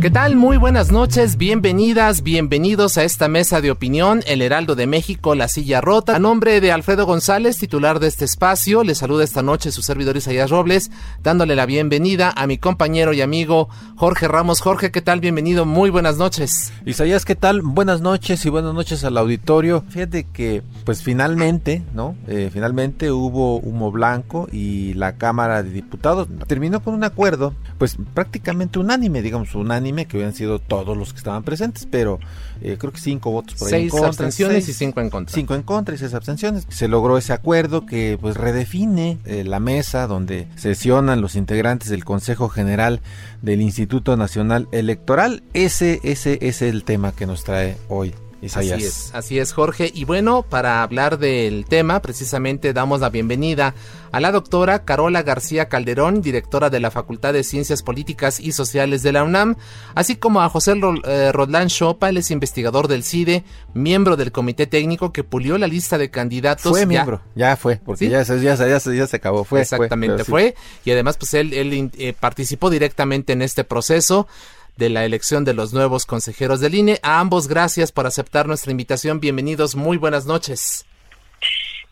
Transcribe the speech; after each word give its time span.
¿Qué 0.00 0.10
tal? 0.10 0.36
Muy 0.36 0.58
buenas 0.58 0.92
noches, 0.92 1.38
bienvenidas, 1.38 2.22
bienvenidos 2.22 2.98
a 2.98 3.04
esta 3.04 3.28
mesa 3.28 3.62
de 3.62 3.70
opinión, 3.70 4.22
El 4.26 4.42
Heraldo 4.42 4.76
de 4.76 4.86
México, 4.86 5.34
La 5.34 5.48
Silla 5.48 5.80
Rota. 5.80 6.14
A 6.14 6.18
nombre 6.18 6.60
de 6.60 6.70
Alfredo 6.70 7.06
González, 7.06 7.56
titular 7.58 7.98
de 7.98 8.06
este 8.08 8.26
espacio, 8.26 8.84
le 8.84 8.94
saluda 8.94 9.24
esta 9.24 9.42
noche 9.42 9.72
su 9.72 9.80
servidor 9.80 10.18
Isaías 10.18 10.50
Robles, 10.50 10.90
dándole 11.22 11.56
la 11.56 11.64
bienvenida 11.64 12.30
a 12.36 12.46
mi 12.46 12.58
compañero 12.58 13.14
y 13.14 13.22
amigo 13.22 13.70
Jorge 13.96 14.28
Ramos. 14.28 14.60
Jorge, 14.60 14.90
¿qué 14.90 15.00
tal? 15.00 15.20
Bienvenido, 15.20 15.64
muy 15.64 15.88
buenas 15.88 16.18
noches. 16.18 16.74
Isaías, 16.84 17.24
¿qué 17.24 17.34
tal? 17.34 17.62
Buenas 17.62 18.02
noches 18.02 18.44
y 18.44 18.50
buenas 18.50 18.74
noches 18.74 19.02
al 19.02 19.16
auditorio. 19.16 19.82
Fíjate 19.88 20.24
que, 20.24 20.62
pues 20.84 21.02
finalmente, 21.02 21.82
¿no? 21.94 22.16
Eh, 22.28 22.50
finalmente 22.52 23.10
hubo 23.10 23.56
humo 23.60 23.90
blanco 23.90 24.46
y 24.52 24.92
la 24.92 25.16
Cámara 25.16 25.62
de 25.62 25.70
Diputados 25.70 26.28
terminó 26.46 26.80
con 26.80 26.92
un 26.92 27.02
acuerdo, 27.02 27.54
pues 27.78 27.96
prácticamente 28.12 28.78
unánime, 28.78 29.22
digamos, 29.22 29.54
unánime, 29.54 29.85
que 30.06 30.16
hubieran 30.16 30.34
sido 30.34 30.58
todos 30.58 30.96
los 30.96 31.12
que 31.12 31.18
estaban 31.18 31.42
presentes, 31.42 31.86
pero 31.90 32.18
eh, 32.60 32.76
creo 32.78 32.92
que 32.92 33.00
cinco 33.00 33.30
votos 33.30 33.54
por 33.54 33.68
ahí 33.68 33.70
Seis 33.70 33.84
en 33.84 33.90
contra. 33.90 34.08
abstenciones 34.08 34.64
seis- 34.64 34.76
y 34.76 34.78
cinco 34.78 35.00
en 35.00 35.10
contra. 35.10 35.34
Cinco 35.34 35.54
en 35.54 35.62
contra 35.62 35.94
y 35.94 35.98
seis 35.98 36.14
abstenciones. 36.14 36.66
Se 36.68 36.88
logró 36.88 37.18
ese 37.18 37.32
acuerdo 37.32 37.86
que 37.86 38.18
pues 38.20 38.36
redefine 38.36 39.18
eh, 39.24 39.44
la 39.44 39.60
mesa 39.60 40.06
donde 40.06 40.48
sesionan 40.56 41.20
los 41.20 41.36
integrantes 41.36 41.88
del 41.88 42.04
Consejo 42.04 42.48
General 42.48 43.00
del 43.42 43.60
Instituto 43.62 44.16
Nacional 44.16 44.68
Electoral. 44.72 45.42
Ese, 45.54 46.00
ese, 46.02 46.34
ese 46.42 46.48
es 46.48 46.62
el 46.62 46.84
tema 46.84 47.12
que 47.12 47.26
nos 47.26 47.44
trae 47.44 47.76
hoy. 47.88 48.14
Así 48.54 48.70
es, 48.70 49.10
así 49.14 49.38
es, 49.38 49.52
Jorge. 49.52 49.90
Y 49.94 50.04
bueno, 50.04 50.42
para 50.42 50.82
hablar 50.82 51.18
del 51.18 51.64
tema, 51.66 52.00
precisamente 52.00 52.72
damos 52.72 53.00
la 53.00 53.10
bienvenida 53.10 53.74
a 54.12 54.20
la 54.20 54.32
doctora 54.32 54.84
Carola 54.84 55.22
García 55.22 55.68
Calderón, 55.68 56.22
directora 56.22 56.70
de 56.70 56.80
la 56.80 56.90
Facultad 56.90 57.32
de 57.32 57.42
Ciencias 57.44 57.82
Políticas 57.82 58.40
y 58.40 58.52
Sociales 58.52 59.02
de 59.02 59.12
la 59.12 59.24
UNAM, 59.24 59.56
así 59.94 60.16
como 60.16 60.40
a 60.40 60.48
José 60.48 60.74
Ro- 60.76 60.94
eh, 61.04 61.32
Rodlán 61.32 61.68
Chopa, 61.68 62.08
él 62.08 62.16
es 62.18 62.30
investigador 62.30 62.88
del 62.88 63.02
CIDE, 63.04 63.44
miembro 63.74 64.16
del 64.16 64.32
comité 64.32 64.66
técnico 64.66 65.12
que 65.12 65.24
pulió 65.24 65.58
la 65.58 65.66
lista 65.66 65.98
de 65.98 66.10
candidatos. 66.10 66.70
Fue 66.70 66.80
ya- 66.80 66.86
miembro, 66.86 67.20
ya 67.34 67.56
fue, 67.56 67.76
porque 67.84 68.06
¿Sí? 68.06 68.10
ya, 68.10 68.24
se- 68.24 68.40
ya, 68.40 68.54
ya, 68.54 68.80
se- 68.80 68.96
ya 68.96 69.06
se 69.06 69.16
acabó. 69.16 69.44
Fue, 69.44 69.60
Exactamente, 69.60 70.24
sí. 70.24 70.30
fue. 70.30 70.54
Y 70.84 70.92
además, 70.92 71.16
pues 71.18 71.34
él, 71.34 71.52
eh, 71.52 72.14
participó 72.18 72.70
directamente 72.70 73.32
en 73.34 73.42
este 73.42 73.64
proceso 73.64 74.26
de 74.76 74.90
la 74.90 75.04
elección 75.04 75.44
de 75.44 75.54
los 75.54 75.72
nuevos 75.72 76.06
consejeros 76.06 76.60
del 76.60 76.74
INE. 76.74 76.98
A 77.02 77.20
ambos, 77.20 77.48
gracias 77.48 77.92
por 77.92 78.06
aceptar 78.06 78.46
nuestra 78.46 78.70
invitación. 78.70 79.20
Bienvenidos, 79.20 79.74
muy 79.74 79.96
buenas 79.96 80.26
noches. 80.26 80.86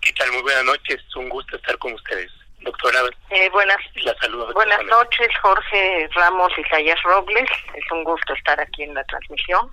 ¿Qué 0.01 0.13
tal? 0.19 0.31
Muy 0.33 0.43
buenas 0.43 0.65
noches. 0.65 1.01
Un 1.17 1.29
gusto 1.29 1.57
estar 1.57 1.79
con 1.79 1.93
ustedes. 1.95 2.31
Doctora, 2.61 3.01
Eh, 3.31 3.49
buenas, 3.53 3.77
la 4.05 4.15
saludo. 4.21 4.53
buenas 4.55 4.81
noches, 4.87 5.29
Jorge 5.43 6.09
Ramos 6.15 6.51
y 6.59 6.63
Sayas 6.71 6.99
Robles. 7.05 7.49
Es 7.75 7.85
un 7.93 8.05
gusto 8.05 8.33
estar 8.35 8.59
aquí 8.61 8.83
en 8.85 8.95
la 8.95 9.05
transmisión. 9.05 9.69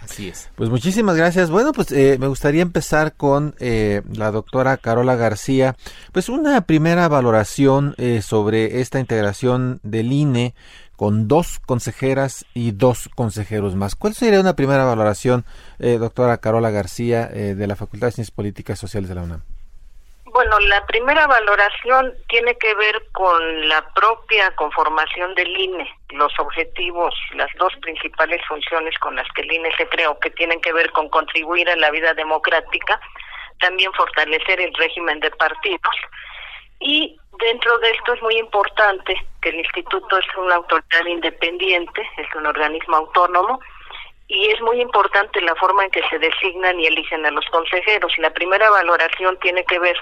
Así 0.00 0.28
es. 0.28 0.50
Pues 0.54 0.70
muchísimas 0.70 1.16
gracias. 1.16 1.50
Bueno, 1.50 1.72
pues 1.72 1.90
eh, 1.90 2.18
me 2.20 2.28
gustaría 2.28 2.62
empezar 2.62 3.14
con 3.16 3.56
eh, 3.60 4.02
la 4.12 4.30
doctora 4.30 4.76
Carola 4.76 5.16
García. 5.16 5.74
Pues 6.12 6.28
una 6.28 6.60
primera 6.62 7.08
valoración 7.08 7.94
eh, 7.98 8.22
sobre 8.22 8.80
esta 8.80 9.00
integración 9.00 9.80
del 9.82 10.12
INE 10.12 10.54
con 10.98 11.28
dos 11.28 11.60
consejeras 11.60 12.44
y 12.54 12.72
dos 12.72 13.08
consejeros 13.14 13.76
más. 13.76 13.94
¿Cuál 13.94 14.14
sería 14.14 14.40
una 14.40 14.56
primera 14.56 14.84
valoración, 14.84 15.44
eh, 15.78 15.96
doctora 15.96 16.38
Carola 16.38 16.70
García, 16.70 17.30
eh, 17.32 17.54
de 17.54 17.66
la 17.68 17.76
Facultad 17.76 18.08
de 18.08 18.12
Ciencias 18.14 18.34
Políticas 18.34 18.78
y 18.78 18.80
Sociales 18.80 19.08
de 19.08 19.14
la 19.14 19.22
UNAM? 19.22 19.42
Bueno, 20.24 20.58
la 20.58 20.84
primera 20.86 21.28
valoración 21.28 22.12
tiene 22.28 22.56
que 22.56 22.74
ver 22.74 23.00
con 23.12 23.68
la 23.68 23.88
propia 23.94 24.50
conformación 24.56 25.36
del 25.36 25.48
INE, 25.56 25.88
los 26.10 26.32
objetivos, 26.40 27.14
las 27.34 27.48
dos 27.60 27.72
principales 27.80 28.40
funciones 28.48 28.98
con 28.98 29.14
las 29.14 29.26
que 29.36 29.42
el 29.42 29.52
INE 29.52 29.70
se 29.76 29.88
creó, 29.88 30.18
que 30.18 30.30
tienen 30.30 30.60
que 30.60 30.72
ver 30.72 30.90
con 30.90 31.08
contribuir 31.10 31.70
a 31.70 31.76
la 31.76 31.92
vida 31.92 32.12
democrática, 32.14 33.00
también 33.60 33.92
fortalecer 33.92 34.60
el 34.60 34.74
régimen 34.74 35.20
de 35.20 35.30
partidos 35.30 35.94
y 36.80 37.16
dentro 37.40 37.78
de 37.78 37.90
esto 37.90 38.14
es 38.14 38.22
muy 38.22 38.38
importante 38.38 39.14
el 39.48 39.56
instituto 39.56 40.18
es 40.18 40.26
una 40.36 40.56
autoridad 40.56 41.06
independiente, 41.06 42.02
es 42.16 42.26
un 42.34 42.46
organismo 42.46 42.96
autónomo 42.96 43.60
y 44.28 44.50
es 44.50 44.60
muy 44.60 44.80
importante 44.80 45.40
la 45.40 45.54
forma 45.54 45.84
en 45.84 45.90
que 45.90 46.02
se 46.10 46.18
designan 46.18 46.78
y 46.78 46.86
eligen 46.86 47.24
a 47.24 47.30
los 47.30 47.46
consejeros. 47.46 48.12
La 48.18 48.30
primera 48.30 48.68
valoración 48.70 49.38
tiene 49.40 49.64
que 49.64 49.78
ver 49.78 49.96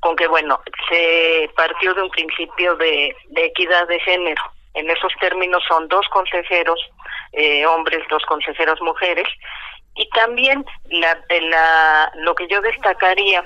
con 0.00 0.16
que, 0.16 0.26
bueno, 0.26 0.60
se 0.88 1.50
partió 1.56 1.94
de 1.94 2.02
un 2.02 2.10
principio 2.10 2.76
de, 2.76 3.16
equidad 3.36 3.88
de 3.88 3.98
género. 4.00 4.42
En 4.74 4.88
esos 4.90 5.12
términos 5.20 5.62
son 5.66 5.88
dos 5.88 6.06
consejeros 6.08 6.78
eh, 7.32 7.64
hombres, 7.66 8.06
dos 8.10 8.24
consejeros 8.26 8.80
mujeres. 8.82 9.26
Y 9.94 10.08
también 10.10 10.64
la, 10.90 12.12
lo 12.16 12.34
que 12.34 12.46
yo 12.48 12.60
destacaría 12.60 13.44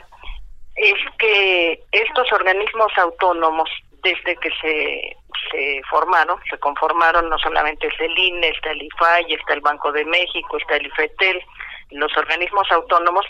es 0.77 0.95
que 1.19 1.81
estos 1.93 2.33
organismos 2.33 2.93
autónomos, 2.97 3.71
desde 4.05 4.37
que 4.37 4.51
se, 4.61 5.83
formaron, 5.91 6.39
se 6.49 6.59
conformaron, 6.59 7.29
no 7.29 7.39
solamente 7.39 7.87
es 7.87 8.01
el 8.01 8.17
INE, 8.17 8.49
está 8.49 8.71
el 8.71 8.83
IFAI, 8.83 9.33
está 9.33 9.55
el 9.55 9.61
Banco 9.61 9.91
de 9.93 10.05
México, 10.05 10.57
está 10.59 10.77
el 10.77 10.87
IFETEL, 10.87 11.43
los 11.91 12.17
organismos 12.17 12.71
autónomos, 12.71 13.25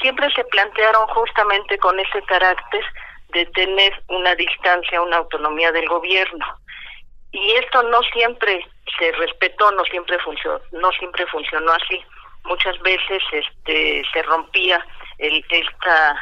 siempre 0.00 0.28
se 0.34 0.44
plantearon 0.44 1.06
justamente 1.08 1.78
con 1.78 1.98
ese 1.98 2.22
carácter 2.22 2.84
de 3.30 3.46
tener 3.46 4.02
una 4.08 4.34
distancia, 4.34 5.00
una 5.00 5.18
autonomía 5.18 5.72
del 5.72 5.88
gobierno. 5.88 6.44
Y 7.32 7.52
esto 7.52 7.82
no 7.84 8.02
siempre 8.14 8.66
se 8.98 9.12
respetó, 9.12 9.70
no 9.72 9.84
siempre 9.84 10.18
funcionó, 10.20 10.60
no 10.72 10.90
siempre 10.92 11.26
funcionó 11.26 11.72
así. 11.72 12.02
Muchas 12.44 12.78
veces 12.80 13.22
este 13.32 14.02
se 14.12 14.22
rompía 14.22 14.84
el, 15.18 15.44
esta 15.50 16.16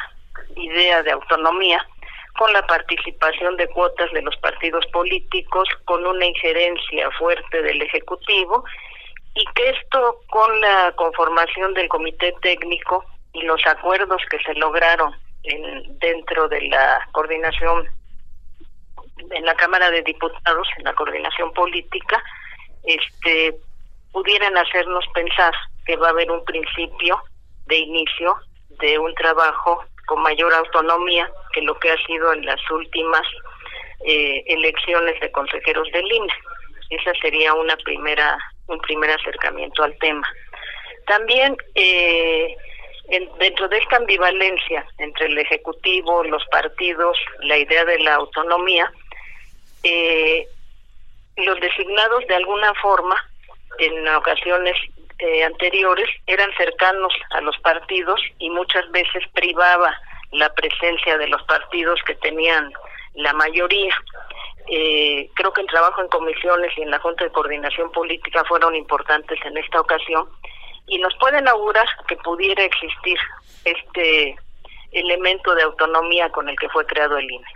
idea 0.55 1.03
de 1.03 1.11
autonomía 1.11 1.85
con 2.37 2.51
la 2.53 2.65
participación 2.67 3.55
de 3.57 3.67
cuotas 3.67 4.11
de 4.11 4.21
los 4.21 4.35
partidos 4.37 4.85
políticos, 4.87 5.67
con 5.85 6.05
una 6.05 6.25
injerencia 6.25 7.09
fuerte 7.11 7.61
del 7.61 7.81
Ejecutivo, 7.81 8.63
y 9.35 9.45
que 9.53 9.69
esto 9.69 10.19
con 10.29 10.61
la 10.61 10.93
conformación 10.95 11.73
del 11.73 11.87
comité 11.89 12.33
técnico 12.41 13.05
y 13.33 13.41
los 13.43 13.65
acuerdos 13.65 14.21
que 14.29 14.39
se 14.39 14.53
lograron 14.55 15.13
en, 15.43 15.99
dentro 15.99 16.47
de 16.47 16.61
la 16.67 17.07
coordinación 17.11 17.85
en 19.31 19.45
la 19.45 19.55
Cámara 19.55 19.89
de 19.91 20.01
Diputados, 20.03 20.67
en 20.77 20.83
la 20.83 20.93
coordinación 20.93 21.51
política, 21.53 22.21
este 22.83 23.55
pudieran 24.11 24.57
hacernos 24.57 25.03
pensar 25.13 25.53
que 25.85 25.97
va 25.97 26.07
a 26.07 26.11
haber 26.11 26.31
un 26.31 26.43
principio 26.45 27.21
de 27.65 27.77
inicio 27.77 28.35
de 28.79 28.97
un 28.97 29.13
trabajo 29.15 29.83
con 30.05 30.21
mayor 30.21 30.53
autonomía 30.53 31.29
que 31.53 31.61
lo 31.61 31.77
que 31.79 31.91
ha 31.91 32.05
sido 32.05 32.33
en 32.33 32.45
las 32.45 32.59
últimas 32.71 33.23
eh, 34.05 34.43
elecciones 34.47 35.19
de 35.19 35.31
consejeros 35.31 35.87
del 35.91 36.11
INE. 36.11 36.33
Esa 36.89 37.13
sería 37.21 37.53
una 37.53 37.75
primera 37.77 38.37
un 38.67 38.79
primer 38.79 39.11
acercamiento 39.11 39.83
al 39.83 39.97
tema. 39.99 40.27
También 41.07 41.55
eh, 41.75 42.55
en, 43.09 43.29
dentro 43.37 43.67
de 43.67 43.77
esta 43.77 43.97
ambivalencia 43.97 44.85
entre 44.97 45.27
el 45.27 45.37
ejecutivo, 45.37 46.23
los 46.23 46.43
partidos, 46.47 47.17
la 47.41 47.57
idea 47.57 47.85
de 47.85 47.99
la 47.99 48.15
autonomía, 48.15 48.91
eh, 49.83 50.47
los 51.37 51.59
designados 51.59 52.25
de 52.27 52.35
alguna 52.35 52.73
forma 52.75 53.15
en 53.77 54.07
ocasiones 54.07 54.75
eh, 55.19 55.43
anteriores 55.43 56.09
eran 56.27 56.51
cercanos 56.57 57.13
a 57.31 57.41
los 57.41 57.57
partidos 57.59 58.19
y 58.39 58.49
muchas 58.49 58.89
veces 58.91 59.23
privaba 59.33 59.95
la 60.31 60.53
presencia 60.53 61.17
de 61.17 61.27
los 61.27 61.41
partidos 61.43 61.99
que 62.05 62.15
tenían 62.15 62.71
la 63.13 63.33
mayoría. 63.33 63.95
Eh, 64.67 65.29
creo 65.35 65.53
que 65.53 65.61
el 65.61 65.67
trabajo 65.67 66.01
en 66.01 66.09
comisiones 66.09 66.71
y 66.77 66.81
en 66.81 66.91
la 66.91 66.99
Junta 66.99 67.23
de 67.23 67.31
Coordinación 67.31 67.91
Política 67.91 68.43
fueron 68.45 68.75
importantes 68.75 69.39
en 69.45 69.57
esta 69.57 69.79
ocasión 69.79 70.27
y 70.87 70.97
nos 70.99 71.15
pueden 71.17 71.47
augurar 71.47 71.87
que 72.07 72.17
pudiera 72.17 72.63
existir 72.63 73.17
este 73.63 74.35
elemento 74.91 75.53
de 75.55 75.63
autonomía 75.63 76.29
con 76.29 76.49
el 76.49 76.55
que 76.57 76.69
fue 76.69 76.85
creado 76.85 77.17
el 77.17 77.29
INE. 77.29 77.47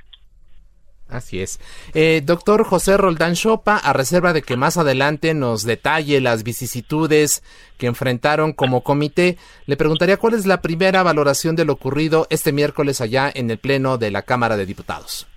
Así 1.10 1.42
es. 1.42 1.60
Eh, 1.96 2.22
doctor 2.24 2.64
José 2.64 2.96
Roldán 2.96 3.34
Chopa, 3.34 3.78
a 3.78 3.94
reserva 3.94 4.32
de 4.32 4.44
que 4.44 4.56
más 4.56 4.78
adelante 4.78 5.34
nos 5.34 5.64
detalle 5.64 6.22
las 6.22 6.44
vicisitudes 6.44 7.44
que 7.80 7.88
enfrentaron 7.88 8.54
como 8.54 8.84
comité, 8.84 9.38
le 9.66 9.76
preguntaría 9.76 10.18
cuál 10.18 10.36
es 10.36 10.46
la 10.46 10.62
primera 10.62 11.02
valoración 11.02 11.56
de 11.56 11.66
lo 11.66 11.74
ocurrido 11.74 12.28
este 12.30 12.52
miércoles 12.52 13.02
allá 13.02 13.32
en 13.34 13.50
el 13.50 13.58
Pleno 13.58 13.98
de 13.98 14.12
la 14.12 14.22
Cámara 14.22 14.56
de 14.56 14.68
Diputados. 14.68 15.28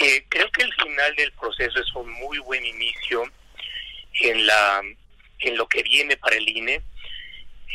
Eh, 0.00 0.24
creo 0.28 0.50
que 0.52 0.62
el 0.62 0.72
final 0.74 1.16
del 1.16 1.32
proceso 1.32 1.80
es 1.80 1.94
un 1.94 2.10
muy 2.12 2.38
buen 2.40 2.64
inicio 2.64 3.22
en, 4.20 4.46
la, 4.46 4.82
en 5.38 5.56
lo 5.56 5.66
que 5.66 5.82
viene 5.82 6.16
para 6.18 6.36
el 6.36 6.48
INE. 6.48 6.82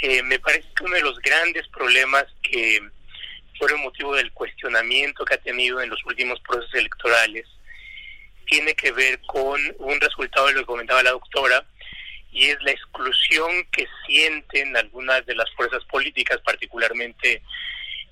Eh, 0.02 0.22
me 0.22 0.38
parece 0.40 0.68
que 0.76 0.84
uno 0.84 0.96
de 0.96 1.02
los 1.02 1.20
grandes 1.20 1.68
problemas 1.70 2.26
que 2.44 2.80
fueron 3.58 3.82
motivo 3.82 4.16
del 4.16 4.32
cuestionamiento 4.32 5.26
que 5.26 5.36
ha 5.36 5.38
tenido 5.38 5.82
en 5.82 5.90
los 5.90 6.04
últimos 6.06 6.40
procesos 6.42 6.74
electorales 6.74 7.46
tiene 8.46 8.74
que 8.76 8.92
ver 8.92 9.20
con 9.22 9.60
un 9.80 10.00
resultado 10.00 10.48
de 10.48 10.54
lo 10.54 10.60
que 10.62 10.66
comentaba 10.66 11.04
la 11.04 11.12
doctora 11.12 11.66
y 12.32 12.46
es 12.46 12.58
la 12.64 12.72
exclusión 12.72 13.66
que 13.72 13.88
sienten 14.06 14.76
algunas 14.76 15.26
de 15.26 15.36
las 15.36 15.50
fuerzas 15.52 15.84
políticas, 15.86 16.40
particularmente 16.42 17.42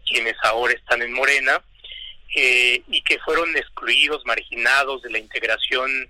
quienes 0.08 0.36
ahora 0.44 0.74
están 0.74 1.02
en 1.02 1.12
Morena, 1.12 1.62
eh, 2.36 2.82
y 2.88 3.02
que 3.04 3.20
fueron 3.20 3.56
excluidos, 3.56 4.26
marginados 4.26 5.02
de 5.02 5.12
la 5.12 5.20
integración 5.20 6.10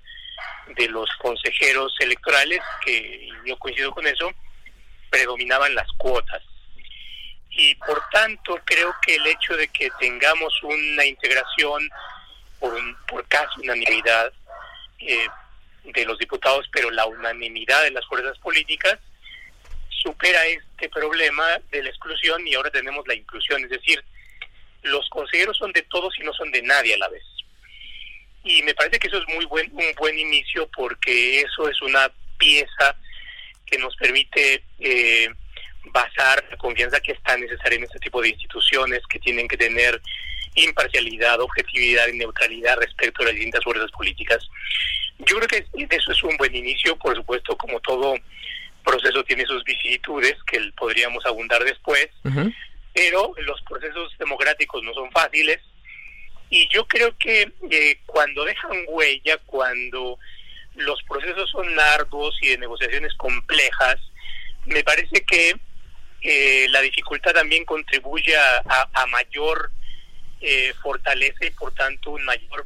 de 0.77 0.88
los 0.89 1.09
consejeros 1.18 1.94
electorales, 2.00 2.62
que 2.85 3.30
yo 3.45 3.57
coincido 3.57 3.91
con 3.91 4.06
eso, 4.06 4.31
predominaban 5.09 5.74
las 5.75 5.88
cuotas 5.97 6.41
y 7.56 7.76
por 7.76 8.02
tanto 8.12 8.60
creo 8.66 8.94
que 9.06 9.16
el 9.16 9.28
hecho 9.28 9.56
de 9.56 9.68
que 9.68 9.90
tengamos 10.00 10.62
una 10.64 11.06
integración 11.06 11.90
por, 12.60 12.74
por 13.06 13.28
casi 13.28 13.62
unanimidad 13.62 14.34
eh, 15.00 15.28
de 15.84 16.06
los 16.06 16.18
diputados, 16.18 16.68
pero 16.72 16.90
la 16.90 17.06
unanimidad 17.06 17.84
de 17.84 17.92
las 17.92 18.06
fuerzas 18.08 18.38
políticas 18.40 18.98
supera 19.90 20.46
este 20.46 20.90
problema 20.90 21.46
de 21.72 21.84
la 21.84 21.90
exclusión 21.90 22.46
y 22.48 22.56
ahora 22.56 22.72
tenemos 22.72 23.08
la 23.08 23.14
inclusión, 23.14 23.64
es 23.64 23.70
decir, 23.70 24.04
los 24.82 25.08
consejeros 25.10 25.58
son 25.58 25.72
de 25.72 25.84
todos 25.84 26.18
y 26.20 26.24
no 26.24 26.34
son 26.34 26.52
de 26.52 26.62
nadie 26.62 26.96
a 26.96 26.98
la 26.98 27.10
vez. 27.10 27.24
Y 28.44 28.62
me 28.64 28.74
parece 28.74 29.00
que 29.00 29.08
eso 29.08 29.18
es 29.18 29.28
muy 29.30 29.46
buen 29.46 29.72
un 29.72 29.94
buen 29.98 30.18
inicio 30.18 30.68
porque 30.76 31.42
eso 31.42 31.70
es 31.70 31.82
una 31.82 32.12
pieza 32.38 32.96
que 33.66 33.78
nos 33.78 33.96
permite 33.96 34.64
eh, 34.80 35.30
basar 35.85 36.45
la 36.50 36.57
confianza 36.57 37.00
que 37.00 37.13
es 37.13 37.24
tan 37.24 37.41
necesaria 37.41 37.77
en 37.77 37.83
este 37.83 38.00
tipo 38.00 38.21
de 38.21 38.30
instituciones 38.30 39.01
que 39.07 39.19
tienen 39.19 39.47
que 39.47 39.57
tener 39.57 40.01
imparcialidad, 40.56 41.41
objetividad 41.41 42.07
y 42.07 42.18
neutralidad 42.18 42.77
respecto 42.77 43.21
a 43.21 43.25
las 43.25 43.33
distintas 43.33 43.63
fuerzas 43.63 43.91
políticas. 43.91 44.47
Yo 45.19 45.38
creo 45.39 45.47
que 45.47 45.65
eso 45.95 46.12
es 46.12 46.24
un 46.24 46.38
buen 46.38 46.56
inicio, 46.56 46.95
por 46.97 47.15
supuesto, 47.15 47.57
como 47.57 47.80
todo 47.80 48.15
proceso 48.83 49.24
tiene 49.24 49.45
sus 49.45 49.63
vicisitudes, 49.63 50.35
que 50.45 50.59
podríamos 50.77 51.25
abundar 51.25 51.63
después, 51.63 52.09
pero 52.94 53.33
los 53.38 53.62
procesos 53.62 54.15
democráticos 54.19 54.83
no 54.83 54.94
son 54.94 55.12
fáciles. 55.12 55.59
Y 56.50 56.68
yo 56.68 56.85
creo 56.85 57.18
que 57.18 57.51
eh, 57.71 58.00
cuando 58.06 58.45
dejan 58.45 58.83
huella, 58.88 59.38
cuando 59.45 60.19
los 60.75 61.01
procesos 61.03 61.50
son 61.50 61.75
largos 61.75 62.38
y 62.41 62.50
de 62.50 62.57
negociaciones 62.59 63.13
complejas, 63.15 63.95
me 64.65 64.83
parece 64.83 65.24
que 65.25 65.53
eh, 66.24 66.68
la 66.70 66.80
dificultad 66.81 67.34
también 67.34 67.66
contribuye 67.66 68.34
a, 68.38 69.06
mayor 69.08 69.72
eh, 70.40 70.74
fortaleza 70.81 71.46
y 71.46 71.50
por 71.52 71.74
tanto 71.74 72.12
un 72.12 72.24
mayor, 72.24 72.66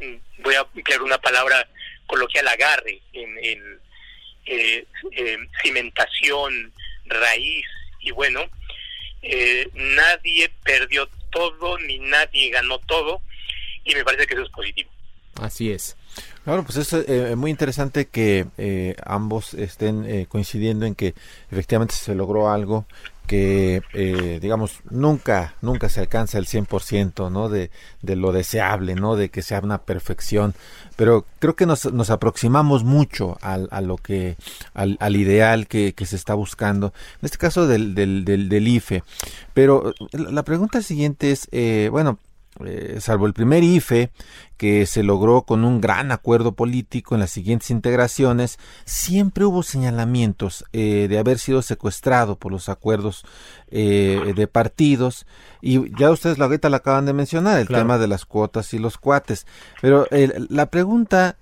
mm, 0.00 0.42
voy 0.42 0.54
a 0.54 0.66
emplear 0.74 1.02
una 1.02 1.18
palabra 1.18 1.68
coloquial, 2.06 2.48
agarre 2.48 3.00
en, 3.12 3.80
eh, 4.46 4.86
cimentación, 5.62 6.72
raíz 7.06 7.66
y 8.00 8.10
bueno, 8.10 8.48
nadie 9.72 10.50
perdió 10.64 11.08
todo 11.30 11.78
ni 11.78 11.98
nadie 11.98 12.50
ganó 12.50 12.78
todo 12.80 13.22
y 13.84 13.94
me 13.94 14.04
parece 14.04 14.26
que 14.26 14.34
eso 14.34 14.42
es 14.42 14.50
positivo. 14.50 14.90
Así 15.40 15.70
es. 15.70 15.96
Claro, 16.46 16.62
pues 16.62 16.76
es 16.76 16.92
eh, 16.92 17.34
muy 17.34 17.50
interesante 17.50 18.06
que 18.06 18.46
eh, 18.56 18.94
ambos 19.04 19.52
estén 19.54 20.04
eh, 20.04 20.26
coincidiendo 20.28 20.86
en 20.86 20.94
que 20.94 21.12
efectivamente 21.50 21.96
se 21.96 22.14
logró 22.14 22.48
algo 22.48 22.86
que, 23.26 23.82
digamos, 24.40 24.78
nunca, 24.88 25.54
nunca 25.60 25.88
se 25.88 25.98
alcanza 25.98 26.38
el 26.38 26.46
100%, 26.46 27.32
¿no? 27.32 27.48
De, 27.48 27.72
de 28.00 28.14
lo 28.14 28.30
deseable, 28.30 28.94
¿no? 28.94 29.16
De 29.16 29.30
que 29.30 29.42
sea 29.42 29.58
una 29.58 29.78
perfección. 29.78 30.54
Pero 30.94 31.26
creo 31.40 31.56
que 31.56 31.66
nos, 31.66 31.92
nos 31.92 32.10
aproximamos 32.10 32.84
mucho 32.84 33.36
al, 33.40 33.66
a 33.72 33.80
lo 33.80 33.96
que, 33.96 34.36
al, 34.74 34.96
al 35.00 35.16
ideal 35.16 35.66
que, 35.66 35.94
que, 35.94 36.06
se 36.06 36.14
está 36.14 36.34
buscando. 36.34 36.92
En 37.20 37.26
este 37.26 37.38
caso 37.38 37.66
del, 37.66 37.96
del, 37.96 38.24
del, 38.24 38.48
del 38.48 38.68
IFE. 38.68 39.02
Pero 39.52 39.92
la 40.12 40.44
pregunta 40.44 40.80
siguiente 40.80 41.32
es, 41.32 41.48
bueno, 41.90 42.20
eh, 42.64 42.98
salvo 43.00 43.26
el 43.26 43.34
primer 43.34 43.62
IFE, 43.62 44.10
que 44.56 44.86
se 44.86 45.02
logró 45.02 45.42
con 45.42 45.64
un 45.64 45.80
gran 45.80 46.12
acuerdo 46.12 46.52
político 46.52 47.14
en 47.14 47.20
las 47.20 47.30
siguientes 47.30 47.70
integraciones, 47.70 48.58
siempre 48.84 49.44
hubo 49.44 49.62
señalamientos 49.62 50.64
eh, 50.72 51.06
de 51.08 51.18
haber 51.18 51.38
sido 51.38 51.62
secuestrado 51.62 52.36
por 52.36 52.52
los 52.52 52.68
acuerdos 52.68 53.24
eh, 53.70 54.32
de 54.34 54.46
partidos 54.46 55.26
y 55.60 55.90
ya 55.98 56.10
ustedes 56.10 56.38
la 56.38 56.46
ahorita 56.46 56.68
la 56.70 56.78
acaban 56.78 57.06
de 57.06 57.12
mencionar, 57.12 57.58
el 57.58 57.68
tema 57.68 57.98
de 57.98 58.06
las 58.06 58.24
cuotas 58.24 58.72
y 58.72 58.78
los 58.78 58.98
cuates. 58.98 59.46
Pero 59.80 60.06
la 60.10 60.70
pregunta, 60.70 61.36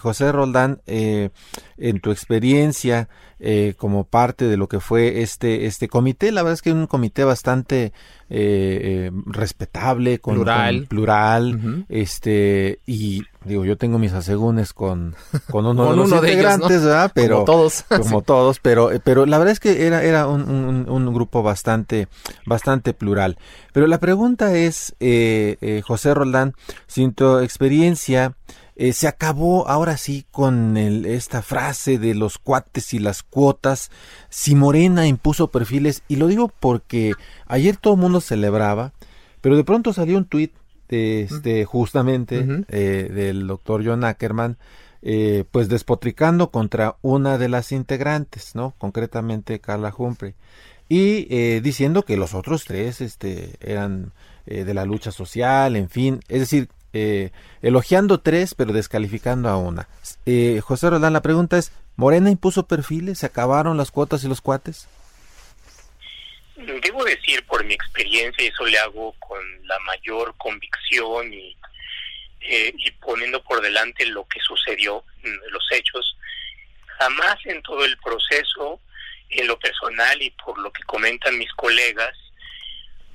José 0.00 0.32
Roldán, 0.32 0.82
en 0.86 2.00
tu 2.02 2.10
experiencia, 2.10 3.08
eh, 3.42 3.72
como 3.78 4.04
parte 4.04 4.44
de 4.44 4.58
lo 4.58 4.68
que 4.68 4.80
fue 4.80 5.22
este, 5.22 5.64
este 5.64 5.88
comité. 5.88 6.30
La 6.30 6.42
verdad 6.42 6.52
es 6.52 6.60
que 6.60 6.68
es 6.68 6.76
un 6.76 6.86
comité 6.86 7.24
bastante 7.24 7.84
eh, 7.84 7.90
eh, 8.28 9.10
respetable, 9.24 10.18
con, 10.18 10.34
plural, 10.34 10.86
plural 10.90 11.86
este, 11.88 12.19
y 12.24 13.22
digo, 13.44 13.64
yo 13.64 13.76
tengo 13.76 13.98
mis 13.98 14.12
asegúnes 14.12 14.72
con, 14.72 15.14
con 15.50 15.66
uno 15.66 15.90
de 15.90 15.96
los 15.96 16.12
integrantes, 16.12 16.82
¿verdad? 16.82 17.12
Pero, 17.14 17.36
como 17.44 17.44
todos. 17.44 17.84
como 17.88 18.22
todos, 18.22 18.58
pero, 18.60 18.90
pero 19.04 19.26
la 19.26 19.38
verdad 19.38 19.52
es 19.52 19.60
que 19.60 19.86
era, 19.86 20.02
era 20.02 20.26
un, 20.26 20.48
un, 20.50 20.88
un 20.88 21.14
grupo 21.14 21.42
bastante, 21.42 22.08
bastante 22.46 22.92
plural. 22.92 23.38
Pero 23.72 23.86
la 23.86 23.98
pregunta 23.98 24.54
es, 24.56 24.94
José 25.84 26.14
Roldán, 26.14 26.54
sin 26.86 27.12
tu 27.12 27.38
experiencia, 27.38 28.34
eh, 28.82 28.94
se 28.94 29.08
acabó 29.08 29.68
ahora 29.68 29.98
sí 29.98 30.24
con 30.30 30.78
esta 30.78 31.42
frase 31.42 31.98
de 31.98 32.14
los 32.14 32.38
cuates 32.38 32.94
y 32.94 32.98
las 32.98 33.22
cuotas. 33.22 33.90
Si 34.30 34.54
Morena 34.54 35.06
impuso 35.06 35.50
perfiles, 35.50 36.02
y 36.08 36.16
lo 36.16 36.28
digo 36.28 36.48
porque 36.48 37.12
ayer 37.46 37.76
todo 37.76 37.92
el 37.92 38.00
mundo 38.00 38.22
celebraba, 38.22 38.94
pero 39.42 39.58
de 39.58 39.64
pronto 39.64 39.92
salió 39.92 40.16
un 40.16 40.24
tuit 40.24 40.54
de 40.98 41.22
este, 41.22 41.64
justamente 41.64 42.64
eh, 42.68 43.10
del 43.12 43.46
doctor 43.46 43.82
John 43.84 44.04
Ackerman, 44.04 44.58
eh, 45.02 45.44
pues 45.50 45.68
despotricando 45.68 46.50
contra 46.50 46.96
una 47.00 47.38
de 47.38 47.48
las 47.48 47.72
integrantes, 47.72 48.54
¿no? 48.54 48.74
Concretamente 48.78 49.60
Carla 49.60 49.94
Humphrey. 49.96 50.34
Y 50.88 51.60
diciendo 51.60 52.02
que 52.02 52.16
los 52.16 52.34
otros 52.34 52.64
tres 52.64 53.00
este, 53.00 53.54
eran 53.60 54.12
de 54.44 54.74
la 54.74 54.84
lucha 54.84 55.12
social, 55.12 55.76
en 55.76 55.88
fin, 55.88 56.18
es 56.26 56.40
decir, 56.40 56.68
eh, 56.92 57.30
elogiando 57.62 58.20
tres, 58.20 58.54
pero 58.54 58.72
descalificando 58.72 59.48
a 59.48 59.56
una. 59.56 59.88
Eh, 60.26 60.60
José 60.62 60.90
Roldán, 60.90 61.12
la 61.12 61.22
pregunta 61.22 61.56
es, 61.56 61.70
¿Morena 61.96 62.30
impuso 62.30 62.66
perfiles? 62.66 63.18
¿Se 63.18 63.26
acabaron 63.26 63.76
las 63.76 63.90
cuotas 63.90 64.24
y 64.24 64.28
los 64.28 64.40
cuates? 64.40 64.88
Debo 66.78 67.04
decir 67.04 67.44
por 67.46 67.64
mi 67.64 67.74
experiencia, 67.74 68.44
y 68.44 68.48
eso 68.48 68.64
le 68.64 68.78
hago 68.78 69.12
con 69.18 69.40
la 69.66 69.78
mayor 69.80 70.34
convicción 70.36 71.32
y, 71.32 71.56
eh, 72.40 72.72
y 72.76 72.90
poniendo 72.92 73.42
por 73.42 73.60
delante 73.60 74.06
lo 74.06 74.26
que 74.28 74.40
sucedió, 74.40 75.04
mm, 75.22 75.50
los 75.50 75.66
hechos, 75.72 76.16
jamás 76.98 77.36
en 77.46 77.62
todo 77.62 77.84
el 77.84 77.96
proceso, 77.98 78.80
en 79.30 79.46
lo 79.46 79.58
personal 79.58 80.20
y 80.20 80.30
por 80.30 80.58
lo 80.58 80.72
que 80.72 80.82
comentan 80.84 81.38
mis 81.38 81.52
colegas, 81.54 82.16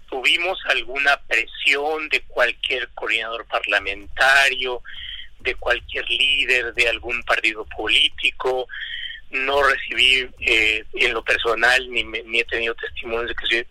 tuvimos 0.10 0.60
alguna 0.66 1.18
presión 1.28 2.10
de 2.10 2.22
cualquier 2.22 2.90
coordinador 2.90 3.46
parlamentario, 3.48 4.82
de 5.40 5.56
cualquier 5.56 6.10
líder 6.10 6.74
de 6.74 6.88
algún 6.88 7.22
partido 7.24 7.66
político, 7.66 8.68
no 9.36 9.64
recibí 9.64 10.30
eh, 10.40 10.84
en 10.94 11.14
lo 11.14 11.24
personal 11.24 11.90
ni, 11.90 12.04
ni 12.04 12.40
he 12.40 12.46
tenido 12.46 12.76
testimonios 12.76 13.30
de 13.30 13.36
que 13.36 13.48
si 13.48 13.66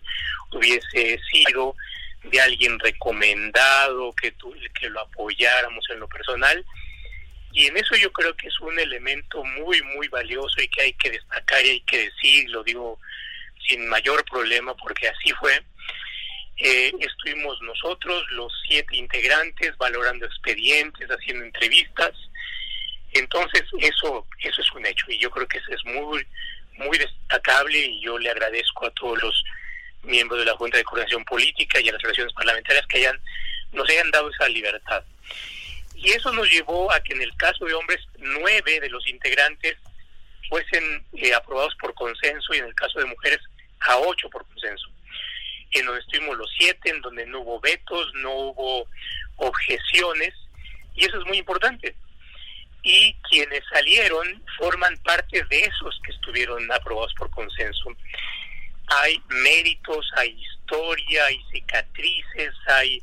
hubiese 0.51 1.19
sido 1.31 1.75
de 2.23 2.41
alguien 2.41 2.79
recomendado, 2.79 4.13
que, 4.13 4.33
que 4.79 4.89
lo 4.89 5.01
apoyáramos 5.01 5.85
en 5.91 5.99
lo 5.99 6.07
personal. 6.07 6.65
Y 7.51 7.67
en 7.67 7.77
eso 7.77 7.95
yo 7.95 8.11
creo 8.11 8.35
que 8.35 8.47
es 8.47 8.59
un 8.59 8.77
elemento 8.77 9.43
muy, 9.43 9.81
muy 9.81 10.07
valioso 10.09 10.61
y 10.61 10.67
que 10.67 10.81
hay 10.81 10.93
que 10.93 11.11
destacar 11.11 11.65
y 11.65 11.69
hay 11.69 11.81
que 11.81 12.09
decir, 12.09 12.49
lo 12.49 12.63
digo 12.63 12.99
sin 13.67 13.87
mayor 13.87 14.25
problema 14.25 14.75
porque 14.75 15.07
así 15.07 15.31
fue. 15.39 15.63
Eh, 16.57 16.91
estuvimos 16.99 17.61
nosotros, 17.61 18.25
los 18.31 18.51
siete 18.67 18.95
integrantes, 18.95 19.77
valorando 19.77 20.25
expedientes, 20.25 21.07
haciendo 21.09 21.45
entrevistas. 21.45 22.11
Entonces, 23.15 23.63
eso, 23.79 24.27
eso 24.39 24.61
es 24.61 24.71
un 24.73 24.85
hecho 24.85 25.05
y 25.09 25.17
yo 25.19 25.31
creo 25.31 25.47
que 25.47 25.57
eso 25.57 25.71
es 25.71 25.83
muy, 25.85 26.25
muy 26.73 26.97
destacable 26.97 27.77
y 27.77 28.01
yo 28.01 28.19
le 28.19 28.29
agradezco 28.29 28.85
a 28.85 28.91
todos 28.91 29.21
los 29.23 29.43
miembros 30.03 30.39
de 30.39 30.45
la 30.45 30.57
Junta 30.57 30.77
de 30.77 30.83
Coordinación 30.83 31.23
Política 31.23 31.79
y 31.79 31.89
a 31.89 31.93
las 31.93 32.01
relaciones 32.01 32.33
parlamentarias 32.33 32.85
que 32.87 32.97
hayan, 32.97 33.19
nos 33.71 33.89
hayan 33.89 34.11
dado 34.11 34.29
esa 34.29 34.49
libertad. 34.49 35.03
Y 35.95 36.11
eso 36.11 36.31
nos 36.33 36.49
llevó 36.51 36.91
a 36.91 36.99
que 36.99 37.13
en 37.13 37.21
el 37.21 37.35
caso 37.37 37.65
de 37.65 37.73
hombres, 37.73 38.05
nueve 38.17 38.79
de 38.81 38.89
los 38.89 39.07
integrantes 39.07 39.77
fuesen 40.49 41.05
eh, 41.13 41.33
aprobados 41.33 41.73
por 41.75 41.93
consenso 41.93 42.53
y 42.53 42.57
en 42.57 42.65
el 42.65 42.75
caso 42.75 42.99
de 42.99 43.05
mujeres 43.05 43.39
a 43.79 43.97
ocho 43.97 44.29
por 44.29 44.45
consenso 44.45 44.89
en 45.79 45.85
donde 45.85 46.01
estuvimos 46.01 46.37
los 46.37 46.49
siete, 46.57 46.89
en 46.89 47.01
donde 47.01 47.25
no 47.25 47.41
hubo 47.41 47.59
vetos, 47.59 48.13
no 48.15 48.31
hubo 48.31 48.87
objeciones, 49.37 50.33
y 50.95 51.05
eso 51.05 51.19
es 51.19 51.25
muy 51.27 51.37
importante. 51.37 51.95
Y 52.85 53.15
quienes 53.29 53.63
salieron 53.73 54.43
forman 54.59 54.95
parte 54.99 55.43
de 55.49 55.59
esos 55.59 55.99
que 56.05 56.11
estuvieron 56.11 56.71
aprobados 56.71 57.13
por 57.15 57.31
consenso. 57.31 57.89
Hay 58.87 59.19
méritos, 59.29 60.07
hay 60.15 60.39
historia, 60.39 61.25
hay 61.25 61.43
cicatrices, 61.51 62.53
hay 62.67 63.01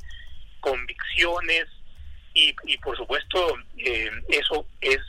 convicciones, 0.60 1.66
y, 2.32 2.54
y 2.64 2.78
por 2.78 2.96
supuesto 2.96 3.58
eh, 3.76 4.08
eso 4.28 4.66
es, 4.80 5.00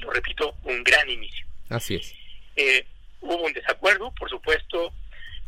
lo 0.00 0.10
repito, 0.10 0.56
un 0.64 0.82
gran 0.82 1.08
inicio. 1.08 1.46
Así 1.70 1.94
es. 1.94 2.12
Eh, 2.56 2.84
hubo 3.20 3.44
un 3.44 3.52
desacuerdo, 3.52 4.12
por 4.18 4.28
supuesto, 4.28 4.92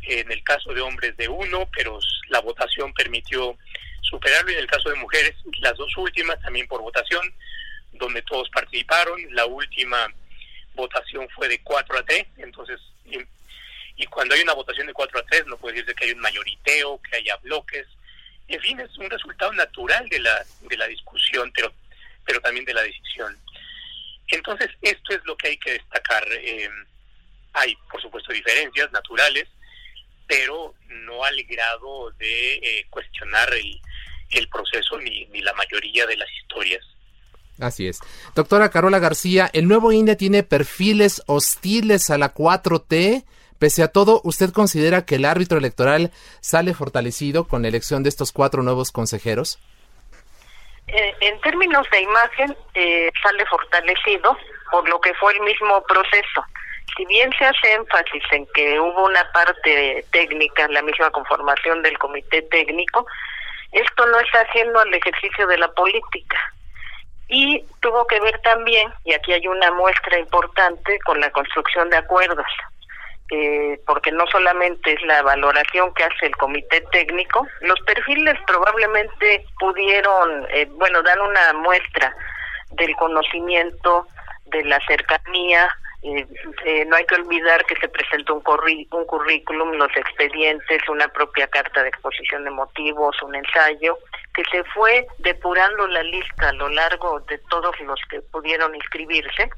en 0.03 0.31
el 0.31 0.41
caso 0.43 0.73
de 0.73 0.79
hombres 0.79 1.17
de 1.17 1.27
uno, 1.27 1.69
pero 1.75 1.99
la 2.29 2.39
votación 2.39 2.93
permitió 2.93 3.57
superarlo, 4.01 4.51
y 4.51 4.53
en 4.53 4.61
el 4.61 4.67
caso 4.67 4.89
de 4.89 4.95
mujeres, 4.95 5.35
las 5.59 5.75
dos 5.75 5.95
últimas 5.97 6.39
también 6.41 6.67
por 6.67 6.81
votación, 6.81 7.33
donde 7.97 8.21
todos 8.23 8.49
participaron, 8.49 9.19
la 9.31 9.45
última 9.45 10.07
votación 10.73 11.27
fue 11.29 11.47
de 11.47 11.61
4 11.61 11.97
a 11.99 12.03
3, 12.03 12.25
entonces, 12.37 12.79
y, 13.05 14.05
cuando 14.07 14.35
hay 14.35 14.41
una 14.41 14.53
votación 14.53 14.87
de 14.87 14.93
4 14.93 15.19
a 15.19 15.23
3, 15.23 15.45
no 15.47 15.57
puede 15.57 15.75
decirse 15.75 15.95
que 15.95 16.05
hay 16.05 16.11
un 16.11 16.19
mayoriteo, 16.19 17.01
que 17.01 17.17
haya 17.17 17.35
bloques, 17.37 17.87
en 18.47 18.61
fin, 18.61 18.79
es 18.79 18.95
un 18.97 19.09
resultado 19.09 19.51
natural 19.53 20.07
de 20.09 20.19
la, 20.19 20.45
de 20.61 20.77
la 20.77 20.87
discusión, 20.87 21.51
pero, 21.55 21.73
pero 22.25 22.39
también 22.41 22.65
de 22.65 22.73
la 22.73 22.83
decisión. 22.83 23.37
Entonces, 24.27 24.69
esto 24.81 25.15
es 25.15 25.25
lo 25.25 25.35
que 25.35 25.49
hay 25.49 25.57
que 25.57 25.73
destacar. 25.73 26.23
Eh, 26.31 26.69
hay, 27.53 27.75
por 27.89 28.01
supuesto, 28.01 28.33
diferencias 28.33 28.91
naturales, 28.91 29.47
pero 30.27 30.75
no 30.87 31.23
al 31.23 31.41
grado 31.43 32.11
de 32.11 32.55
eh, 32.55 32.85
cuestionar 32.89 33.51
el, 33.53 33.79
el 34.31 34.47
proceso 34.49 34.99
ni, 34.99 35.25
ni 35.27 35.41
la 35.41 35.53
mayoría 35.53 36.05
de 36.05 36.17
las 36.17 36.31
historias. 36.31 36.83
Así 37.59 37.87
es. 37.87 37.99
Doctora 38.35 38.69
Carola 38.69 38.99
García, 38.99 39.49
el 39.53 39.67
nuevo 39.67 39.91
INE 39.91 40.15
tiene 40.15 40.43
perfiles 40.43 41.23
hostiles 41.27 42.09
a 42.09 42.17
la 42.17 42.33
4T. 42.33 43.23
Pese 43.59 43.83
a 43.83 43.87
todo, 43.87 44.19
¿usted 44.23 44.51
considera 44.51 45.05
que 45.05 45.15
el 45.15 45.25
árbitro 45.25 45.57
electoral 45.57 46.11
sale 46.41 46.73
fortalecido 46.73 47.47
con 47.47 47.61
la 47.61 47.69
elección 47.69 48.03
de 48.03 48.09
estos 48.09 48.33
cuatro 48.33 48.63
nuevos 48.63 48.91
consejeros? 48.91 49.59
Eh, 50.87 51.15
en 51.21 51.39
términos 51.41 51.87
de 51.91 52.01
imagen, 52.01 52.57
eh, 52.73 53.09
sale 53.23 53.45
fortalecido 53.45 54.37
por 54.69 54.87
lo 54.89 54.99
que 54.99 55.13
fue 55.13 55.33
el 55.33 55.39
mismo 55.41 55.81
proceso 55.87 56.43
si 56.95 57.05
bien 57.05 57.29
se 57.37 57.45
hace 57.45 57.73
énfasis 57.73 58.23
en 58.31 58.47
que 58.53 58.79
hubo 58.79 59.05
una 59.05 59.23
parte 59.31 60.05
técnica, 60.11 60.67
la 60.69 60.81
misma 60.81 61.09
conformación 61.11 61.81
del 61.81 61.97
comité 61.97 62.41
técnico, 62.43 63.05
esto 63.71 64.05
no 64.05 64.19
está 64.19 64.39
haciendo 64.39 64.79
al 64.79 64.93
ejercicio 64.93 65.47
de 65.47 65.57
la 65.57 65.67
política. 65.73 66.37
Y 67.27 67.63
tuvo 67.81 68.05
que 68.07 68.19
ver 68.19 68.39
también, 68.41 68.93
y 69.03 69.13
aquí 69.13 69.33
hay 69.33 69.47
una 69.47 69.71
muestra 69.71 70.19
importante, 70.19 70.99
con 71.05 71.19
la 71.19 71.31
construcción 71.31 71.89
de 71.89 71.97
acuerdos, 71.97 72.45
eh, 73.31 73.79
porque 73.87 74.11
no 74.11 74.27
solamente 74.27 74.93
es 74.93 75.01
la 75.03 75.23
valoración 75.23 75.93
que 75.95 76.03
hace 76.03 76.27
el 76.27 76.35
comité 76.37 76.81
técnico, 76.91 77.47
los 77.61 77.79
perfiles 77.81 78.35
probablemente 78.45 79.45
pudieron, 79.59 80.45
eh, 80.51 80.67
bueno, 80.71 81.01
dan 81.01 81.19
una 81.21 81.53
muestra 81.53 82.15
del 82.71 82.95
conocimiento, 82.97 84.07
de 84.45 84.63
la 84.65 84.79
cercanía, 84.87 85.75
eh, 86.05 86.27
eh, 86.65 86.85
no 86.85 86.97
hay 86.97 87.05
que 87.07 87.15
olvidar 87.15 87.65
que 87.65 87.75
se 87.77 87.87
presentó 87.87 88.35
un, 88.35 88.43
un 88.91 89.05
currículum, 89.05 89.71
los 89.71 89.89
expedientes, 89.97 90.87
una 90.87 91.07
propia 91.07 91.47
carta 91.47 91.81
de 91.81 91.89
exposición 91.89 92.43
de 92.43 92.51
motivos, 92.51 93.19
un 93.23 93.33
ensayo, 93.33 93.97
que 94.35 94.43
se 94.51 94.63
fue 94.65 95.07
depurando 95.19 95.87
la 95.87 96.03
lista 96.03 96.49
a 96.49 96.53
lo 96.53 96.69
largo 96.69 97.19
de 97.21 97.37
todos 97.49 97.79
los 97.81 97.99
que 98.09 98.21
pudieron 98.21 98.75
inscribirse, 98.75 99.49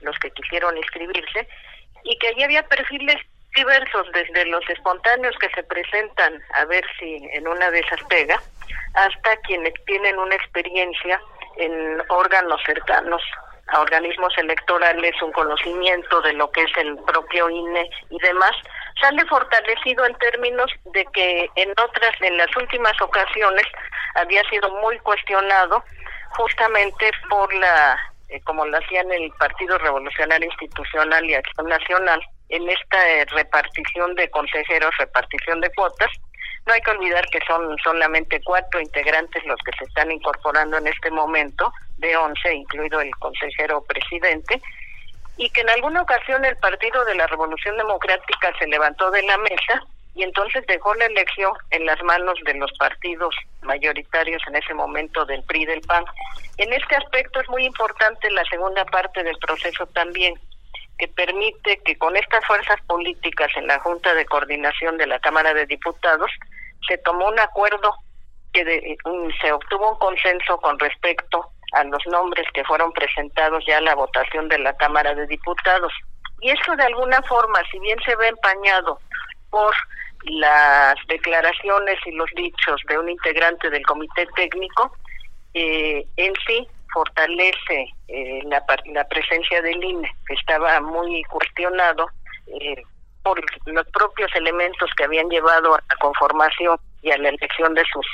los 0.00 0.18
que 0.18 0.30
quisieron 0.32 0.76
inscribirse, 0.76 1.48
y 2.04 2.18
que 2.18 2.28
allí 2.28 2.42
había 2.42 2.66
perfiles 2.66 3.16
diversos, 3.54 4.06
desde 4.12 4.44
los 4.46 4.68
espontáneos 4.68 5.36
que 5.40 5.48
se 5.50 5.62
presentan 5.62 6.42
a 6.54 6.64
ver 6.66 6.84
si 6.98 7.16
en 7.32 7.48
una 7.48 7.70
de 7.70 7.80
esas 7.80 8.00
pega, 8.08 8.40
hasta 8.94 9.36
quienes 9.38 9.72
tienen 9.86 10.18
una 10.18 10.34
experiencia 10.34 11.20
en 11.56 12.02
órganos 12.08 12.60
cercanos 12.64 13.22
a 13.68 13.80
organismos 13.80 14.36
electorales 14.38 15.20
un 15.22 15.32
conocimiento 15.32 16.20
de 16.22 16.32
lo 16.32 16.50
que 16.50 16.62
es 16.62 16.76
el 16.78 16.96
propio 17.04 17.50
INE 17.50 17.90
y 18.10 18.18
demás, 18.20 18.52
sale 19.00 19.24
fortalecido 19.26 20.04
en 20.06 20.14
términos 20.16 20.70
de 20.92 21.04
que 21.12 21.48
en 21.54 21.70
otras, 21.70 22.12
en 22.20 22.36
las 22.36 22.54
últimas 22.56 23.00
ocasiones, 23.00 23.64
había 24.14 24.42
sido 24.50 24.70
muy 24.80 24.98
cuestionado 25.00 25.82
justamente 26.30 27.10
por 27.28 27.52
la, 27.54 27.98
eh, 28.28 28.40
como 28.42 28.66
lo 28.66 28.76
hacían 28.78 29.10
el 29.12 29.30
Partido 29.32 29.78
Revolucionario 29.78 30.48
Institucional 30.48 31.24
y 31.24 31.34
Acción 31.34 31.66
Nacional, 31.68 32.20
en 32.50 32.68
esta 32.68 33.10
eh, 33.10 33.26
repartición 33.30 34.14
de 34.14 34.30
consejeros, 34.30 34.96
repartición 34.98 35.60
de 35.60 35.70
cuotas, 35.74 36.10
no 36.66 36.74
hay 36.74 36.80
que 36.82 36.90
olvidar 36.90 37.24
que 37.30 37.40
son 37.46 37.76
solamente 37.82 38.40
cuatro 38.44 38.80
integrantes 38.80 39.42
los 39.46 39.58
que 39.64 39.72
se 39.78 39.84
están 39.84 40.10
incorporando 40.12 40.76
en 40.76 40.86
este 40.86 41.10
momento, 41.10 41.72
de 41.96 42.16
once, 42.16 42.54
incluido 42.54 43.00
el 43.00 43.10
consejero 43.16 43.82
presidente, 43.84 44.60
y 45.38 45.48
que 45.50 45.60
en 45.60 45.70
alguna 45.70 46.02
ocasión 46.02 46.44
el 46.44 46.56
Partido 46.56 47.04
de 47.04 47.14
la 47.14 47.26
Revolución 47.28 47.76
Democrática 47.76 48.52
se 48.58 48.66
levantó 48.66 49.10
de 49.10 49.22
la 49.22 49.38
mesa 49.38 49.86
y 50.14 50.24
entonces 50.24 50.66
dejó 50.66 50.94
la 50.96 51.06
elección 51.06 51.52
en 51.70 51.86
las 51.86 52.02
manos 52.02 52.36
de 52.44 52.54
los 52.54 52.72
partidos 52.76 53.34
mayoritarios 53.62 54.42
en 54.48 54.56
ese 54.56 54.74
momento 54.74 55.24
del 55.24 55.44
PRI 55.44 55.62
y 55.62 55.66
del 55.66 55.80
PAN. 55.82 56.04
En 56.56 56.72
este 56.72 56.96
aspecto 56.96 57.40
es 57.40 57.48
muy 57.48 57.64
importante 57.64 58.28
la 58.32 58.44
segunda 58.46 58.84
parte 58.86 59.22
del 59.22 59.38
proceso 59.38 59.86
también, 59.86 60.34
que 60.98 61.06
permite 61.06 61.78
que 61.84 61.96
con 61.96 62.16
estas 62.16 62.44
fuerzas 62.44 62.80
políticas 62.88 63.52
en 63.54 63.68
la 63.68 63.78
Junta 63.78 64.12
de 64.14 64.26
Coordinación 64.26 64.96
de 64.96 65.06
la 65.06 65.20
Cámara 65.20 65.54
de 65.54 65.66
Diputados 65.66 66.32
se 66.88 66.98
tomó 66.98 67.28
un 67.28 67.38
acuerdo 67.38 67.94
que 68.52 68.96
se 69.40 69.52
obtuvo 69.52 69.92
un 69.92 69.98
consenso 69.98 70.58
con 70.58 70.76
respecto 70.80 71.52
a 71.72 71.84
los 71.84 72.04
nombres 72.06 72.46
que 72.54 72.64
fueron 72.64 72.92
presentados 72.92 73.64
ya 73.66 73.78
a 73.78 73.82
la 73.82 73.94
votación 73.94 74.48
de 74.48 74.58
la 74.58 74.72
Cámara 74.74 75.14
de 75.14 75.26
Diputados. 75.26 75.92
Y 76.40 76.50
eso 76.50 76.76
de 76.76 76.84
alguna 76.84 77.20
forma, 77.22 77.60
si 77.70 77.78
bien 77.80 77.98
se 78.04 78.14
ve 78.16 78.28
empañado 78.28 78.98
por 79.50 79.74
las 80.24 80.94
declaraciones 81.08 81.98
y 82.06 82.12
los 82.12 82.30
dichos 82.36 82.80
de 82.88 82.98
un 82.98 83.08
integrante 83.08 83.70
del 83.70 83.84
comité 83.84 84.26
técnico, 84.34 84.92
eh, 85.54 86.04
en 86.16 86.32
sí 86.46 86.66
fortalece 86.92 87.86
eh, 88.08 88.42
la, 88.44 88.64
la 88.92 89.04
presencia 89.08 89.62
del 89.62 89.82
INE, 89.82 90.10
que 90.26 90.34
estaba 90.34 90.80
muy 90.80 91.22
cuestionado 91.24 92.08
eh, 92.46 92.82
por 93.22 93.40
los 93.66 93.86
propios 93.88 94.34
elementos 94.34 94.90
que 94.96 95.04
habían 95.04 95.28
llevado 95.28 95.74
a 95.74 95.82
la 95.88 95.96
conformación 96.00 96.78
y 97.02 97.10
a 97.10 97.18
la 97.18 97.28
elección 97.28 97.74
de 97.74 97.84
sus 97.92 98.06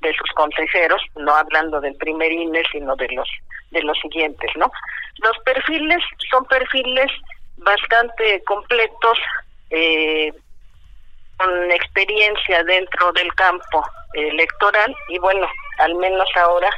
de 0.00 0.12
sus 0.14 0.30
consejeros, 0.34 1.02
no 1.16 1.34
hablando 1.34 1.80
del 1.80 1.94
primer 1.96 2.32
INE, 2.32 2.62
sino 2.70 2.94
de 2.96 3.08
los 3.08 3.28
de 3.70 3.82
los 3.82 3.98
siguientes, 4.00 4.50
¿no? 4.56 4.70
Los 5.18 5.36
perfiles 5.44 6.02
son 6.30 6.44
perfiles 6.46 7.10
bastante 7.58 8.42
completos, 8.44 9.18
eh, 9.70 10.32
con 11.36 11.70
experiencia 11.70 12.64
dentro 12.64 13.12
del 13.12 13.32
campo 13.34 13.84
electoral 14.14 14.94
y 15.08 15.18
bueno, 15.18 15.46
al 15.78 15.94
menos 15.96 16.28
ahora 16.34 16.70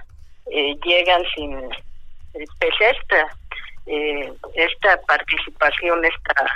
eh, 0.50 0.76
llegan 0.84 1.22
sin, 1.34 1.70
pese 2.58 2.90
esta 2.90 3.28
eh, 3.86 4.32
esta 4.54 5.00
participación, 5.02 6.04
esta 6.04 6.46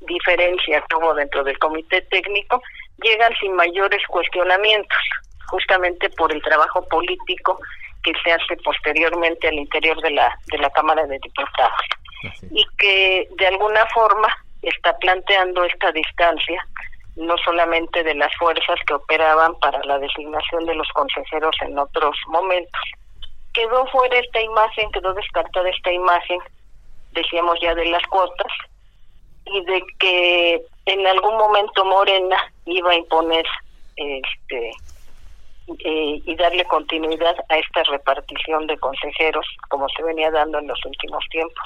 diferencia 0.00 0.84
que 0.88 0.96
hubo 0.96 1.14
dentro 1.14 1.42
del 1.42 1.58
comité 1.58 2.02
técnico, 2.02 2.62
llegan 3.02 3.32
sin 3.40 3.54
mayores 3.54 4.06
cuestionamientos, 4.08 4.98
justamente 5.48 6.08
por 6.10 6.32
el 6.32 6.42
trabajo 6.42 6.86
político 6.88 7.58
que 8.02 8.12
se 8.22 8.32
hace 8.32 8.56
posteriormente 8.62 9.48
al 9.48 9.54
interior 9.54 10.00
de 10.02 10.10
la, 10.10 10.36
de 10.46 10.58
la 10.58 10.70
Cámara 10.70 11.06
de 11.06 11.18
Diputados. 11.18 11.80
Y 12.50 12.64
que 12.78 13.28
de 13.36 13.46
alguna 13.46 13.84
forma 13.92 14.28
está 14.62 14.96
planteando 14.98 15.64
esta 15.64 15.92
distancia 15.92 16.66
no 17.16 17.36
solamente 17.38 18.02
de 18.02 18.14
las 18.14 18.34
fuerzas 18.36 18.76
que 18.86 18.94
operaban 18.94 19.54
para 19.60 19.82
la 19.84 19.98
designación 19.98 20.64
de 20.66 20.74
los 20.74 20.88
consejeros 20.88 21.54
en 21.60 21.78
otros 21.78 22.16
momentos. 22.28 22.80
Quedó 23.52 23.86
fuera 23.86 24.18
esta 24.18 24.40
imagen, 24.40 24.90
quedó 24.90 25.14
descartada 25.14 25.68
esta 25.68 25.92
imagen, 25.92 26.40
decíamos 27.12 27.58
ya 27.60 27.74
de 27.74 27.86
las 27.86 28.02
cuotas, 28.08 28.52
y 29.46 29.64
de 29.64 29.82
que 30.00 30.62
en 30.86 31.06
algún 31.06 31.36
momento 31.36 31.84
Morena 31.84 32.52
iba 32.66 32.90
a 32.90 32.96
imponer 32.96 33.46
este 33.96 34.72
eh, 35.84 36.22
y 36.24 36.36
darle 36.36 36.64
continuidad 36.64 37.34
a 37.48 37.56
esta 37.56 37.82
repartición 37.84 38.66
de 38.66 38.76
consejeros 38.78 39.46
como 39.68 39.86
se 39.88 40.02
venía 40.02 40.30
dando 40.30 40.58
en 40.58 40.66
los 40.66 40.78
últimos 40.84 41.24
tiempos. 41.30 41.64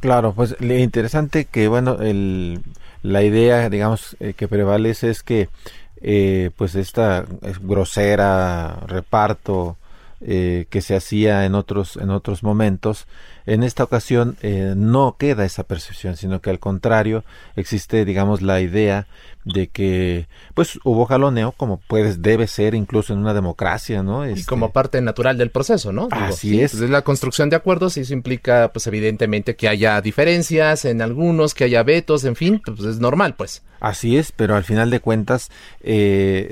Claro, 0.00 0.32
pues 0.32 0.56
interesante 0.60 1.46
que 1.46 1.68
bueno 1.68 1.96
el 2.00 2.60
la 3.06 3.22
idea, 3.22 3.70
digamos, 3.70 4.16
eh, 4.18 4.34
que 4.34 4.48
prevalece 4.48 5.10
es 5.10 5.22
que, 5.22 5.48
eh, 6.00 6.50
pues, 6.56 6.74
esta 6.74 7.24
grosera 7.60 8.80
reparto 8.86 9.76
eh, 10.20 10.66
que 10.70 10.80
se 10.80 10.96
hacía 10.96 11.44
en 11.44 11.54
otros, 11.54 11.96
en 11.96 12.10
otros 12.10 12.42
momentos, 12.42 13.06
en 13.44 13.62
esta 13.62 13.84
ocasión 13.84 14.36
no 14.42 15.16
queda 15.18 15.44
esa 15.44 15.62
percepción, 15.62 16.16
sino 16.16 16.40
que 16.40 16.50
al 16.50 16.58
contrario 16.58 17.22
existe, 17.54 18.04
digamos, 18.04 18.42
la 18.42 18.60
idea 18.60 19.06
de 19.46 19.68
que 19.68 20.26
pues 20.54 20.78
hubo 20.82 21.06
jaloneo 21.06 21.52
como 21.52 21.78
puedes 21.78 22.20
debe 22.20 22.48
ser 22.48 22.74
incluso 22.74 23.12
en 23.12 23.20
una 23.20 23.32
democracia 23.32 24.02
no 24.02 24.28
y 24.28 24.32
este 24.32 24.44
como 24.44 24.72
parte 24.72 25.00
natural 25.00 25.38
del 25.38 25.50
proceso 25.50 25.92
no 25.92 26.08
así 26.10 26.60
es. 26.60 26.74
pues, 26.74 26.90
la 26.90 27.02
construcción 27.02 27.48
de 27.48 27.54
acuerdos 27.54 27.96
y 27.96 28.00
eso 28.00 28.12
implica 28.12 28.72
pues 28.72 28.88
evidentemente 28.88 29.54
que 29.54 29.68
haya 29.68 30.00
diferencias 30.00 30.84
en 30.84 31.00
algunos 31.00 31.54
que 31.54 31.62
haya 31.62 31.84
vetos 31.84 32.24
en 32.24 32.34
fin 32.34 32.60
pues 32.64 32.80
es 32.80 32.98
normal 32.98 33.36
pues. 33.36 33.62
Así 33.78 34.16
es, 34.16 34.32
pero 34.32 34.56
al 34.56 34.64
final 34.64 34.90
de 34.90 35.00
cuentas, 35.00 35.50
eh, 35.82 36.48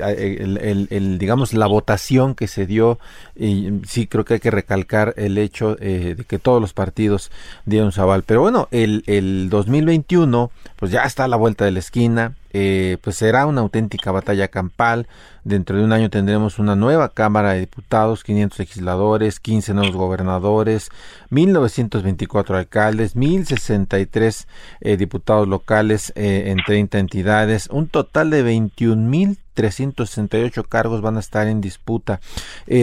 el, 0.91 1.19
digamos, 1.19 1.55
la 1.55 1.67
votación 1.67 2.35
que 2.35 2.49
se 2.49 2.67
dio, 2.67 2.99
y 3.35 3.81
sí 3.89 4.07
creo 4.07 4.27
que 4.27 4.35
hay 4.35 4.41
que 4.41 4.51
recalcar 4.51 5.15
el 5.17 5.39
hecho 5.39 5.77
eh, 5.81 6.15
de 6.19 6.25
que 6.25 6.39
todos 6.39 6.61
los 6.61 6.75
partidos 6.75 7.31
dieron 7.65 7.93
su 7.93 8.03
aval. 8.03 8.25
Pero 8.25 8.43
bueno, 8.43 8.69
el, 8.73 9.05
el 9.07 9.49
2021, 9.49 10.51
pues 10.77 10.93
ya 10.93 11.05
está 11.05 11.25
a 11.25 11.29
la 11.29 11.37
vuelta 11.37 11.65
de 11.65 11.71
la 11.71 11.79
esquina, 11.79 12.35
eh, 12.57 12.99
pues 13.03 13.17
será 13.17 13.47
una 13.47 13.63
auténtica 13.63 14.13
batalla 14.13 14.47
campal. 14.47 15.09
Dentro 15.43 15.77
de 15.77 15.83
un 15.83 15.93
año 15.93 16.09
tendremos 16.09 16.61
una 16.61 16.77
nueva 16.77 17.09
Cámara 17.09 17.53
de 17.53 17.59
Diputados, 17.61 18.23
500 18.23 18.61
legisladores, 18.61 19.41
15 19.41 19.75
nuevos 19.75 19.97
gobernadores, 19.97 20.91
1924 21.31 22.57
alcaldes, 22.57 23.17
1063 23.17 24.47
eh, 24.83 24.97
diputados 24.97 25.49
locales 25.49 26.13
eh, 26.15 26.45
en 26.47 26.59
30 26.65 27.01
entidades, 27.01 27.69
un 27.73 27.89
total 27.89 28.31
de 28.31 28.45
21.368 28.45 30.65
cargos 30.69 31.01
van 31.01 31.17
a 31.17 31.21
estar 31.21 31.49
en 31.49 31.61
disputa. 31.61 32.21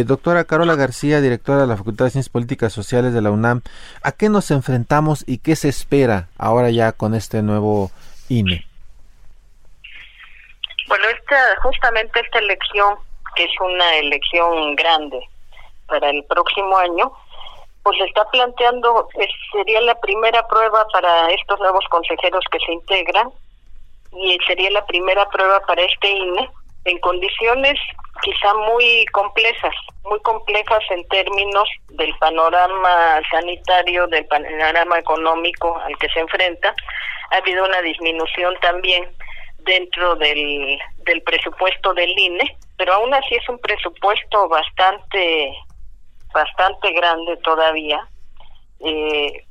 doctora 0.05 0.43
Carola 0.43 0.75
García, 0.75 1.21
directora 1.21 1.61
de 1.61 1.67
la 1.67 1.77
Facultad 1.77 2.03
de 2.05 2.11
Ciencias 2.11 2.29
Políticas 2.29 2.73
Sociales 2.73 3.13
de 3.13 3.21
la 3.21 3.31
UNAM, 3.31 3.61
¿a 4.03 4.11
qué 4.11 4.27
nos 4.27 4.51
enfrentamos 4.51 5.23
y 5.25 5.37
qué 5.37 5.55
se 5.55 5.69
espera 5.69 6.27
ahora 6.37 6.71
ya 6.71 6.91
con 6.91 7.15
este 7.15 7.41
nuevo 7.41 7.89
INE? 8.27 8.65
Bueno, 10.91 11.07
esta, 11.07 11.37
justamente 11.61 12.19
esta 12.19 12.39
elección, 12.39 12.97
que 13.37 13.45
es 13.45 13.51
una 13.61 13.95
elección 13.95 14.75
grande 14.75 15.21
para 15.87 16.09
el 16.09 16.21
próximo 16.25 16.75
año, 16.75 17.13
pues 17.81 17.97
está 18.01 18.29
planteando, 18.29 19.07
sería 19.53 19.79
la 19.79 19.95
primera 20.01 20.45
prueba 20.49 20.85
para 20.91 21.31
estos 21.31 21.61
nuevos 21.61 21.85
consejeros 21.89 22.43
que 22.51 22.59
se 22.65 22.73
integran 22.73 23.29
y 24.11 24.37
sería 24.45 24.69
la 24.71 24.85
primera 24.85 25.29
prueba 25.29 25.61
para 25.61 25.81
este 25.81 26.09
INE 26.11 26.49
en 26.83 26.99
condiciones 26.99 27.79
quizá 28.21 28.53
muy 28.53 29.05
complejas, 29.13 29.73
muy 30.03 30.19
complejas 30.23 30.83
en 30.89 31.07
términos 31.07 31.69
del 31.87 32.13
panorama 32.17 33.21
sanitario, 33.31 34.07
del 34.07 34.25
panorama 34.25 34.99
económico 34.99 35.79
al 35.85 35.97
que 35.99 36.09
se 36.09 36.19
enfrenta. 36.19 36.75
Ha 37.31 37.37
habido 37.37 37.63
una 37.63 37.81
disminución 37.81 38.57
también 38.59 39.07
dentro 39.63 40.15
del, 40.15 40.79
del 41.05 41.21
presupuesto 41.23 41.93
del 41.93 42.17
INE, 42.17 42.57
pero 42.77 42.93
aún 42.93 43.13
así 43.13 43.35
es 43.35 43.47
un 43.49 43.59
presupuesto 43.59 44.47
bastante 44.47 45.53
bastante 46.33 46.91
grande 46.93 47.35
todavía, 47.37 48.07
eh, 48.79 49.45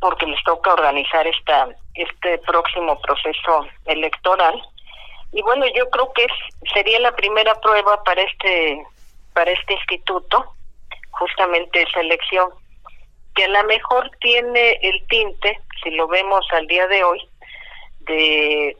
porque 0.00 0.26
les 0.26 0.42
toca 0.44 0.72
organizar 0.72 1.26
esta 1.26 1.68
este 1.94 2.38
próximo 2.38 3.00
proceso 3.00 3.66
electoral. 3.86 4.60
Y 5.32 5.42
bueno, 5.42 5.66
yo 5.74 5.88
creo 5.90 6.12
que 6.12 6.24
es, 6.24 6.32
sería 6.74 6.98
la 7.00 7.14
primera 7.14 7.54
prueba 7.60 8.02
para 8.04 8.22
este 8.22 8.84
para 9.32 9.50
este 9.50 9.74
instituto, 9.74 10.44
justamente 11.10 11.82
esa 11.82 12.00
elección, 12.00 12.50
que 13.34 13.44
a 13.44 13.48
lo 13.48 13.64
mejor 13.64 14.10
tiene 14.20 14.78
el 14.82 15.06
tinte, 15.08 15.58
si 15.82 15.90
lo 15.90 16.08
vemos 16.08 16.46
al 16.52 16.66
día 16.66 16.86
de 16.88 17.04
hoy, 17.04 17.20
de 18.00 18.76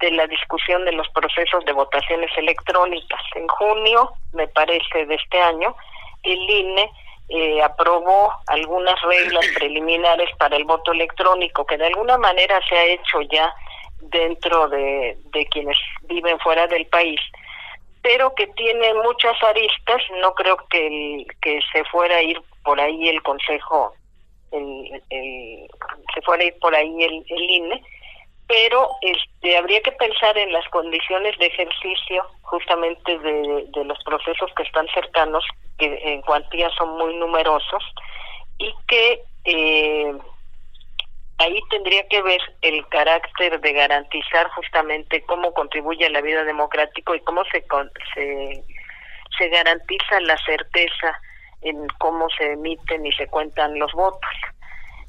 de 0.00 0.10
la 0.12 0.26
discusión 0.26 0.84
de 0.84 0.92
los 0.92 1.08
procesos 1.10 1.64
de 1.64 1.72
votaciones 1.72 2.30
electrónicas. 2.36 3.20
En 3.34 3.46
junio, 3.48 4.12
me 4.32 4.48
parece, 4.48 5.06
de 5.06 5.14
este 5.14 5.40
año, 5.40 5.74
el 6.22 6.50
INE 6.50 6.90
eh, 7.28 7.62
aprobó 7.62 8.32
algunas 8.46 9.00
reglas 9.02 9.46
preliminares 9.56 10.30
para 10.38 10.56
el 10.56 10.64
voto 10.64 10.92
electrónico, 10.92 11.66
que 11.66 11.76
de 11.76 11.86
alguna 11.86 12.16
manera 12.18 12.60
se 12.68 12.76
ha 12.76 12.84
hecho 12.84 13.20
ya 13.30 13.54
dentro 14.00 14.68
de, 14.68 15.18
de 15.32 15.46
quienes 15.46 15.76
viven 16.04 16.38
fuera 16.40 16.66
del 16.66 16.86
país, 16.86 17.20
pero 18.02 18.34
que 18.34 18.46
tiene 18.48 18.94
muchas 18.94 19.40
aristas. 19.42 20.02
No 20.20 20.34
creo 20.34 20.56
que, 20.70 21.26
que 21.42 21.60
se 21.72 21.84
fuera 21.84 22.16
a 22.16 22.22
ir 22.22 22.40
por 22.64 22.80
ahí 22.80 23.08
el 23.08 23.22
Consejo, 23.22 23.92
el, 24.50 25.02
se 26.14 26.22
fuera 26.22 26.42
a 26.42 26.46
ir 26.46 26.58
por 26.58 26.74
ahí 26.74 27.04
el, 27.04 27.24
el 27.28 27.50
INE 27.50 27.82
pero 28.50 28.88
este 29.00 29.56
habría 29.56 29.80
que 29.80 29.92
pensar 29.92 30.36
en 30.36 30.52
las 30.52 30.68
condiciones 30.70 31.38
de 31.38 31.46
ejercicio 31.46 32.26
justamente 32.42 33.16
de, 33.20 33.84
los 33.84 34.02
procesos 34.02 34.50
que 34.56 34.64
están 34.64 34.88
cercanos, 34.88 35.44
que 35.78 35.86
en 36.02 36.20
cuantía 36.22 36.68
son 36.70 36.98
muy 36.98 37.14
numerosos, 37.14 37.84
y 38.58 38.74
que 38.88 39.22
eh, 39.44 40.12
ahí 41.38 41.60
tendría 41.70 42.04
que 42.08 42.22
ver 42.22 42.40
el 42.62 42.84
carácter 42.88 43.60
de 43.60 43.72
garantizar 43.72 44.48
justamente 44.48 45.22
cómo 45.22 45.54
contribuye 45.54 46.06
a 46.06 46.10
la 46.10 46.20
vida 46.20 46.42
democrática 46.42 47.14
y 47.14 47.20
cómo 47.20 47.44
se, 47.52 47.64
se, 48.14 48.64
se 49.38 49.48
garantiza 49.48 50.20
la 50.22 50.36
certeza 50.38 51.20
en 51.62 51.86
cómo 51.98 52.26
se 52.30 52.54
emiten 52.54 53.06
y 53.06 53.12
se 53.12 53.28
cuentan 53.28 53.78
los 53.78 53.92
votos. 53.92 54.34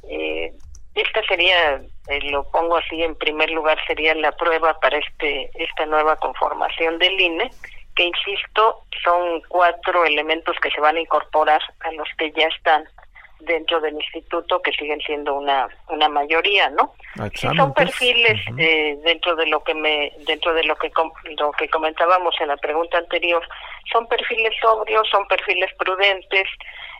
Eh, 0.07 0.53
esta 0.95 1.23
sería, 1.23 1.81
eh, 2.07 2.19
lo 2.29 2.43
pongo 2.51 2.77
así 2.77 3.01
en 3.01 3.15
primer 3.15 3.49
lugar, 3.51 3.77
sería 3.87 4.13
la 4.15 4.31
prueba 4.33 4.79
para 4.79 4.97
este 4.97 5.49
esta 5.55 5.85
nueva 5.85 6.15
conformación 6.17 6.97
del 6.99 7.19
INE, 7.19 7.49
que 7.95 8.03
insisto, 8.03 8.83
son 9.03 9.41
cuatro 9.47 10.05
elementos 10.05 10.55
que 10.61 10.69
se 10.71 10.81
van 10.81 10.97
a 10.97 11.01
incorporar 11.01 11.61
a 11.81 11.91
los 11.93 12.07
que 12.17 12.31
ya 12.31 12.47
están 12.47 12.85
dentro 13.41 13.79
del 13.81 13.95
instituto 13.95 14.61
que 14.61 14.71
siguen 14.71 14.99
siendo 15.01 15.33
una 15.33 15.67
una 15.89 16.07
mayoría 16.09 16.69
no 16.69 16.93
son 17.33 17.73
perfiles 17.73 18.39
eh, 18.57 18.97
dentro 19.03 19.35
de 19.35 19.47
lo 19.47 19.63
que 19.63 19.73
me 19.73 20.11
dentro 20.27 20.53
de 20.53 20.63
lo 20.63 20.75
que 20.75 20.91
lo 21.39 21.51
que 21.51 21.67
comentábamos 21.69 22.35
en 22.39 22.49
la 22.49 22.57
pregunta 22.57 22.99
anterior 22.99 23.43
son 23.91 24.07
perfiles 24.07 24.53
sobrios 24.61 25.07
son 25.09 25.27
perfiles 25.27 25.71
prudentes 25.77 26.47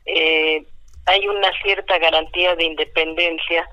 eh, 0.06 0.64
hay 1.06 1.28
una 1.28 1.52
cierta 1.62 1.98
garantía 2.00 2.56
de 2.56 2.64
independencia 2.64 3.68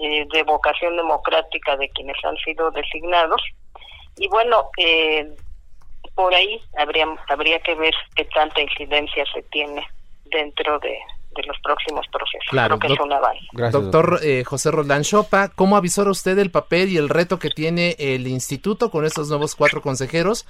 eh, 0.00 0.26
de 0.32 0.42
vocación 0.44 0.96
democrática 0.96 1.76
de 1.76 1.88
quienes 1.90 2.16
han 2.24 2.36
sido 2.36 2.70
designados. 2.70 3.42
Y 4.16 4.28
bueno, 4.28 4.70
eh, 4.76 5.34
por 6.14 6.34
ahí 6.34 6.60
habría, 6.76 7.06
habría 7.28 7.58
que 7.60 7.74
ver 7.74 7.94
qué 8.14 8.24
tanta 8.26 8.60
incidencia 8.60 9.24
se 9.32 9.42
tiene 9.44 9.86
dentro 10.26 10.78
de, 10.78 10.98
los 11.46 11.58
próximos 11.62 12.06
procesos. 12.12 12.48
Claro, 12.50 12.78
Creo 12.78 12.90
que 12.90 12.94
es 12.94 13.00
un 13.00 13.12
avance. 13.12 13.46
doctor 13.72 14.20
eh, 14.22 14.44
José 14.44 14.70
Roldán 14.70 15.02
Chopa, 15.02 15.48
¿cómo 15.48 15.76
avisora 15.76 16.10
usted 16.10 16.38
el 16.38 16.50
papel 16.50 16.90
y 16.90 16.98
el 16.98 17.08
reto 17.08 17.38
que 17.38 17.48
tiene 17.48 17.96
el 17.98 18.26
instituto 18.26 18.90
con 18.90 19.06
estos 19.06 19.28
nuevos 19.28 19.54
cuatro 19.54 19.80
consejeros 19.80 20.46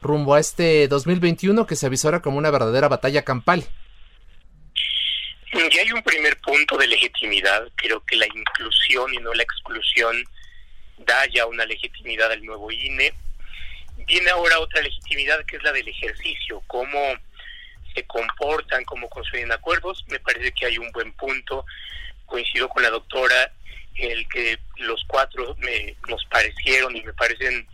rumbo 0.00 0.34
a 0.34 0.40
este 0.40 0.88
2021 0.88 1.64
que 1.66 1.76
se 1.76 1.86
avisora 1.86 2.20
como 2.20 2.38
una 2.38 2.50
verdadera 2.50 2.88
batalla 2.88 3.22
campal? 3.22 3.64
Y 5.52 5.78
hay 5.78 5.92
un 5.92 6.02
primer 6.02 6.38
punto 6.38 6.78
de 6.78 6.86
legitimidad. 6.86 7.68
Creo 7.76 8.04
que 8.06 8.16
la 8.16 8.26
inclusión 8.26 9.12
y 9.12 9.18
no 9.18 9.34
la 9.34 9.42
exclusión 9.42 10.24
da 10.98 11.26
ya 11.26 11.46
una 11.46 11.66
legitimidad 11.66 12.32
al 12.32 12.44
nuevo 12.44 12.70
INE. 12.70 13.12
Viene 14.06 14.30
ahora 14.30 14.58
otra 14.60 14.80
legitimidad 14.80 15.44
que 15.44 15.56
es 15.56 15.62
la 15.62 15.72
del 15.72 15.86
ejercicio, 15.86 16.62
cómo 16.66 16.98
se 17.94 18.02
comportan, 18.06 18.84
cómo 18.84 19.10
construyen 19.10 19.52
acuerdos. 19.52 20.04
Me 20.08 20.20
parece 20.20 20.52
que 20.52 20.66
hay 20.66 20.78
un 20.78 20.90
buen 20.92 21.12
punto. 21.12 21.66
Coincido 22.24 22.68
con 22.70 22.82
la 22.82 22.90
doctora 22.90 23.52
el 23.96 24.26
que 24.28 24.58
los 24.78 25.04
cuatro 25.06 25.54
me, 25.58 25.94
nos 26.08 26.24
parecieron 26.26 26.96
y 26.96 27.02
me 27.02 27.12
parecen 27.12 27.68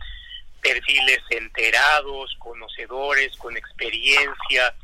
perfiles 0.61 1.19
enterados, 1.29 2.35
conocedores, 2.39 3.35
con 3.37 3.55
experiencia, 3.55 4.75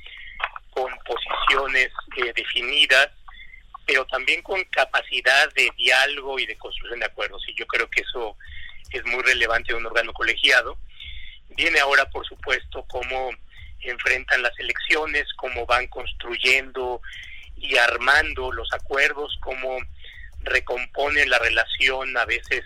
con 0.76 0.92
posiciones 1.06 1.90
eh, 2.18 2.34
definidas, 2.36 3.10
pero 3.86 4.06
también 4.08 4.42
con 4.42 4.62
capacidad 4.66 5.52
de 5.54 5.72
diálogo 5.78 6.38
y 6.38 6.46
de 6.46 6.58
construcción 6.58 7.00
de 7.00 7.06
acuerdos. 7.06 7.42
Y 7.48 7.56
yo 7.56 7.66
creo 7.66 7.90
que 7.90 8.02
eso 8.02 8.36
es 8.92 9.06
muy 9.06 9.24
relevante 9.24 9.72
en 9.72 9.78
un 9.78 9.86
órgano 9.86 10.12
colegiado. 10.12 10.78
Viene 11.56 11.80
ahora, 11.80 12.10
por 12.10 12.28
supuesto, 12.28 12.84
cómo 12.90 13.32
enfrentan 13.80 14.42
las 14.42 14.58
elecciones, 14.60 15.26
cómo 15.38 15.66
van 15.66 15.88
construyendo 15.88 17.02
y 17.56 17.78
armando 17.78 18.52
los 18.52 18.72
acuerdos, 18.74 19.38
cómo 19.42 19.78
recomponen 20.42 21.30
la 21.30 21.40
relación 21.40 22.18
a 22.18 22.26
veces 22.26 22.66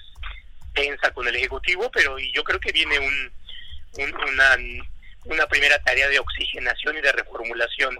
tensa 0.74 1.12
con 1.12 1.28
el 1.28 1.36
Ejecutivo, 1.36 1.91
pero 1.91 2.17
yo 2.17 2.43
creo 2.43 2.60
que 2.60 2.72
viene 2.72 2.98
un, 2.98 3.32
una, 3.98 4.58
una 5.25 5.47
primera 5.47 5.82
tarea 5.84 6.08
de 6.08 6.19
oxigenación 6.19 6.97
y 6.97 7.01
de 7.01 7.12
reformulación 7.12 7.97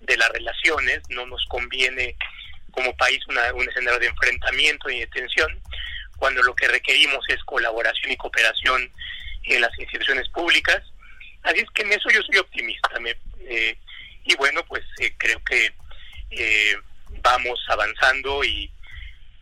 de 0.00 0.16
las 0.16 0.28
relaciones. 0.30 1.00
No 1.08 1.26
nos 1.26 1.44
conviene 1.46 2.16
como 2.70 2.96
país 2.96 3.20
una, 3.28 3.52
un 3.54 3.68
escenario 3.68 4.00
de 4.00 4.06
enfrentamiento 4.06 4.90
y 4.90 5.00
de 5.00 5.06
tensión, 5.08 5.60
cuando 6.16 6.42
lo 6.42 6.54
que 6.54 6.68
requerimos 6.68 7.24
es 7.28 7.42
colaboración 7.44 8.12
y 8.12 8.16
cooperación 8.16 8.90
en 9.44 9.60
las 9.60 9.76
instituciones 9.78 10.28
públicas. 10.28 10.82
Así 11.42 11.60
es 11.60 11.70
que 11.74 11.82
en 11.82 11.92
eso 11.92 12.08
yo 12.10 12.22
soy 12.22 12.38
optimista. 12.38 12.90
Eh, 13.40 13.76
y 14.24 14.34
bueno, 14.36 14.64
pues 14.66 14.84
eh, 15.00 15.12
creo 15.18 15.42
que 15.44 15.72
eh, 16.30 16.76
vamos 17.22 17.60
avanzando 17.68 18.44
y 18.44 18.70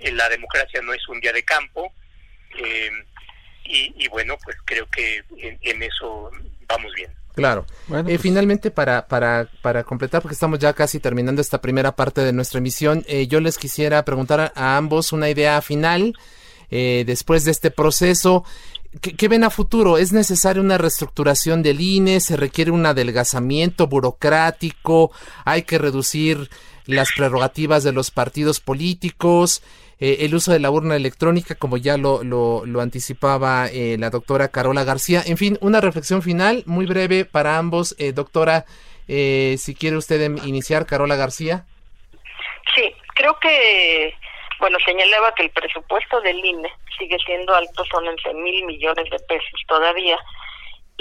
la 0.00 0.28
democracia 0.28 0.80
no 0.82 0.94
es 0.94 1.06
un 1.08 1.20
día 1.20 1.32
de 1.32 1.44
campo. 1.44 1.92
Y, 3.72 4.08
bueno, 4.08 4.36
pues 4.42 4.56
creo 4.64 4.88
que 4.90 5.22
en, 5.38 5.82
eso 5.82 6.32
vamos 6.70 6.92
bien. 6.94 7.11
Claro. 7.35 7.64
Pues 7.88 8.20
finalmente, 8.20 8.70
para, 8.70 9.06
para, 9.06 9.48
para 9.62 9.85
completar, 9.85 10.20
porque 10.20 10.35
estamos 10.35 10.59
ya 10.59 10.72
casi 10.72 10.98
terminando 11.00 11.40
esta 11.40 11.61
primera 11.61 11.94
parte 11.96 12.22
de 12.22 12.33
nuestra 12.33 12.59
emisión, 12.59 13.04
yo 13.28 13.40
les 13.40 13.56
quisiera 13.56 14.04
preguntar 14.04 14.52
a, 14.54 14.76
ambos 14.76 15.12
una 15.12 15.30
idea 15.30 15.62
final. 15.62 16.14
después 16.70 17.44
de 17.44 17.52
este 17.52 17.70
proceso, 17.70 18.44
¿Qué, 19.00 19.28
ven 19.28 19.44
a 19.44 19.50
futuro? 19.50 19.98
¿Es 19.98 20.12
necesaria 20.12 20.61
una 20.61 20.76
reestructuración 20.76 21.62
del 21.62 21.80
INE? 21.80 22.18
¿Se 22.18 22.37
requiere 22.37 22.72
un 22.72 22.85
adelgazamiento 22.85 23.87
burocrático? 23.87 25.12
¿Hay 25.44 25.62
que 25.62 25.78
reducir 25.78 26.50
las 26.87 27.11
prerrogativas 27.16 27.85
de 27.85 27.92
los 27.92 28.11
partidos 28.11 28.59
políticos? 28.59 29.62
Eh, 30.00 30.24
el 30.24 30.34
uso 30.34 30.52
de 30.52 30.60
la 30.60 30.70
urna 30.70 30.96
electrónica, 30.96 31.54
como 31.54 31.76
ya 31.76 31.98
lo, 31.98 32.24
lo, 32.24 32.80
anticipaba 32.80 33.68
eh, 33.68 33.96
la 33.98 34.08
doctora 34.10 34.48
Carola 34.48 34.84
García. 34.84 35.22
En 35.26 35.36
fin, 35.36 35.58
una 35.60 35.80
reflexión 35.80 36.22
final 36.22 36.62
muy 36.66 36.86
breve 36.86 37.26
para 37.26 37.58
ambos. 37.58 37.94
Eh, 37.98 38.12
doctora, 38.12 38.64
si 39.06 39.74
quiere 39.78 39.96
usted 39.96 40.22
em, 40.22 40.38
iniciar, 40.44 40.86
Carola 40.86 41.16
García. 41.16 41.66
Sí, 42.74 42.94
creo 43.14 43.36
que 43.40 44.14
bueno, 44.60 44.78
señalaba 44.84 45.34
que 45.34 45.44
el 45.44 45.50
presupuesto 45.50 46.20
del 46.20 46.44
INE 46.44 46.70
sigue 46.98 47.16
siendo 47.24 47.54
alto, 47.54 47.82
son 47.90 48.06
11 48.06 48.34
mil 48.34 48.64
millones 48.66 49.10
de 49.10 49.18
pesos 49.20 49.60
todavía. 49.66 50.18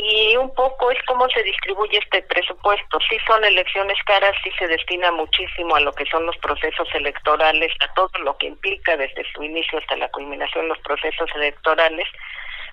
Y 0.01 0.37
un 0.37 0.53
poco 0.53 0.91
es 0.91 0.97
cómo 1.07 1.27
se 1.27 1.43
distribuye 1.43 1.97
este 1.97 2.21
presupuesto. 2.21 2.99
Sí 3.09 3.17
son 3.27 3.43
elecciones 3.43 3.97
caras, 4.05 4.33
sí 4.41 4.49
se 4.57 4.65
destina 4.67 5.11
muchísimo 5.11 5.75
a 5.75 5.81
lo 5.81 5.91
que 5.91 6.05
son 6.05 6.25
los 6.25 6.37
procesos 6.37 6.87
electorales, 6.93 7.73
a 7.81 7.93
todo 7.95 8.09
lo 8.23 8.37
que 8.37 8.47
implica 8.47 8.95
desde 8.95 9.29
su 9.33 9.43
inicio 9.43 9.77
hasta 9.77 9.97
la 9.97 10.07
culminación 10.07 10.69
los 10.69 10.79
procesos 10.79 11.29
electorales 11.35 12.07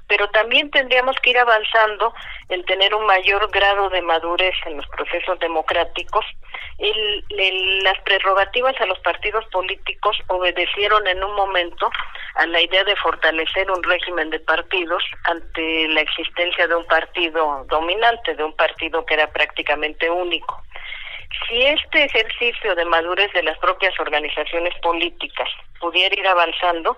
pero 0.08 0.28
también 0.28 0.70
tendríamos 0.70 1.16
que 1.20 1.30
ir 1.30 1.38
avanzando 1.38 2.14
en 2.48 2.64
tener 2.64 2.94
un 2.94 3.06
mayor 3.06 3.50
grado 3.50 3.88
de 3.90 4.02
madurez 4.02 4.54
en 4.66 4.76
los 4.76 4.86
procesos 4.88 5.38
democráticos. 5.40 6.24
las 7.82 7.98
prerrogativas 8.02 8.78
a 8.80 8.86
los 8.86 8.98
partidos 9.00 9.44
políticos 9.46 10.16
obedecieron 10.28 11.06
en 11.06 11.22
un 11.24 11.34
momento 11.34 11.90
a 12.36 12.46
la 12.46 12.60
idea 12.60 12.84
de 12.84 12.96
fortalecer 12.96 13.70
un 13.70 13.82
régimen 13.82 14.30
de 14.30 14.40
partidos 14.40 15.02
ante 15.24 15.88
la 15.88 16.00
existencia 16.02 16.66
de 16.66 16.74
un 16.74 16.86
partido 16.86 17.64
dominante, 17.68 18.34
de 18.34 18.44
un 18.44 18.54
partido 18.54 19.04
que 19.06 19.14
era 19.14 19.26
prácticamente 19.28 20.10
único. 20.10 20.62
Si 21.48 21.62
este 21.62 22.04
ejercicio 22.04 22.74
de 22.74 22.84
madurez 22.84 23.32
de 23.32 23.42
las 23.42 23.58
propias 23.58 23.98
organizaciones 23.98 24.74
políticas 24.80 25.48
pudiera 25.80 26.14
ir 26.14 26.26
avanzando, 26.26 26.96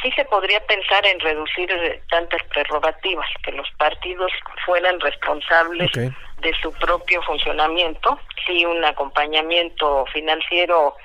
sí 0.00 0.10
se 0.12 0.24
podría 0.24 0.60
pensar 0.66 1.04
en 1.06 1.20
reducir 1.20 1.70
eh, 1.70 2.02
tantas 2.08 2.42
prerrogativas, 2.44 3.28
que 3.44 3.52
los 3.52 3.68
partidos 3.78 4.32
fueran 4.64 4.98
responsables 5.00 5.90
de 5.92 6.52
su 6.60 6.72
propio 6.72 7.22
funcionamiento, 7.22 8.18
sí 8.46 8.64
un 8.64 8.84
acompañamiento 8.84 10.04
financiero 10.12 10.96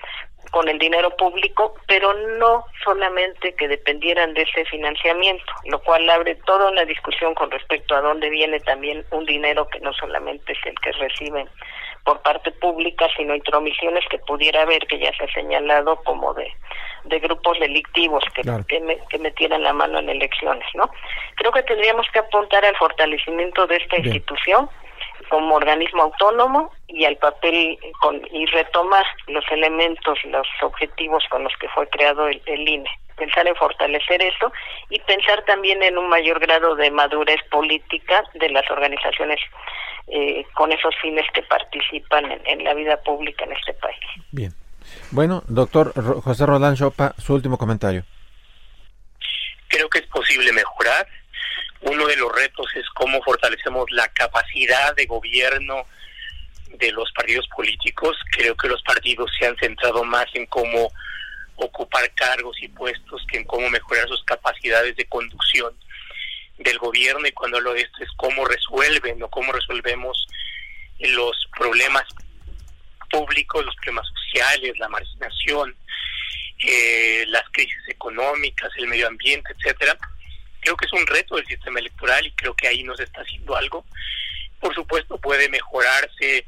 con 0.52 0.68
el 0.70 0.80
dinero 0.80 1.16
público, 1.18 1.76
pero 1.88 2.14
no 2.40 2.66
solamente 2.84 3.54
que 3.56 3.68
dependieran 3.68 4.34
de 4.34 4.44
ese 4.44 4.66
financiamiento, 4.66 5.44
lo 5.66 5.80
cual 5.80 6.10
abre 6.10 6.36
toda 6.46 6.72
una 6.72 6.86
discusión 6.86 7.34
con 7.36 7.52
respecto 7.52 7.96
a 7.96 8.02
dónde 8.02 8.30
viene 8.30 8.60
también 8.62 9.06
un 9.12 9.26
dinero 9.26 9.68
que 9.68 9.80
no 9.82 9.94
solamente 9.94 10.54
es 10.54 10.60
el 10.66 10.76
que 10.80 10.92
reciben 10.94 11.50
por 12.08 12.22
parte 12.22 12.52
pública, 12.52 13.06
sino 13.18 13.36
intromisiones 13.36 14.06
que 14.10 14.18
pudiera 14.20 14.62
haber, 14.62 14.88
que 14.88 14.98
ya 14.98 15.12
se 15.18 15.26
ha 15.26 15.34
señalado 15.34 15.98
como 16.06 16.34
de, 16.36 16.50
de 17.04 17.20
grupos 17.20 17.60
delictivos 17.60 18.24
que, 18.34 18.44
que, 19.10 19.20
metieran 19.20 19.64
la 19.64 19.74
mano 19.74 20.00
en 20.00 20.08
elecciones, 20.08 20.66
¿no? 20.74 20.90
Creo 21.36 21.52
que 21.52 21.64
tendríamos 21.64 22.08
que 22.14 22.20
apuntar 22.20 22.64
al 22.64 22.78
fortalecimiento 22.78 23.68
de 23.68 23.76
esta 23.76 23.98
institución 23.98 24.70
como 25.30 25.56
organismo 25.56 26.04
autónomo 26.04 26.72
y 26.88 27.04
al 27.04 27.18
papel 27.18 27.78
con, 28.00 28.22
y 28.32 28.46
retomar 28.46 29.06
los 29.28 29.44
elementos, 29.52 30.18
los 30.24 30.48
objetivos 30.62 31.26
con 31.30 31.44
los 31.44 31.52
que 31.60 31.68
fue 31.68 31.90
creado 31.90 32.30
el, 32.30 32.42
el 32.46 32.70
INE 32.70 32.90
pensar 33.18 33.48
en 33.48 33.56
fortalecer 33.56 34.22
eso 34.22 34.54
y 34.90 35.00
pensar 35.00 35.44
también 35.46 35.82
en 35.82 35.98
un 35.98 36.08
mayor 36.08 36.40
grado 36.40 36.76
de 36.76 36.92
madurez 36.92 37.42
política 37.50 38.24
de 38.36 38.50
las 38.50 38.70
organizaciones 38.70 39.40
eh, 40.08 40.46
con 40.54 40.72
esos 40.72 40.96
fines 41.02 41.26
que 41.34 41.42
participan 41.44 42.26
en, 42.46 42.64
la 42.64 42.74
vida 42.74 42.96
pública 43.04 43.44
en 43.44 43.52
este 43.52 43.74
país. 43.74 44.00
Bien. 44.32 44.54
Bueno, 45.12 45.44
doctor 45.48 45.94
José 46.22 46.46
Rodán 46.46 46.76
Chopa, 46.76 47.14
su 47.18 47.34
último 47.34 47.58
comentario. 47.58 48.06
Creo 49.68 49.90
que 49.90 50.00
es 50.00 50.08
posible 50.08 50.54
mejorar. 50.54 51.06
Uno 51.82 52.08
de 52.08 52.16
los 52.16 52.34
retos 52.34 52.68
es 52.76 52.88
cómo 52.92 53.22
fortalecemos 53.22 53.86
la 53.92 54.08
capacidad 54.10 54.96
de 54.96 55.06
gobierno 55.06 55.84
de 56.70 56.92
los 56.94 57.12
partidos 57.12 57.48
políticos. 57.50 58.18
Creo 58.32 58.56
que 58.56 58.70
los 58.70 58.82
partidos 58.84 59.30
se 59.38 59.46
han 59.46 59.58
centrado 59.58 60.06
más 60.06 60.26
en 60.34 60.46
cómo 60.46 60.90
ocupar 61.58 62.10
cargos 62.14 62.56
y 62.62 62.70
puestos 62.70 63.26
que 63.30 63.38
en 63.38 63.44
cómo 63.44 63.70
mejorar 63.70 64.08
sus 64.08 64.24
capacidades 64.24 64.96
de 64.96 65.06
conducción 65.06 65.74
del 66.58 66.78
gobierno 66.78 67.26
y 67.28 67.32
cuando 67.32 67.58
hablo 67.58 67.74
de 67.74 67.82
esto 67.82 68.04
es 68.04 68.10
cómo 68.18 68.46
resuelven 68.46 69.22
o 69.22 69.30
cómo 69.30 69.52
resolvemos 69.52 70.28
los 71.00 71.48
problemas 71.58 72.04
públicos, 73.10 73.66
los 73.66 73.76
problemas 73.76 74.08
sociales, 74.08 74.78
la 74.80 74.90
marginación, 74.90 75.76
eh, 76.60 77.26
las 77.28 77.44
crisis 77.52 77.88
económicas, 77.88 78.72
el 78.78 78.88
medio 78.88 79.08
ambiente, 79.08 79.54
etcétera. 79.58 79.98
Creo 80.60 80.76
que 80.76 80.86
es 80.86 80.94
un 80.94 81.06
reto 81.06 81.36
del 81.36 81.46
sistema 81.46 81.80
electoral 81.80 82.26
y 82.26 82.32
creo 82.32 82.56
que 82.56 82.68
ahí 82.68 82.84
nos 82.84 83.00
está 83.00 83.22
haciendo 83.22 83.56
algo. 83.56 83.86
Por 84.60 84.74
supuesto 84.74 85.18
puede 85.20 85.48
mejorarse 85.50 86.46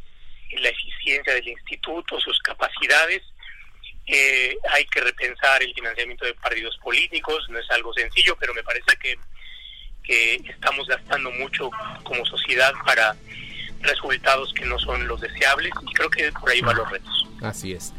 la 0.51 0.69
eficiencia 0.69 1.33
del 1.35 1.47
instituto, 1.47 2.19
sus 2.19 2.39
capacidades, 2.39 3.21
eh, 4.11 4.57
hay 4.71 4.85
que 4.85 5.01
repensar 5.01 5.61
el 5.61 5.71
financiamiento 5.75 6.25
de 6.25 6.33
partidos 6.33 6.75
políticos, 6.77 7.45
no 7.49 7.59
es 7.59 7.69
algo 7.69 7.93
sencillo, 7.93 8.35
pero 8.39 8.55
me 8.55 8.63
parece 8.63 8.97
que, 8.99 9.19
que 10.09 10.51
estamos 10.51 10.87
gastando 10.87 11.29
mucho 11.31 11.69
como 12.03 12.25
sociedad 12.25 12.71
para 12.85 13.15
resultados 13.81 14.53
que 14.53 14.65
no 14.65 14.77
son 14.79 15.07
los 15.07 15.21
deseables 15.21 15.71
y 15.87 15.93
creo 15.93 16.09
que 16.09 16.31
por 16.33 16.49
ahí 16.49 16.61
van 16.61 16.77
los 16.77 16.89
retos. 16.89 17.27
Así 17.41 17.73
es. 17.73 17.93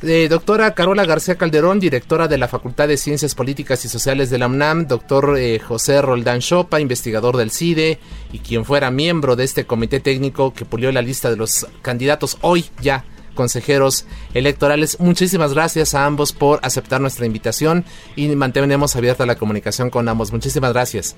Eh, 0.00 0.28
doctora 0.30 0.74
Carola 0.74 1.04
García 1.04 1.34
Calderón, 1.34 1.80
directora 1.80 2.28
de 2.28 2.38
la 2.38 2.46
Facultad 2.46 2.86
de 2.86 2.96
Ciencias 2.96 3.34
Políticas 3.34 3.84
y 3.84 3.88
Sociales 3.88 4.30
de 4.30 4.38
la 4.38 4.46
UNAM, 4.46 4.86
doctor 4.86 5.36
eh, 5.36 5.58
José 5.58 6.00
Roldán 6.00 6.38
Chopa, 6.40 6.78
investigador 6.78 7.36
del 7.36 7.50
CIDE 7.50 7.98
y 8.32 8.38
quien 8.38 8.64
fuera 8.64 8.92
miembro 8.92 9.34
de 9.34 9.42
este 9.42 9.66
comité 9.66 9.98
técnico 9.98 10.54
que 10.54 10.64
pulió 10.64 10.92
la 10.92 11.02
lista 11.02 11.30
de 11.30 11.36
los 11.36 11.66
candidatos 11.82 12.38
hoy 12.42 12.66
ya 12.80 13.04
consejeros 13.34 14.04
electorales. 14.34 14.98
Muchísimas 15.00 15.52
gracias 15.52 15.94
a 15.94 16.06
ambos 16.06 16.32
por 16.32 16.60
aceptar 16.62 17.00
nuestra 17.00 17.26
invitación 17.26 17.84
y 18.14 18.28
mantenemos 18.28 18.94
abierta 18.94 19.26
la 19.26 19.36
comunicación 19.36 19.90
con 19.90 20.08
ambos. 20.08 20.32
Muchísimas 20.32 20.72
gracias. 20.72 21.16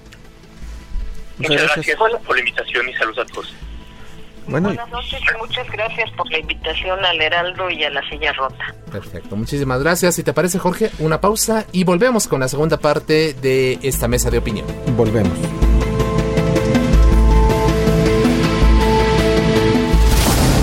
Muchas, 1.41 1.75
gracias. 1.75 1.97
por 1.97 2.37
la 2.37 2.39
invitación 2.39 2.89
y 2.89 2.95
saludos 2.95 3.19
a 3.19 3.33
todos. 3.33 3.55
Buenas 4.47 4.89
noches 4.91 5.21
y 5.21 5.39
muchas 5.39 5.71
gracias 5.71 6.11
por 6.13 6.29
la 6.31 6.39
invitación 6.39 7.05
al 7.05 7.21
Heraldo 7.21 7.71
y 7.71 7.85
a 7.85 7.91
la 7.91 8.03
Silla 8.09 8.33
Rota. 8.33 8.75
Perfecto, 8.91 9.37
muchísimas 9.37 9.81
gracias. 9.81 10.17
Si 10.17 10.25
te 10.25 10.33
parece, 10.33 10.59
Jorge, 10.59 10.91
una 10.99 11.21
pausa 11.21 11.67
y 11.73 11.85
volvemos 11.85 12.27
con 12.27 12.41
la 12.41 12.49
segunda 12.49 12.77
parte 12.77 13.35
de 13.35 13.79
esta 13.83 14.09
mesa 14.09 14.31
de 14.31 14.39
opinión. 14.39 14.67
Volvemos. 14.97 15.33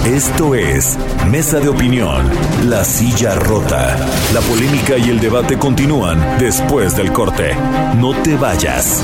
Esto 0.05 0.55
es 0.55 0.97
Mesa 1.29 1.59
de 1.59 1.67
Opinión, 1.67 2.29
La 2.69 2.83
Silla 2.83 3.35
Rota. 3.35 3.97
La 4.33 4.39
polémica 4.41 4.97
y 4.97 5.09
el 5.09 5.19
debate 5.19 5.59
continúan 5.59 6.39
después 6.39 6.95
del 6.95 7.11
corte. 7.11 7.53
No 7.97 8.15
te 8.23 8.35
vayas. 8.35 9.03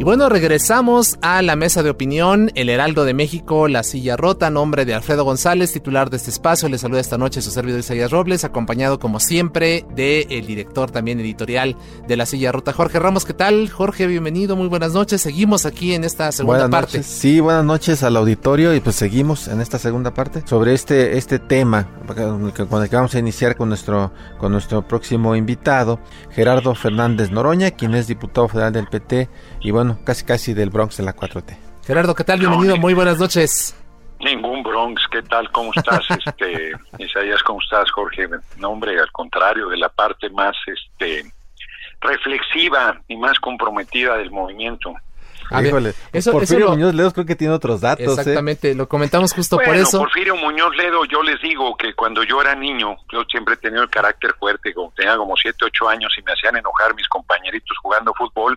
Y 0.00 0.02
bueno, 0.02 0.30
regresamos 0.30 1.18
a 1.20 1.42
la 1.42 1.56
mesa 1.56 1.82
de 1.82 1.90
opinión, 1.90 2.50
El 2.54 2.70
Heraldo 2.70 3.04
de 3.04 3.12
México, 3.12 3.68
La 3.68 3.82
Silla 3.82 4.16
Rota, 4.16 4.48
nombre 4.48 4.86
de 4.86 4.94
Alfredo 4.94 5.24
González, 5.24 5.74
titular 5.74 6.08
de 6.08 6.16
este 6.16 6.30
espacio. 6.30 6.70
Le 6.70 6.78
saluda 6.78 7.00
esta 7.00 7.18
noche 7.18 7.42
su 7.42 7.50
servidor 7.50 7.80
Isaías 7.80 8.10
Robles, 8.10 8.44
acompañado 8.44 8.98
como 8.98 9.20
siempre 9.20 9.84
del 9.94 10.46
director 10.46 10.90
también 10.90 11.20
editorial 11.20 11.76
de 12.08 12.16
La 12.16 12.24
Silla 12.24 12.50
Rota, 12.50 12.72
Jorge 12.72 12.98
Ramos. 12.98 13.26
¿Qué 13.26 13.34
tal? 13.34 13.68
Jorge, 13.68 14.06
bienvenido, 14.06 14.56
muy 14.56 14.68
buenas 14.68 14.94
noches. 14.94 15.20
Seguimos 15.20 15.66
aquí 15.66 15.92
en 15.92 16.04
esta 16.04 16.32
segunda 16.32 16.60
buenas 16.60 16.70
parte. 16.70 16.96
Noches. 16.96 17.06
Sí, 17.06 17.40
buenas 17.40 17.66
noches 17.66 18.02
al 18.02 18.16
auditorio 18.16 18.74
y 18.74 18.80
pues 18.80 18.96
seguimos 18.96 19.48
en 19.48 19.60
esta 19.60 19.78
segunda 19.78 20.14
parte 20.14 20.42
sobre 20.46 20.72
este, 20.72 21.18
este 21.18 21.38
tema 21.38 21.90
con 22.06 22.46
el 22.46 22.52
que 22.54 22.64
vamos 22.64 23.14
a 23.14 23.18
iniciar 23.18 23.54
con 23.54 23.68
nuestro, 23.68 24.12
con 24.38 24.50
nuestro 24.50 24.80
próximo 24.80 25.36
invitado, 25.36 26.00
Gerardo 26.30 26.74
Fernández 26.74 27.30
Noroña, 27.30 27.72
quien 27.72 27.94
es 27.94 28.06
diputado 28.06 28.48
federal 28.48 28.72
del 28.72 28.86
PT 28.86 29.28
y 29.60 29.70
bueno, 29.72 29.89
casi 30.04 30.24
casi 30.24 30.54
del 30.54 30.70
Bronx 30.70 30.96
de 30.96 31.04
la 31.04 31.14
4T. 31.14 31.56
Gerardo, 31.86 32.14
¿qué 32.14 32.24
tal? 32.24 32.38
Bienvenido, 32.38 32.76
muy 32.76 32.94
buenas 32.94 33.18
noches. 33.18 33.74
Ningún 34.20 34.62
Bronx, 34.62 35.02
¿qué 35.10 35.22
tal? 35.22 35.50
¿Cómo 35.50 35.72
estás? 35.74 36.04
este, 36.26 36.72
Isaías, 36.98 37.42
¿cómo 37.42 37.60
estás, 37.60 37.90
Jorge? 37.90 38.28
No, 38.58 38.70
hombre, 38.70 38.98
al 39.00 39.10
contrario, 39.12 39.68
de 39.68 39.78
la 39.78 39.88
parte 39.88 40.28
más 40.30 40.56
este 40.66 41.24
reflexiva 42.00 43.00
y 43.08 43.16
más 43.16 43.38
comprometida 43.40 44.16
del 44.16 44.30
movimiento. 44.30 44.94
A 45.50 45.62
Híjole, 45.62 45.94
eso, 46.12 46.30
Porfirio 46.30 46.66
eso 46.66 46.74
Muñoz 46.74 46.94
Ledo 46.94 47.12
creo 47.12 47.26
que 47.26 47.34
tiene 47.34 47.52
otros 47.52 47.80
datos. 47.80 48.06
¿eh? 48.06 48.20
Exactamente, 48.20 48.70
¿eh? 48.70 48.74
lo 48.74 48.88
comentamos 48.88 49.32
justo 49.32 49.56
bueno, 49.56 49.72
por 49.72 49.80
eso. 49.80 49.98
Porfirio 49.98 50.36
Muñoz 50.36 50.76
Ledo, 50.76 51.04
yo 51.06 51.22
les 51.22 51.40
digo 51.42 51.76
que 51.76 51.92
cuando 51.94 52.22
yo 52.22 52.40
era 52.40 52.54
niño, 52.54 52.96
yo 53.12 53.24
siempre 53.24 53.54
he 53.54 53.56
tenido 53.56 53.82
el 53.82 53.90
carácter 53.90 54.32
fuerte, 54.38 54.72
como 54.72 54.92
tenía 54.92 55.16
como 55.16 55.36
7, 55.36 55.56
8 55.64 55.88
años 55.88 56.12
y 56.18 56.22
me 56.22 56.32
hacían 56.32 56.56
enojar 56.56 56.94
mis 56.94 57.08
compañeritos 57.08 57.76
jugando 57.82 58.14
fútbol, 58.14 58.56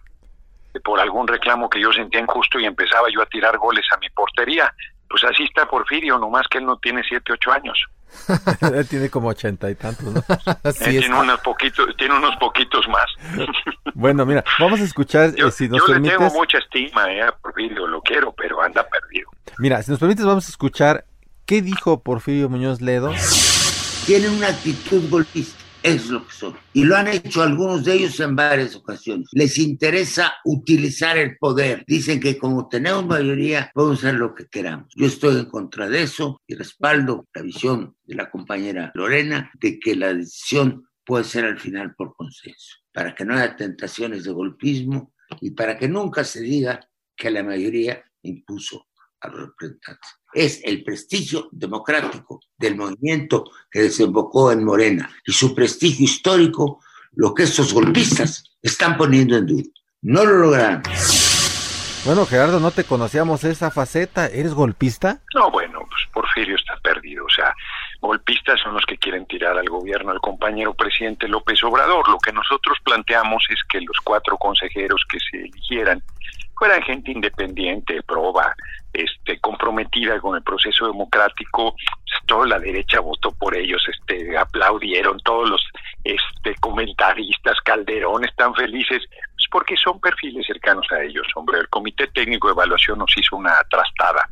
por 0.80 1.00
algún 1.00 1.28
reclamo 1.28 1.70
que 1.70 1.82
yo 1.82 1.92
sentía 1.92 2.20
injusto 2.20 2.60
y 2.60 2.66
empezaba 2.66 3.08
yo 3.14 3.22
a 3.22 3.26
tirar 3.26 3.58
goles 3.58 3.86
a 3.94 3.98
mi 3.98 4.10
portería. 4.10 4.74
Pues 5.10 5.24
así 5.24 5.44
está 5.44 5.68
Porfirio, 5.68 6.18
nomás 6.18 6.48
que 6.50 6.58
él 6.58 6.66
no 6.66 6.78
tiene 6.78 7.04
siete, 7.08 7.34
ocho 7.34 7.52
años. 7.52 7.86
él 8.74 8.88
tiene 8.88 9.10
como 9.10 9.30
ochenta 9.30 9.70
y 9.70 9.76
tantos, 9.76 10.14
¿no? 10.14 10.24
él 10.64 10.74
tiene 10.76 11.20
unos 11.20 11.40
poquitos, 11.42 11.96
tiene 11.98 12.16
unos 12.16 12.36
poquitos 12.38 12.88
más. 12.88 13.06
bueno, 13.94 14.26
mira, 14.26 14.44
vamos 14.60 14.82
a 14.82 14.84
escuchar 14.84 15.36
yo, 15.36 15.48
eh, 15.48 15.52
si 15.52 15.68
nos 15.68 15.80
yo 15.80 15.86
permites. 15.88 16.20
le 16.20 16.26
tengo 16.26 16.40
mucha 16.40 16.58
estima 16.58 17.12
eh, 17.12 17.22
a 17.22 17.32
Porfirio, 17.32 17.88
lo 17.88 18.02
quiero, 18.02 18.32
pero 18.34 18.62
anda 18.62 18.88
perdido. 18.88 19.30
Mira, 19.60 19.82
si 19.84 19.92
nos 19.92 20.00
permites 20.00 20.26
vamos 20.26 20.48
a 20.48 20.50
escuchar 20.50 21.06
qué 21.46 21.62
dijo 21.62 22.02
Porfirio 22.02 22.50
Muñoz 22.50 22.82
Ledo. 22.82 23.14
Tiene 24.06 24.30
una 24.30 24.48
actitud 24.48 25.10
golpista 25.10 25.63
es 25.84 26.10
lo 26.10 26.26
que 26.26 26.34
son. 26.34 26.56
Y 26.74 26.86
lo 26.86 26.96
han 26.96 27.08
hecho 27.08 27.44
algunos 27.44 27.84
de 27.84 27.94
ellos 27.94 28.20
en 28.20 28.36
varias 28.36 28.76
ocasiones. 28.76 29.28
Les 29.34 29.58
interesa 29.58 30.34
utilizar 30.46 31.18
el 31.18 31.38
poder. 31.38 31.84
Dicen 31.86 32.20
que 32.20 32.38
como 32.38 32.68
tenemos 32.70 33.06
mayoría, 33.06 33.70
podemos 33.74 34.00
hacer 34.00 34.16
lo 34.16 34.34
que 34.34 34.48
queramos. 34.48 34.92
Yo 34.96 35.06
estoy 35.06 35.38
en 35.38 35.46
contra 35.46 35.90
de 35.90 36.04
eso 36.04 36.42
y 36.48 36.56
respaldo 36.56 37.28
la 37.34 37.42
visión 37.42 37.96
de 38.04 38.16
la 38.16 38.32
compañera 38.32 38.92
Lorena 38.96 39.52
de 39.60 39.80
que 39.80 39.96
la 39.96 40.14
decisión 40.14 40.88
puede 41.06 41.26
ser 41.26 41.46
al 41.46 41.60
final 41.60 41.94
por 41.96 42.16
consenso, 42.16 42.78
para 42.94 43.14
que 43.14 43.26
no 43.26 43.36
haya 43.36 43.56
tentaciones 43.56 44.24
de 44.24 44.32
golpismo 44.32 45.14
y 45.42 45.52
para 45.52 45.78
que 45.78 45.88
nunca 45.88 46.24
se 46.24 46.42
diga 46.42 46.80
que 47.16 47.30
la 47.30 47.44
mayoría 47.44 48.04
impuso 48.22 48.88
a 49.20 49.28
los 49.28 49.40
representantes. 49.42 50.10
Es 50.34 50.62
el 50.64 50.84
prestigio 50.84 51.50
democrático 51.52 52.40
del 52.58 52.76
movimiento 52.76 53.46
que 53.70 53.82
desembocó 53.82 54.52
en 54.52 54.64
Morena 54.64 55.10
y 55.26 55.32
su 55.32 55.54
prestigio 55.54 56.06
histórico 56.06 56.80
lo 57.16 57.34
que 57.34 57.44
estos 57.44 57.74
golpistas 57.74 58.44
están 58.62 58.98
poniendo 58.98 59.38
en 59.38 59.46
duda. 59.46 59.64
No 60.02 60.26
lo 60.26 60.38
lograron. 60.38 60.84
Bueno, 62.06 62.26
Gerardo, 62.26 62.60
no 62.60 62.72
te 62.72 62.84
conocíamos 62.84 63.46
esa 63.46 63.72
faceta. 63.72 64.28
¿Eres 64.28 64.54
golpista? 64.54 65.22
No, 65.34 65.50
bueno, 65.50 65.80
pues 65.90 66.02
Porfirio 66.12 66.58
está 66.58 66.76
perdido. 66.84 67.24
O 67.24 67.30
sea, 67.30 67.56
golpistas 68.02 68.60
son 68.60 68.74
los 68.74 68.86
que 68.86 68.98
quieren 68.98 69.26
tirar 69.26 69.58
al 69.58 69.70
gobierno 69.70 70.12
al 70.12 70.20
compañero 70.20 70.74
presidente 70.74 71.30
López 71.30 71.64
Obrador. 71.64 72.10
Lo 72.10 72.18
que 72.18 72.34
nosotros 72.34 72.78
planteamos 72.84 73.46
es 73.50 73.60
que 73.72 73.80
los 73.80 73.98
cuatro 74.04 74.38
consejeros 74.38 75.02
que 75.10 75.18
se 75.20 75.38
eligieran 75.46 76.04
fueran 76.58 76.82
gente 76.82 77.12
independiente, 77.12 78.04
proba, 78.04 78.54
este, 78.94 79.40
comprometida 79.40 80.20
con 80.20 80.36
el 80.36 80.44
proceso 80.44 80.86
democrático, 80.86 81.76
toda 82.26 82.48
la 82.48 82.60
derecha 82.60 83.00
votó 83.00 83.32
por 83.32 83.56
ellos, 83.56 83.84
este, 83.90 84.38
aplaudieron 84.38 85.20
todos 85.20 85.50
los 85.50 85.62
este, 86.04 86.56
comentaristas, 86.60 87.60
Calderón, 87.62 88.24
están 88.26 88.54
felices, 88.54 89.02
pues 89.10 89.48
porque 89.52 89.76
son 89.78 90.00
perfiles 90.00 90.46
cercanos 90.46 90.86
a 90.92 91.02
ellos, 91.02 91.26
hombre. 91.36 91.60
El 91.60 91.70
Comité 91.70 92.08
Técnico 92.08 92.48
de 92.48 92.54
Evaluación 92.54 93.00
nos 93.00 93.16
hizo 93.18 93.36
una 93.36 93.54
trastada. 93.70 94.28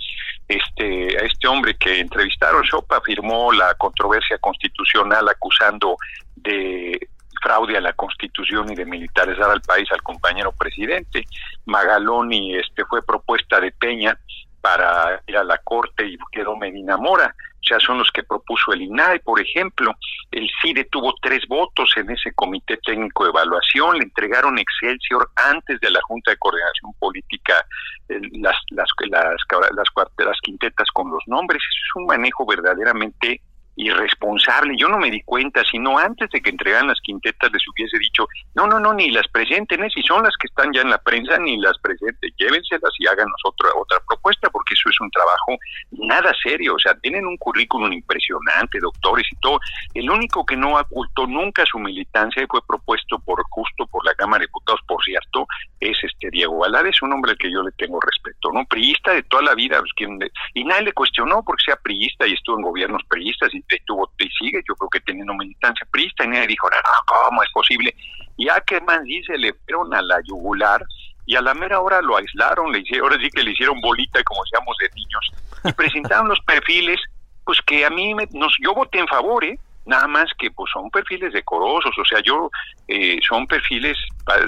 Este, 0.48 1.18
a 1.18 1.26
este 1.26 1.48
hombre 1.48 1.76
que 1.76 2.00
entrevistaron, 2.00 2.64
Chopa 2.64 2.98
afirmó 2.98 3.52
la 3.52 3.74
controversia 3.76 4.38
constitucional 4.38 5.28
acusando 5.30 5.96
de 6.36 7.08
fraude 7.42 7.78
a 7.78 7.82
la 7.82 7.94
Constitución 7.94 8.72
y 8.72 8.76
de 8.76 8.86
militarizar 8.86 9.50
al 9.50 9.62
país 9.62 9.90
al 9.92 10.04
compañero 10.04 10.52
presidente. 10.52 11.26
Magaloni 11.66 12.56
este, 12.56 12.86
fue 12.86 13.02
propuesta 13.04 13.60
de 13.60 13.72
Peña 13.72 14.18
para 14.62 15.22
ir 15.28 15.38
a 15.38 15.44
la 15.44 15.58
corte 15.60 16.06
y 16.06 16.18
quedó 16.32 16.56
Medina 16.56 16.98
Mora. 16.98 17.36
O 17.62 17.64
sea, 17.64 17.80
son 17.80 18.00
los 18.00 18.10
que 18.12 18.24
propuso 18.24 18.74
el 18.74 18.82
INAI, 18.82 19.20
por 19.20 19.40
ejemplo. 19.40 19.94
El 20.32 20.50
CIDE 20.62 20.86
tuvo 20.86 21.14
tres 21.22 21.48
votos 21.48 21.94
en 21.96 22.10
ese 22.10 22.34
comité 22.34 22.78
técnico 22.78 23.24
de 23.24 23.30
evaluación, 23.30 23.98
le 23.98 24.04
entregaron 24.04 24.58
Excelsior 24.58 25.30
antes 25.36 25.80
de 25.80 25.92
la 25.92 26.02
Junta 26.02 26.32
de 26.32 26.38
Coordinación 26.38 26.92
Política 26.98 27.64
las, 28.08 28.56
las, 28.72 28.90
las, 29.10 29.38
las, 29.76 29.88
las 30.18 30.38
quintetas 30.42 30.88
con 30.94 31.12
los 31.12 31.24
nombres. 31.28 31.62
Eso 31.62 31.82
es 31.86 31.96
un 31.96 32.06
manejo 32.08 32.46
verdaderamente 32.46 33.42
irresponsable. 33.82 34.76
Yo 34.78 34.88
no 34.88 34.98
me 34.98 35.10
di 35.10 35.22
cuenta, 35.24 35.64
sino 35.70 35.98
antes 35.98 36.30
de 36.30 36.42
que 36.42 36.50
entregaran 36.50 36.88
las 36.88 37.00
quintetas 37.02 37.52
les 37.52 37.64
hubiese 37.68 37.98
dicho, 37.98 38.28
no, 38.56 38.68
no, 38.68 38.80
no, 38.80 38.94
ni 38.94 39.10
las 39.12 39.28
presenten, 39.28 39.84
¿eh? 39.84 39.90
si 39.94 40.02
son 40.04 40.24
las 40.24 40.34
que 40.40 40.48
están 40.48 40.72
ya 40.74 40.82
en 40.82 40.90
la 40.90 40.98
prensa, 41.00 41.38
ni 41.38 41.58
las 41.58 41.78
presenten, 41.80 42.32
llévenselas 42.38 42.92
y 43.00 43.08
háganos 43.08 43.42
otra, 43.46 43.70
otra 43.76 43.98
propuesta, 44.08 44.50
porque 44.50 44.74
eso 44.74 44.90
es 44.90 45.02
un 45.02 45.10
trabajo 45.12 45.58
nada 45.92 46.32
serio, 46.42 46.76
o 46.76 46.80
sea, 46.80 46.94
tienen 46.96 47.26
un 47.26 47.38
currículum 47.38 47.92
impresionante, 47.92 48.80
doctores 48.80 49.28
y 49.32 49.36
todo. 49.38 49.60
El 49.94 50.10
único 50.10 50.46
que 50.46 50.56
no 50.56 50.78
ocultó 50.78 51.28
nunca 51.28 51.66
su 51.66 51.80
militancia 51.80 52.44
y 52.44 52.48
fue 52.48 52.62
propuesto 52.66 53.20
por 53.20 53.42
justo 53.50 53.88
por 53.88 54.06
la 54.06 54.14
Cámara 54.16 54.40
de 54.40 54.48
Diputados, 54.48 54.82
por 54.88 55.04
cierto, 55.04 55.48
es 55.80 55.98
este 56.04 56.30
Diego 56.32 56.60
Valadez, 56.60 57.02
un 57.02 57.14
hombre 57.14 57.32
al 57.32 57.38
que 57.38 57.52
yo 57.52 57.62
le 57.64 57.72
tengo 57.72 58.00
respeto, 58.00 58.52
¿no? 58.54 58.66
Priista 58.66 59.14
de 59.14 59.24
toda 59.24 59.44
la 59.44 59.56
vida, 59.56 59.80
pues, 59.80 59.92
quien, 59.96 60.20
y 60.54 60.64
nadie 60.64 60.84
le 60.84 60.94
cuestionó 60.94 61.44
porque 61.44 61.64
sea 61.66 61.76
priista 61.78 62.28
y 62.28 62.34
estuvo 62.34 62.58
en 62.58 62.64
gobiernos 62.64 63.02
priistas 63.10 63.54
y 63.54 63.62
tuvo 63.86 64.12
y 64.18 64.30
sigue, 64.30 64.62
yo 64.68 64.76
creo 64.76 64.90
que 64.90 65.00
teniendo 65.02 65.34
militancia 65.34 65.88
priista, 65.92 66.26
y 66.26 66.30
nadie 66.30 66.48
dijo, 66.48 66.70
no, 66.70 66.78
¿cómo 67.06 67.44
es 67.44 67.50
posible? 67.52 67.96
Y 68.38 68.50
a 68.50 68.60
que 68.62 68.82
más 68.82 69.04
dice, 69.04 69.38
le 69.38 69.54
fueron 69.54 69.94
a 69.94 70.02
la 70.02 70.20
yugular 70.26 70.84
y 71.26 71.36
a 71.36 71.42
la 71.42 71.54
mera 71.54 71.80
hora 71.80 72.02
lo 72.02 72.18
aislaron, 72.18 72.72
le 72.72 72.80
hicieron, 72.80 73.12
ahora 73.12 73.22
sí 73.22 73.30
que 73.30 73.44
le 73.44 73.52
hicieron 73.52 73.80
bolita, 73.82 74.24
como 74.24 74.44
decíamos 74.44 74.76
de 74.78 74.90
niños, 74.96 75.32
y 75.64 75.72
presentaron 75.78 76.28
los 76.28 76.40
perfiles, 76.42 77.00
pues 77.46 77.60
que 77.66 77.86
a 77.86 77.90
mí, 77.90 78.14
me, 78.16 78.28
nos, 78.34 78.54
yo 78.62 78.74
voté 78.74 79.00
en 79.00 79.08
favor, 79.08 79.44
¿eh? 79.44 79.58
nada 79.86 80.08
más 80.08 80.30
que 80.38 80.52
pues 80.52 80.72
son 80.72 80.90
perfiles 80.90 81.34
decorosos, 81.34 81.98
o 81.98 82.06
sea, 82.06 82.20
yo, 82.24 82.50
eh, 82.88 83.20
son 83.28 83.48
perfiles, 83.48 83.98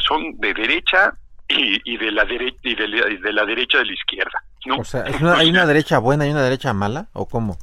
son 0.05 0.37
de 0.39 0.53
derecha, 0.53 1.13
y, 1.55 1.97
de 1.97 2.11
la 2.11 2.25
derecha 2.25 2.57
y 2.63 2.75
de, 2.75 3.33
la, 3.33 3.45
derecha 3.45 3.77
de 3.79 3.85
la 3.85 3.93
izquierda. 3.93 4.43
¿no? 4.65 4.77
O 4.77 4.83
sea, 4.83 5.03
¿hay 5.35 5.49
una 5.49 5.65
derecha 5.65 5.99
buena 5.99 6.25
y 6.25 6.31
una 6.31 6.41
derecha 6.41 6.73
mala 6.73 7.07
o 7.13 7.27
cómo? 7.27 7.57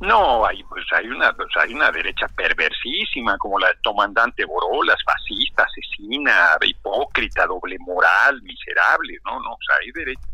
No, 0.00 0.44
hay, 0.44 0.62
pues 0.64 0.84
hay 0.92 1.06
una 1.06 1.32
pues 1.32 1.48
hay 1.56 1.72
una 1.72 1.90
derecha 1.90 2.26
perversísima 2.28 3.38
como 3.38 3.58
la 3.58 3.68
del 3.68 3.78
comandante 3.82 4.44
Borolas, 4.44 4.98
fascista, 5.04 5.64
asesina, 5.64 6.58
hipócrita, 6.62 7.46
doble 7.46 7.78
moral, 7.80 8.42
miserable, 8.42 9.18
no, 9.24 9.40
no, 9.40 9.52
o 9.52 9.58
sea, 9.66 9.76
hay 9.80 9.90
derecha 9.92 10.28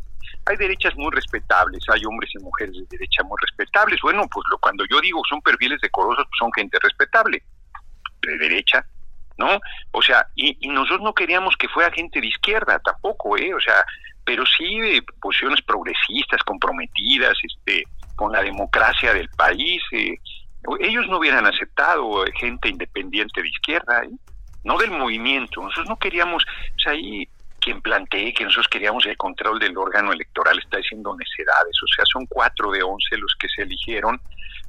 hay 0.44 0.57
derechas 0.57 0.96
muy 0.96 1.11
respetables, 1.12 1.85
hay 1.88 2.05
hombres 2.05 2.31
y 2.35 2.42
mujeres 2.42 2.75
de 2.75 2.87
derecha 2.90 3.22
muy 3.22 3.37
respetables. 3.40 4.01
Bueno, 4.03 4.27
pues 4.33 4.44
lo, 4.51 4.59
cuando 4.59 4.85
yo 4.90 5.01
digo 5.01 5.22
son 5.29 5.40
perfiles 5.40 5.81
decorosos, 5.81 6.25
pues 6.25 6.38
son 6.38 6.53
gente 6.53 6.79
respetable, 6.83 7.42
de 8.22 8.38
derecha, 8.38 8.85
¿no? 9.38 9.61
O 9.92 10.03
sea, 10.03 10.27
y, 10.35 10.57
y, 10.61 10.68
nosotros 10.68 11.03
no 11.03 11.14
queríamos 11.14 11.57
que 11.57 11.68
fuera 11.68 11.92
gente 11.92 12.20
de 12.20 12.27
izquierda 12.27 12.81
tampoco, 12.81 13.37
¿eh? 13.37 13.55
O 13.55 13.61
sea, 13.61 13.85
pero 14.25 14.44
sí 14.46 14.81
de 14.81 15.03
posiciones 15.20 15.62
progresistas, 15.62 16.42
comprometidas, 16.44 17.37
este, 17.42 17.85
con 18.16 18.33
la 18.33 18.42
democracia 18.42 19.12
del 19.12 19.29
país. 19.31 19.83
Eh, 19.92 20.16
ellos 20.81 21.07
no 21.09 21.18
hubieran 21.18 21.46
aceptado 21.46 22.25
gente 22.38 22.68
independiente 22.68 23.42
de 23.42 23.48
izquierda, 23.48 24.03
¿eh? 24.05 24.11
no 24.64 24.79
del 24.79 24.90
movimiento. 24.90 25.61
Nosotros 25.61 25.88
no 25.88 25.98
queríamos, 25.98 26.44
o 26.44 26.79
sea, 26.79 26.92
ahí 26.92 27.29
quien 27.62 27.81
plantee 27.81 28.35
que 28.35 28.44
nosotros 28.44 28.68
queríamos 28.68 29.07
el 29.07 29.16
control 29.16 29.59
del 29.61 29.77
órgano 29.79 30.12
electoral 30.12 30.59
está 30.59 30.79
diciendo 30.79 31.16
necedades, 31.16 31.77
o 31.83 31.87
sea, 31.94 32.05
son 32.12 32.27
cuatro 32.27 32.72
de 32.72 32.83
once 32.83 33.16
los 33.16 33.35
que 33.38 33.48
se 33.48 33.62
eligieron, 33.62 34.20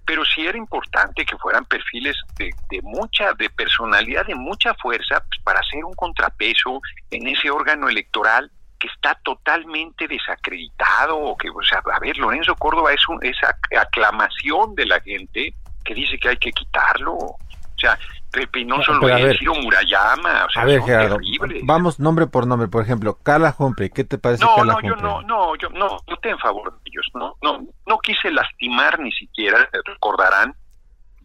pero 0.06 0.24
sí 0.24 0.46
era 0.46 0.58
importante 0.58 1.26
que 1.26 1.38
fueran 1.38 1.66
perfiles 1.66 2.16
de, 2.38 2.54
mucha, 2.84 3.34
de 3.34 3.50
personalidad, 3.50 4.28
de 4.28 4.36
mucha 4.36 4.76
fuerza, 4.76 5.20
pues, 5.22 5.42
para 5.44 5.60
hacer 5.60 5.84
un 5.84 5.94
contrapeso 5.94 6.82
en 7.10 7.28
ese 7.28 7.50
órgano 7.50 7.90
electoral 7.90 8.52
que 8.84 8.90
está 8.90 9.18
totalmente 9.24 10.10
desacreditado, 10.10 11.18
o 11.18 11.38
que, 11.38 11.50
o 11.50 11.64
sea, 11.64 11.82
a 11.94 12.00
ver, 12.00 12.18
Lorenzo 12.18 12.54
Córdoba 12.56 12.92
es 12.92 13.08
un, 13.08 13.18
esa 13.24 13.58
aclamación 13.80 14.76
de 14.76 14.86
la 14.86 15.00
gente 15.00 15.54
que 15.86 15.94
dice 15.94 16.18
que 16.18 16.28
hay 16.28 16.36
que 16.36 16.52
quitarlo, 16.52 17.14
o 17.14 17.38
sea, 17.78 17.98
Pepe, 18.30 18.66
no 18.66 18.84
solo 18.84 19.08
Ciro 19.38 19.56
Murayama, 19.56 20.44
o 20.44 20.50
sea, 20.50 20.64
a 20.64 20.66
ver, 20.66 20.82
Gerardo, 20.82 21.18
vamos 21.64 21.98
nombre 22.02 22.28
por 22.28 22.46
nombre, 22.46 22.68
por 22.68 22.84
ejemplo, 22.84 23.18
Carla 23.24 23.56
Humphrey, 23.58 23.90
¿qué 23.90 24.04
te 24.04 24.18
parece 24.18 24.44
no, 24.44 24.54
Carla 24.54 24.74
no, 24.74 24.82
Yo 24.82 24.96
no, 24.98 25.22
no, 25.22 25.56
yo 25.56 25.70
no, 25.70 25.98
no 26.06 26.18
te 26.18 26.32
en 26.32 26.40
favor 26.40 26.74
de 26.74 26.80
ellos, 26.84 27.06
no, 27.14 27.38
no, 27.42 27.66
no 27.88 28.00
quise 28.00 28.32
lastimar 28.32 29.00
ni 29.00 29.14
siquiera, 29.14 29.70
recordarán, 29.86 30.54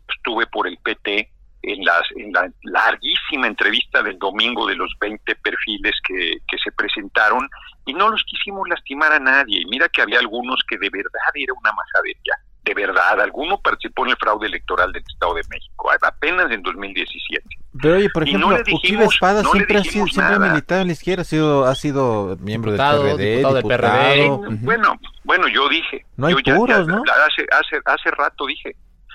estuve 0.07 0.47
por 0.47 0.69
el 0.69 0.79
PT 0.79 1.29
en, 1.69 1.85
las, 1.85 2.03
en 2.17 2.33
la 2.33 2.51
larguísima 2.63 3.47
entrevista 3.47 4.03
del 4.03 4.19
domingo 4.19 4.67
de 4.67 4.77
los 4.77 4.93
20 5.01 5.35
perfiles 5.37 5.95
que, 6.07 6.39
que 6.49 6.59
se 6.63 6.73
presentaron 6.73 7.49
y 7.87 7.95
no 7.95 8.09
los 8.09 8.23
quisimos 8.25 8.69
lastimar 8.69 9.13
a 9.13 9.21
nadie. 9.21 9.61
Y 9.63 9.67
mira 9.67 9.89
que 9.89 10.03
había 10.03 10.19
algunos 10.19 10.61
que 10.69 10.79
de 10.79 10.91
verdad 10.91 11.33
era 11.35 11.53
una 11.55 11.73
majadería 11.73 12.35
de 12.69 12.75
verdad. 12.75 13.21
Alguno 13.21 13.59
participó 13.61 14.05
en 14.05 14.13
el 14.13 14.17
fraude 14.17 14.47
electoral 14.47 14.93
del 14.93 15.03
Estado 15.07 15.35
de 15.35 15.43
México, 15.49 15.91
apenas 16.03 16.51
en 16.51 16.63
2017. 16.63 17.45
Pero 17.81 17.97
oye, 17.97 18.11
por 18.11 18.23
ejemplo, 18.25 18.51
no 18.51 18.57
Espada 19.05 19.43
siempre 19.43 19.79
ha 19.79 19.85
sido, 19.85 20.07
siempre 20.07 20.35
ha 20.35 20.39
militado 20.39 20.81
en 20.83 20.89
la 20.89 20.93
izquierda, 20.93 21.23
ha 21.23 21.25
sido, 21.25 21.65
ha 21.67 21.75
sido 21.75 22.37
miembro 22.41 22.73
del 22.73 22.81
PRD, 22.81 23.37
diputado, 23.37 23.69
PRD. 23.69 24.29
Bueno, 24.63 24.99
bueno, 25.25 25.49
yo 25.49 25.69
dije. 25.69 26.05
No 26.17 26.27
hay 26.27 26.35
puros, 26.35 26.87
¿no? 26.87 27.03
Hace, 27.27 27.47
hace, 27.51 27.81
hace 27.85 28.11
rato 28.11 28.47
dije, 28.47 28.75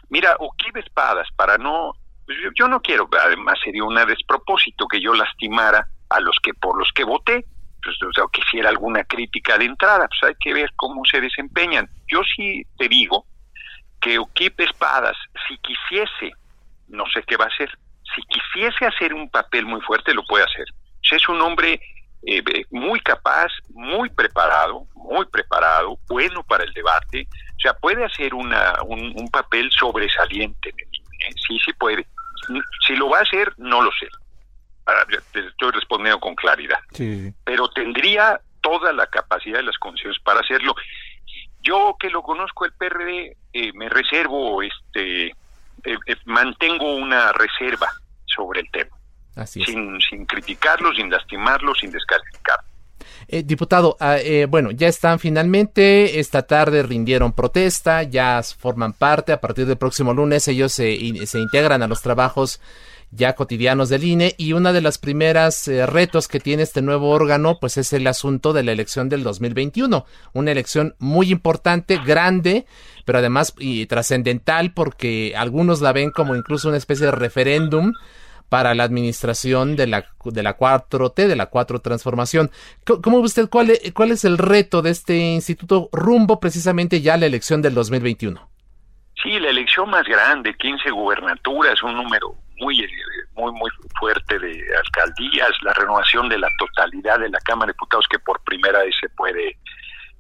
mira, 0.10 0.36
Oquive 0.39 0.80
Espadas, 0.80 1.28
para 1.36 1.58
no, 1.58 1.94
yo, 2.55 2.67
no 2.67 2.81
quiero, 2.81 3.09
además 3.21 3.59
sería 3.63 3.83
un 3.83 3.95
despropósito 3.95 4.88
que 4.88 5.01
yo 5.01 5.13
lastimara 5.13 5.88
a 6.09 6.19
los 6.19 6.38
que 6.41 6.53
por 6.53 6.77
los 6.77 6.89
que 6.93 7.03
voté, 7.03 7.45
pues, 7.81 7.95
o 8.01 8.13
sea, 8.13 8.23
que 8.31 8.41
hiciera 8.41 8.69
alguna 8.69 9.03
crítica 9.03 9.57
de 9.57 9.65
entrada, 9.65 10.07
pues 10.07 10.23
hay 10.23 10.36
que 10.39 10.53
ver 10.53 10.71
cómo 10.75 11.03
se 11.05 11.19
desempeñan. 11.19 11.89
Yo 12.07 12.21
sí 12.36 12.63
te 12.77 12.88
digo 12.88 13.25
que 13.99 14.19
Ukip 14.19 14.59
Espadas, 14.62 15.17
si 15.47 15.57
quisiese, 15.57 16.36
no 16.88 17.05
sé 17.07 17.23
qué 17.23 17.36
va 17.36 17.45
a 17.45 17.49
hacer, 17.49 17.69
si 18.15 18.21
quisiese 18.23 18.86
hacer 18.86 19.13
un 19.13 19.29
papel 19.29 19.65
muy 19.65 19.81
fuerte, 19.81 20.13
lo 20.13 20.23
puede 20.25 20.45
hacer. 20.45 20.65
es 21.12 21.29
un 21.29 21.41
hombre 21.41 21.79
eh, 22.25 22.41
muy 22.71 22.99
capaz, 23.01 23.51
muy 23.69 24.09
preparado, 24.09 24.88
muy 24.95 25.25
preparado, 25.25 25.97
bueno 26.07 26.43
para 26.43 26.63
el 26.63 26.73
debate, 26.73 27.27
o 27.55 27.59
sea, 27.59 27.73
puede 27.73 28.03
hacer 28.03 28.33
una, 28.33 28.81
un, 28.83 29.27
papel 29.29 29.69
sobresaliente. 29.71 30.73
¿Eh? 31.23 31.33
Sí, 31.47 31.57
sí 31.63 31.73
puede. 31.73 32.05
Si 32.86 32.95
lo 32.95 33.09
va 33.09 33.19
a 33.19 33.21
hacer, 33.21 33.53
no 33.57 33.81
lo 33.81 33.91
sé. 33.99 34.07
Ahora, 34.86 35.05
te 35.31 35.39
estoy 35.47 35.71
respondiendo 35.71 36.19
con 36.19 36.36
claridad. 36.36 36.79
Pero 37.45 37.69
tendría 37.69 38.39
toda 38.62 38.91
la 38.93 39.07
capacidad 39.07 39.59
y 39.59 39.65
las 39.65 39.77
condiciones 39.77 40.19
para 40.19 40.41
hacerlo. 40.41 40.75
Yo 41.62 41.95
que 41.99 42.09
lo 42.09 42.21
conozco 42.21 42.65
el 42.65 42.73
PRD, 42.73 43.38
eh, 43.53 43.71
me 43.73 43.88
reservo, 43.88 44.62
este, 44.62 45.27
eh, 45.27 45.33
eh, 45.83 46.15
mantengo 46.25 46.95
una 46.95 47.31
reserva 47.31 47.89
sobre 48.25 48.62
el 48.62 48.71
tema. 48.71 48.97
Sin, 49.45 49.99
sin 50.01 50.25
criticarlo, 50.25 50.93
sin 50.93 51.09
lastimarlo, 51.09 51.73
sin 51.73 51.91
descalificarlo. 51.91 52.72
Diputado, 53.46 53.98
ah, 54.00 54.18
bueno, 54.50 54.72
ya 54.72 54.88
están 54.88 55.20
finalmente, 55.20 56.20
esta 56.20 56.44
tarde 56.44 56.84
rindieron 56.84 57.34
protesta, 57.34 58.04
ya 58.04 58.42
forman 58.58 58.94
parte, 58.94 59.32
a 59.32 59.42
partir 59.42 59.66
del 59.66 59.78
próximo 59.78 60.13
lunes 60.13 60.48
ellos 60.48 60.72
se, 60.72 61.26
se 61.26 61.39
integran 61.39 61.82
a 61.82 61.88
los 61.88 62.02
trabajos 62.02 62.60
ya 63.16 63.34
cotidianos 63.34 63.89
del 63.89 64.04
INE 64.04 64.36
y 64.38 64.54
una 64.54 64.74
de 64.74 64.82
las 64.82 64.98
primeras 64.98 65.68
eh, 65.68 65.86
retos 65.86 66.28
que 66.28 66.39
tiene 66.39 66.63
este 66.63 66.82
nuevo 66.82 67.10
órgano 67.10 67.60
pues 67.60 67.78
es 67.78 67.94
el 67.94 68.08
asunto 68.08 68.54
de 68.54 68.63
la 68.63 68.72
elección 68.72 69.10
del 69.10 69.24
2021, 69.24 70.06
una 70.34 70.52
elección 70.52 70.96
muy 71.00 71.32
importante, 71.32 72.00
grande, 72.04 72.66
pero 73.06 73.20
además 73.20 73.54
y 73.60 73.86
trascendental 73.86 74.74
porque 74.74 75.34
algunos 75.38 75.82
la 75.82 75.94
ven 75.94 76.12
como 76.12 76.36
incluso 76.36 76.70
una 76.70 76.78
especie 76.78 77.06
de 77.06 77.12
referéndum 77.12 77.94
para 78.49 78.73
la 78.73 78.84
administración 78.84 79.75
de 79.75 79.88
la, 79.88 80.06
de 80.25 80.43
la 80.43 80.58
4T, 80.58 81.27
de 81.27 81.36
la 81.36 81.47
4 81.47 81.79
transformación. 81.79 82.51
¿Cómo 82.86 83.19
ve 83.19 83.25
usted 83.25 83.49
cuál, 83.49 83.71
e, 83.71 83.93
cuál 83.93 84.12
es 84.12 84.25
el 84.25 84.38
reto 84.38 84.82
de 84.82 84.91
este 84.91 85.17
instituto 85.17 85.89
rumbo 85.91 86.39
precisamente 86.39 87.01
ya 87.01 87.15
a 87.15 87.17
la 87.17 87.25
elección 87.25 87.62
del 87.62 87.73
2021? 87.73 88.49
Sí, 89.21 89.39
la 89.39 89.49
elección 89.49 89.89
más 89.89 90.03
grande, 90.03 90.53
15 90.56 90.91
gubernaturas, 90.91 91.82
un 91.82 91.95
número 91.95 92.36
muy, 92.58 92.86
muy, 93.36 93.51
muy 93.53 93.69
fuerte 93.99 94.38
de 94.38 94.63
alcaldías, 94.77 95.51
la 95.62 95.73
renovación 95.73 96.29
de 96.29 96.38
la 96.38 96.49
totalidad 96.58 97.19
de 97.19 97.29
la 97.29 97.39
Cámara 97.39 97.67
de 97.67 97.73
Diputados 97.73 98.06
que 98.10 98.19
por 98.19 98.41
primera 98.43 98.79
vez 98.79 98.93
se 98.99 99.10
puede 99.10 99.58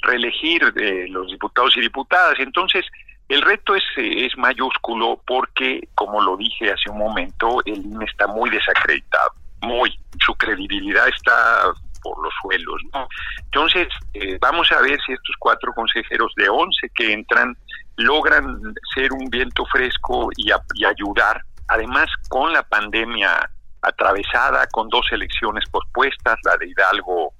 reelegir 0.03 0.73
de 0.73 1.07
los 1.09 1.27
diputados 1.27 1.75
y 1.77 1.81
diputadas. 1.81 2.39
Entonces, 2.39 2.85
el 3.33 3.41
reto 3.41 3.75
es, 3.75 3.83
es 3.97 4.37
mayúsculo 4.37 5.21
porque, 5.25 5.87
como 5.95 6.21
lo 6.21 6.37
dije 6.37 6.71
hace 6.71 6.89
un 6.91 6.99
momento, 6.99 7.61
el 7.65 7.83
INE 7.83 8.05
está 8.05 8.27
muy 8.27 8.49
desacreditado, 8.49 9.31
muy, 9.61 9.97
su 10.23 10.33
credibilidad 10.35 11.07
está 11.07 11.63
por 12.01 12.21
los 12.21 12.33
suelos. 12.41 12.81
¿no? 12.93 13.07
Entonces, 13.45 13.87
eh, 14.13 14.37
vamos 14.39 14.71
a 14.71 14.81
ver 14.81 14.99
si 15.05 15.13
estos 15.13 15.35
cuatro 15.39 15.73
consejeros 15.73 16.31
de 16.35 16.47
once 16.49 16.89
que 16.93 17.13
entran 17.13 17.57
logran 17.97 18.59
ser 18.93 19.11
un 19.13 19.29
viento 19.29 19.65
fresco 19.65 20.29
y, 20.35 20.49
y 20.75 20.85
ayudar 20.85 21.41
además 21.67 22.07
con 22.29 22.53
la 22.53 22.63
pandemia 22.63 23.49
atravesada, 23.81 24.67
con 24.67 24.89
dos 24.89 25.05
elecciones 25.11 25.67
pospuestas, 25.69 26.37
la 26.43 26.55
de 26.57 26.67
Hidalgo 26.67 27.33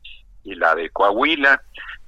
y 0.44 0.56
la 0.56 0.76
de 0.76 0.90
Coahuila, 0.90 1.62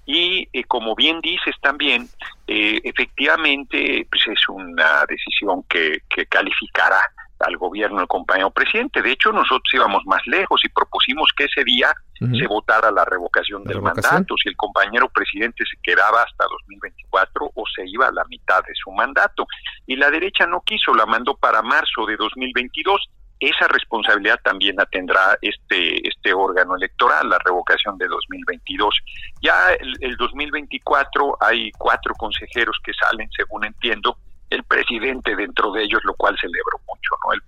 y 0.06 0.48
eh, 0.54 0.64
como 0.66 0.96
bien 0.96 1.20
dices 1.22 1.56
también, 1.62 2.08
eh, 2.48 2.80
efectivamente 2.84 4.08
pues 4.10 4.28
es 4.28 4.50
una 4.50 5.06
decisión 5.08 5.64
que, 5.64 6.02
que 6.10 6.26
calificará 6.28 7.02
al 7.40 7.58
gobierno 7.58 8.02
el 8.02 8.08
compañero 8.08 8.50
presidente. 8.52 9.02
De 9.02 9.12
hecho, 9.12 9.32
nosotros 9.32 9.70
íbamos 9.74 10.04
más 10.06 10.22
lejos 10.26 10.62
y 10.64 10.70
propusimos 10.70 11.30
que 11.36 11.46
ese 11.46 11.64
día 11.64 11.94
se 12.18 12.48
votara 12.48 12.92
la 12.92 13.04
revocación 13.04 13.66
del 13.66 13.82
mandato, 13.82 14.36
si 14.42 14.48
el 14.48 14.56
compañero 14.56 15.10
presidente 15.10 15.66
se 15.70 15.78
quedaba 15.84 16.24
hasta 16.24 16.46
2024 16.46 17.52
o 17.54 17.64
se 17.76 17.86
iba 17.88 18.08
a 18.08 18.12
la 18.12 18.24
mitad 18.26 18.64
de 18.64 18.74
su 18.74 18.90
mandato. 18.92 19.46
Y 19.86 19.98
la 19.98 20.10
derecha 20.10 20.48
no 20.48 20.62
quiso, 20.62 20.94
la 20.94 21.06
mandó 21.06 21.36
para 21.36 21.62
marzo 21.62 22.06
de 22.08 22.16
2022. 22.16 23.10
Esa 23.46 23.68
responsabilidad 23.68 24.40
también 24.44 24.76
la 24.76 24.88
tendrá 24.88 25.38
este, 25.40 26.08
este 26.08 26.34
órgano 26.34 26.76
electoral, 26.76 27.30
la 27.30 27.38
revocación 27.46 27.96
de 28.00 28.08
2022. 28.08 28.96
Ya 29.40 29.72
el, 29.80 29.94
el 30.02 30.18
2024 30.18 31.38
hay 31.40 31.72
cuatro 31.78 32.16
consejeros 32.16 32.76
que 32.84 32.92
salen, 32.94 33.30
según 33.38 33.66
entiendo, 33.66 34.18
el 34.50 34.64
presidente 34.64 35.36
dentro 35.36 35.72
de 35.72 35.84
ellos, 35.84 36.02
lo 36.04 36.14
cual 36.16 36.36
celebro 36.40 36.80
mucho, 36.88 37.16
¿no? 37.26 37.34
El, 37.34 37.42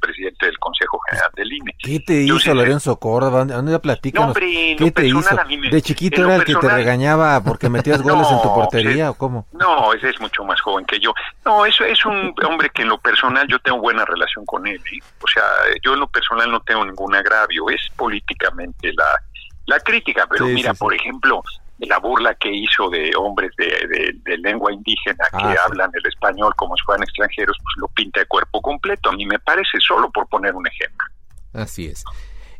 presidente 0.00 0.46
del 0.46 0.58
Consejo 0.58 1.00
General 1.08 1.30
del 1.34 1.50
INE. 1.50 1.74
¿Qué 1.78 1.98
te 1.98 2.22
hizo 2.22 2.54
Lorenzo 2.54 2.98
Córdoba? 2.98 3.46
¿Dónde 3.46 3.78
platícanos? 3.78 4.36
¿Qué 4.36 4.92
te 4.94 5.06
hizo? 5.06 5.36
de 5.70 5.82
chiquito 5.82 6.24
era 6.24 6.36
el 6.36 6.44
que 6.44 6.54
te 6.54 6.68
regañaba 6.68 7.42
porque 7.42 7.70
metías 7.70 8.02
goles 8.02 8.26
en 8.30 8.42
tu 8.42 8.54
portería 8.54 9.10
o 9.10 9.14
cómo? 9.14 9.46
No, 9.52 9.94
ese 9.94 10.10
es 10.10 10.20
mucho 10.20 10.44
más 10.44 10.60
joven 10.60 10.84
que 10.84 11.00
yo. 11.00 11.14
No, 11.46 11.64
eso 11.64 11.84
es 11.84 12.04
un 12.04 12.34
hombre 12.46 12.68
que 12.68 12.82
en 12.82 12.88
lo 12.88 12.98
personal 12.98 13.46
yo 13.48 13.58
tengo 13.60 13.78
buena 13.78 14.04
relación 14.04 14.44
con 14.44 14.66
él. 14.66 14.80
O 15.22 15.26
sea, 15.26 15.44
yo 15.82 15.94
en 15.94 16.00
lo 16.00 16.08
personal 16.08 16.50
no 16.50 16.60
tengo 16.60 16.84
ningún 16.84 17.14
agravio. 17.14 17.70
Es 17.70 17.80
políticamente 17.96 18.92
la 18.92 19.06
la 19.66 19.80
crítica, 19.80 20.26
pero 20.28 20.46
mira, 20.46 20.74
por 20.74 20.94
ejemplo, 20.94 21.42
la 21.78 21.98
burla 21.98 22.34
que 22.34 22.50
hizo 22.52 22.88
de 22.88 23.10
hombres 23.16 23.50
de, 23.56 24.38
lengua 24.38 24.72
indígena 24.72 25.24
que 25.30 25.44
ah, 25.44 25.56
hablan 25.66 25.90
el 25.94 26.06
español 26.06 26.54
como 26.56 26.76
si 26.76 26.84
fueran 26.84 27.02
extranjeros, 27.02 27.56
pues 27.56 27.74
lo 27.78 27.88
pinta 27.88 28.20
de 28.20 28.26
cuerpo 28.26 28.60
completo. 28.60 29.10
A 29.10 29.12
mí 29.12 29.26
me 29.26 29.38
parece, 29.38 29.78
solo 29.80 30.10
por 30.10 30.28
poner 30.28 30.54
un 30.54 30.66
ejemplo. 30.66 31.06
Así 31.52 31.86
es. 31.86 32.04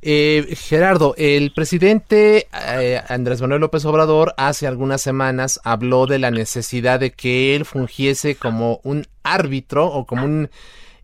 Eh, 0.07 0.55
Gerardo, 0.57 1.15
el 1.17 1.53
presidente 1.53 2.49
eh, 2.53 3.01
Andrés 3.09 3.41
Manuel 3.41 3.63
López 3.63 3.87
Obrador 3.87 4.35
hace 4.37 4.67
algunas 4.67 5.01
semanas 5.01 5.61
habló 5.65 6.07
de 6.07 6.19
la 6.19 6.31
necesidad 6.31 7.01
de 7.01 7.13
que 7.13 7.57
él 7.57 7.65
fungiese 7.65 8.37
como 8.37 8.81
un 8.83 9.07
árbitro 9.23 9.87
o 9.87 10.05
como 10.05 10.27
un 10.27 10.51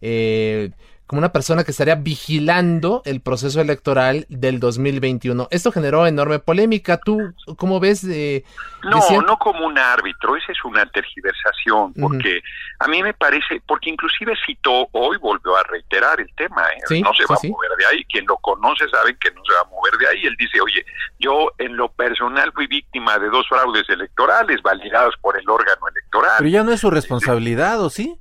eh, 0.03 0.71
como 1.11 1.19
una 1.19 1.33
persona 1.33 1.65
que 1.65 1.73
estaría 1.73 1.97
vigilando 1.97 3.03
el 3.05 3.21
proceso 3.21 3.61
electoral 3.61 4.27
del 4.29 4.61
2021. 4.61 5.49
Esto 5.51 5.73
generó 5.73 6.07
enorme 6.07 6.39
polémica. 6.39 7.01
¿Tú 7.01 7.35
cómo 7.57 7.81
ves? 7.81 8.05
Eh, 8.05 8.45
no, 8.85 9.21
no 9.23 9.37
como 9.37 9.67
un 9.67 9.77
árbitro, 9.77 10.37
esa 10.37 10.53
es 10.53 10.65
una 10.65 10.87
tergiversación, 10.87 11.95
porque 11.95 12.41
a 12.79 12.87
mí 12.87 13.03
me 13.03 13.13
parece, 13.13 13.61
porque 13.67 13.91
inclusive 13.91 14.35
citó, 14.47 14.89
hoy 14.93 15.17
volvió 15.17 15.57
a 15.57 15.65
reiterar 15.65 16.21
el 16.21 16.33
tema, 16.37 16.63
¿eh? 16.69 17.01
no 17.03 17.13
se 17.13 17.25
va 17.25 17.35
a 17.35 17.49
mover 17.49 17.71
de 17.77 17.87
ahí, 17.91 18.05
quien 18.05 18.25
lo 18.29 18.37
conoce 18.37 18.89
sabe 18.89 19.17
que 19.19 19.33
no 19.33 19.43
se 19.45 19.53
va 19.53 19.63
a 19.63 19.69
mover 19.69 19.99
de 19.99 20.07
ahí, 20.07 20.27
él 20.27 20.37
dice, 20.39 20.61
oye, 20.61 20.87
yo 21.19 21.51
en 21.59 21.77
lo 21.77 21.91
personal 21.91 22.53
fui 22.55 22.69
víctima 22.69 23.19
de 23.19 23.31
dos 23.31 23.49
fraudes 23.49 23.89
electorales 23.89 24.63
validados 24.63 25.17
por 25.21 25.37
el 25.37 25.51
órgano 25.51 25.89
electoral. 25.89 26.37
Pero 26.39 26.51
ya 26.51 26.63
no 26.63 26.71
es 26.71 26.79
su 26.79 26.89
responsabilidad, 26.89 27.81
¿o 27.83 27.91
sí? 27.91 28.17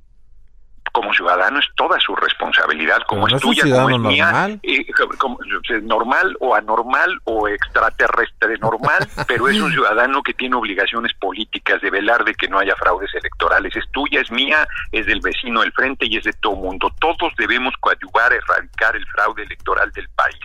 Como 0.92 1.14
ciudadano 1.14 1.58
es 1.58 1.66
toda 1.76 1.98
su 2.00 2.14
responsabilidad, 2.16 3.02
como 3.06 3.28
es 3.28 3.40
tuya, 3.40 3.62
como 3.62 3.90
es 3.90 3.98
mía, 3.98 4.58
eh, 4.62 4.84
normal 5.82 6.36
o 6.40 6.54
anormal 6.54 7.20
o 7.24 7.48
extraterrestre 7.48 8.58
normal, 8.58 9.08
pero 9.28 9.48
es 9.48 9.60
un 9.60 9.70
ciudadano 9.70 10.22
que 10.22 10.34
tiene 10.34 10.56
obligaciones 10.56 11.12
políticas 11.14 11.80
de 11.80 11.90
velar 11.90 12.24
de 12.24 12.34
que 12.34 12.48
no 12.48 12.58
haya 12.58 12.74
fraudes 12.76 13.14
electorales. 13.14 13.74
Es 13.76 13.84
tuya, 13.92 14.20
es 14.20 14.30
mía, 14.30 14.66
es 14.92 15.06
del 15.06 15.20
vecino 15.20 15.60
del 15.60 15.72
frente 15.72 16.06
y 16.06 16.16
es 16.16 16.24
de 16.24 16.32
todo 16.34 16.56
mundo. 16.56 16.92
Todos 17.00 17.32
debemos 17.38 17.74
coadyuvar 17.80 18.32
a 18.32 18.36
erradicar 18.36 18.96
el 18.96 19.06
fraude 19.06 19.44
electoral 19.44 19.90
del 19.92 20.08
país. 20.10 20.40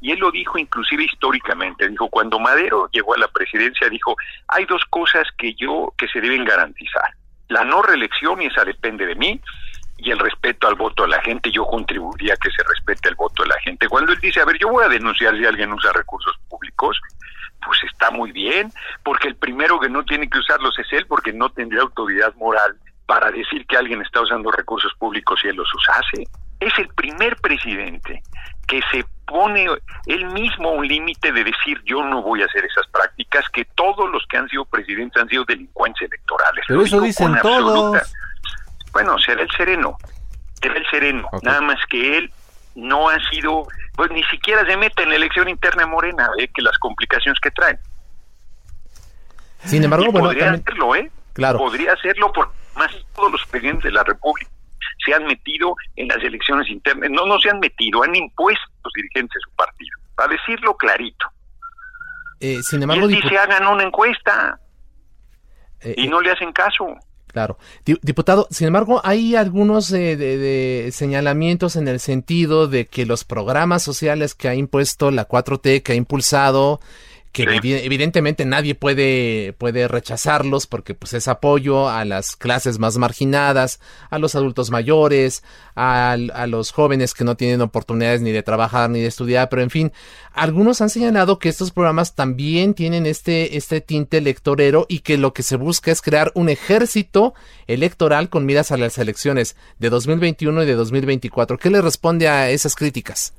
Y 0.00 0.12
él 0.12 0.20
lo 0.20 0.30
dijo 0.30 0.58
inclusive 0.58 1.04
históricamente, 1.04 1.88
dijo, 1.88 2.08
cuando 2.08 2.38
Madero 2.38 2.88
llegó 2.92 3.14
a 3.14 3.18
la 3.18 3.28
presidencia, 3.28 3.88
dijo, 3.88 4.16
hay 4.46 4.64
dos 4.66 4.82
cosas 4.90 5.26
que 5.36 5.54
yo, 5.54 5.92
que 5.96 6.06
se 6.08 6.20
deben 6.20 6.44
garantizar. 6.44 7.12
La 7.48 7.64
no 7.64 7.82
reelección, 7.82 8.40
y 8.42 8.46
esa 8.46 8.64
depende 8.64 9.06
de 9.06 9.14
mí, 9.14 9.40
y 9.98 10.12
el 10.12 10.18
respeto 10.18 10.68
al 10.68 10.76
voto 10.76 11.02
de 11.02 11.10
la 11.10 11.20
gente, 11.22 11.50
yo 11.50 11.66
contribuiría 11.66 12.34
a 12.34 12.36
que 12.36 12.50
se 12.50 12.62
respete 12.62 13.08
el 13.08 13.16
voto 13.16 13.42
de 13.42 13.48
la 13.48 13.60
gente. 13.60 13.88
Cuando 13.88 14.12
él 14.12 14.20
dice, 14.20 14.40
a 14.40 14.44
ver, 14.44 14.56
yo 14.58 14.68
voy 14.68 14.84
a 14.84 14.88
denunciar 14.88 15.36
si 15.36 15.44
alguien 15.44 15.72
usa 15.72 15.92
recursos 15.92 16.38
públicos, 16.48 16.98
pues 17.64 17.82
está 17.82 18.10
muy 18.12 18.30
bien, 18.30 18.72
porque 19.02 19.28
el 19.28 19.36
primero 19.36 19.80
que 19.80 19.88
no 19.88 20.04
tiene 20.04 20.30
que 20.30 20.38
usarlos 20.38 20.78
es 20.78 20.86
él, 20.92 21.06
porque 21.06 21.32
no 21.32 21.50
tendría 21.50 21.82
autoridad 21.82 22.32
moral 22.36 22.76
para 23.06 23.30
decir 23.30 23.66
que 23.66 23.76
alguien 23.76 24.00
está 24.02 24.20
usando 24.20 24.50
recursos 24.52 24.92
públicos 24.98 25.40
si 25.42 25.48
él 25.48 25.56
los 25.56 25.68
usase. 25.74 26.24
Es 26.60 26.78
el 26.78 26.88
primer 26.88 27.36
presidente 27.36 28.22
que 28.66 28.80
se 28.92 29.04
pone 29.26 29.66
él 30.06 30.26
mismo 30.26 30.72
un 30.72 30.86
límite 30.86 31.32
de 31.32 31.42
decir 31.42 31.80
yo 31.84 32.04
no 32.04 32.22
voy 32.22 32.42
a 32.42 32.46
hacer 32.46 32.64
esas 32.64 32.86
prácticas, 32.88 33.48
que 33.50 33.64
todos 33.64 34.10
los 34.10 34.24
que 34.26 34.36
han 34.36 34.48
sido 34.48 34.64
presidentes 34.66 35.22
han 35.22 35.28
sido 35.28 35.44
delincuentes 35.44 36.08
electorales. 36.08 36.64
Pero 36.68 36.82
eso 36.82 37.00
dicen 37.00 37.36
todos. 37.42 38.14
Bueno, 38.92 39.18
será 39.18 39.42
el 39.42 39.50
sereno, 39.56 39.96
será 40.60 40.76
el 40.76 40.86
sereno, 40.90 41.28
nada 41.42 41.60
más 41.60 41.78
que 41.88 42.18
él 42.18 42.32
no 42.74 43.08
ha 43.08 43.18
sido, 43.30 43.66
pues 43.94 44.10
ni 44.10 44.22
siquiera 44.24 44.64
se 44.66 44.76
mete 44.76 45.02
en 45.02 45.10
la 45.10 45.16
elección 45.16 45.48
interna 45.48 45.82
de 45.82 45.88
Morena, 45.88 46.30
¿eh? 46.38 46.48
que 46.54 46.62
las 46.62 46.76
complicaciones 46.78 47.38
que 47.40 47.50
traen. 47.50 47.78
Sin 49.64 49.82
embargo, 49.82 50.06
bueno, 50.12 50.28
podría 50.28 50.52
hacerlo, 50.52 50.94
¿eh? 50.94 51.10
Claro. 51.32 51.58
Podría 51.58 51.92
hacerlo 51.92 52.32
por 52.32 52.52
más 52.76 52.90
todos 53.14 53.32
los 53.32 53.46
presidentes 53.46 53.84
de 53.84 53.92
la 53.92 54.04
República 54.04 54.50
se 55.04 55.14
han 55.14 55.24
metido 55.24 55.74
en 55.96 56.08
las 56.08 56.22
elecciones 56.22 56.68
internas, 56.68 57.10
no, 57.10 57.26
no 57.26 57.38
se 57.38 57.50
han 57.50 57.60
metido, 57.60 58.02
han 58.02 58.14
impuesto 58.14 58.64
los 58.84 58.92
dirigentes 58.94 59.34
de 59.34 59.40
su 59.40 59.56
partido, 59.56 59.98
para 60.14 60.32
decirlo 60.32 60.76
clarito. 60.76 61.26
Eh, 62.40 62.62
sin 62.62 62.82
embargo, 62.82 63.08
y 63.08 63.14
él 63.14 63.22
dice, 63.22 63.38
hagan 63.38 63.66
una 63.66 63.84
encuesta 63.84 64.60
eh, 65.80 65.94
y 65.96 66.08
no 66.08 66.20
le 66.20 66.30
hacen 66.30 66.52
caso. 66.52 66.86
Claro. 67.38 67.56
Diputado, 68.02 68.48
sin 68.50 68.66
embargo, 68.66 69.00
hay 69.04 69.36
algunos 69.36 69.92
eh, 69.92 70.16
de, 70.16 70.90
señalamientos 70.90 71.76
en 71.76 71.86
el 71.86 72.00
sentido 72.00 72.66
de 72.66 72.86
que 72.88 73.06
los 73.06 73.22
programas 73.22 73.84
sociales 73.84 74.34
que 74.34 74.48
ha 74.48 74.56
impuesto 74.56 75.12
la 75.12 75.28
4T, 75.28 75.84
que 75.84 75.92
ha 75.92 75.94
impulsado, 75.94 76.80
que 77.32 77.42
evidentemente 77.42 78.44
nadie 78.44 78.74
puede, 78.74 79.54
puede 79.58 79.86
rechazarlos 79.86 80.66
porque 80.66 80.94
pues 80.94 81.12
es 81.12 81.28
apoyo 81.28 81.88
a 81.88 82.04
las 82.04 82.36
clases 82.36 82.78
más 82.78 82.96
marginadas, 82.96 83.80
a 84.10 84.18
los 84.18 84.34
adultos 84.34 84.70
mayores, 84.70 85.42
a, 85.74 86.12
a, 86.12 86.46
los 86.46 86.72
jóvenes 86.72 87.14
que 87.14 87.24
no 87.24 87.36
tienen 87.36 87.60
oportunidades 87.60 88.22
ni 88.22 88.32
de 88.32 88.42
trabajar 88.42 88.90
ni 88.90 89.00
de 89.00 89.06
estudiar, 89.06 89.48
pero 89.48 89.62
en 89.62 89.70
fin, 89.70 89.92
algunos 90.32 90.80
han 90.80 90.90
señalado 90.90 91.38
que 91.38 91.48
estos 91.48 91.70
programas 91.70 92.14
también 92.14 92.74
tienen 92.74 93.06
este, 93.06 93.56
este 93.56 93.80
tinte 93.80 94.18
electorero 94.18 94.86
y 94.88 95.00
que 95.00 95.18
lo 95.18 95.32
que 95.32 95.42
se 95.42 95.56
busca 95.56 95.90
es 95.90 96.02
crear 96.02 96.32
un 96.34 96.48
ejército 96.48 97.34
electoral 97.66 98.30
con 98.30 98.46
miras 98.46 98.72
a 98.72 98.76
las 98.76 98.98
elecciones 98.98 99.56
de 99.78 99.90
2021 99.90 100.62
y 100.62 100.66
de 100.66 100.74
2024. 100.74 101.58
¿Qué 101.58 101.70
le 101.70 101.82
responde 101.82 102.28
a 102.28 102.50
esas 102.50 102.74
críticas? 102.74 103.34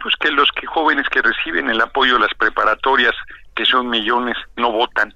Pues 0.00 0.14
que 0.16 0.30
los 0.30 0.50
que 0.52 0.66
jóvenes 0.66 1.08
que 1.08 1.22
reciben 1.22 1.68
el 1.70 1.80
apoyo 1.80 2.14
de 2.14 2.20
las 2.20 2.34
preparatorias, 2.34 3.14
que 3.54 3.64
son 3.64 3.88
millones, 3.88 4.36
no 4.56 4.72
votan. 4.72 5.14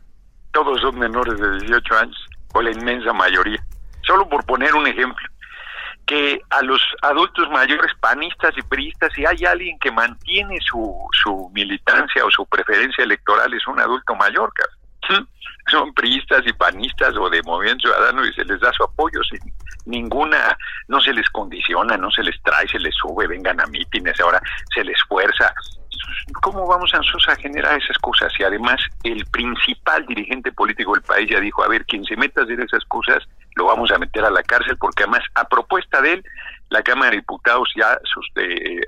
Todos 0.52 0.80
son 0.80 0.98
menores 0.98 1.38
de 1.40 1.58
18 1.60 1.98
años, 1.98 2.28
o 2.52 2.62
la 2.62 2.70
inmensa 2.70 3.12
mayoría. 3.12 3.62
Solo 4.02 4.28
por 4.28 4.44
poner 4.44 4.74
un 4.74 4.86
ejemplo, 4.86 5.26
que 6.06 6.40
a 6.50 6.62
los 6.62 6.80
adultos 7.02 7.48
mayores 7.50 7.92
panistas 7.98 8.52
y 8.56 8.62
priistas, 8.62 9.12
si 9.14 9.24
hay 9.24 9.44
alguien 9.46 9.78
que 9.78 9.90
mantiene 9.90 10.58
su, 10.60 10.94
su 11.22 11.50
militancia 11.54 12.24
o 12.24 12.30
su 12.30 12.44
preferencia 12.46 13.04
electoral, 13.04 13.52
es 13.54 13.66
un 13.66 13.80
adulto 13.80 14.14
mayor, 14.14 14.52
son 15.70 15.94
priistas 15.94 16.42
y 16.46 16.52
panistas 16.52 17.16
o 17.16 17.30
de 17.30 17.42
Movimiento 17.42 17.88
Ciudadano 17.88 18.24
y 18.24 18.32
se 18.34 18.44
les 18.44 18.60
da 18.60 18.72
su 18.72 18.84
apoyo 18.84 19.22
sin 19.24 19.40
ninguna, 19.86 20.56
no 20.88 21.00
se 21.00 21.12
les 21.12 21.28
condiciona, 21.30 21.96
no 21.96 22.10
se 22.10 22.22
les 22.22 22.40
trae, 22.42 22.68
se 22.68 22.78
les 22.78 22.94
sube, 22.94 23.26
vengan 23.26 23.60
a 23.60 23.66
mítines, 23.66 24.18
ahora 24.20 24.40
se 24.74 24.84
les 24.84 25.00
fuerza. 25.08 25.52
¿Cómo 26.42 26.66
vamos 26.66 26.92
a, 26.94 26.98
a 26.98 27.36
generar 27.36 27.80
esas 27.80 27.98
cosas? 27.98 28.32
Y 28.38 28.44
además 28.44 28.80
el 29.02 29.24
principal 29.26 30.04
dirigente 30.06 30.52
político 30.52 30.92
del 30.94 31.02
país 31.02 31.30
ya 31.30 31.40
dijo, 31.40 31.62
a 31.62 31.68
ver, 31.68 31.84
quien 31.86 32.04
se 32.04 32.16
meta 32.16 32.40
a 32.40 32.44
hacer 32.44 32.60
esas 32.60 32.84
cosas, 32.86 33.22
lo 33.56 33.66
vamos 33.66 33.90
a 33.90 33.98
meter 33.98 34.24
a 34.24 34.30
la 34.30 34.42
cárcel, 34.42 34.76
porque 34.78 35.04
además 35.04 35.22
a 35.34 35.44
propuesta 35.44 36.00
de 36.00 36.14
él, 36.14 36.24
la 36.70 36.82
Cámara 36.82 37.10
de 37.10 37.18
Diputados 37.18 37.68
ya 37.76 37.98
eh, 38.36 38.42
eh, 38.42 38.80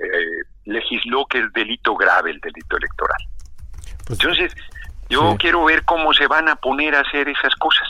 legisló 0.65 1.25
que 1.25 1.39
es 1.39 1.53
delito 1.53 1.95
grave 1.95 2.31
el 2.31 2.39
delito 2.39 2.77
electoral. 2.77 3.17
Pues 4.05 4.19
Entonces, 4.19 4.55
yo 5.09 5.35
quiero 5.37 5.65
ver 5.65 5.83
cómo 5.85 6.13
se 6.13 6.27
van 6.27 6.49
a 6.49 6.55
poner 6.55 6.95
a 6.95 7.01
hacer 7.01 7.29
esas 7.29 7.53
cosas. 7.55 7.87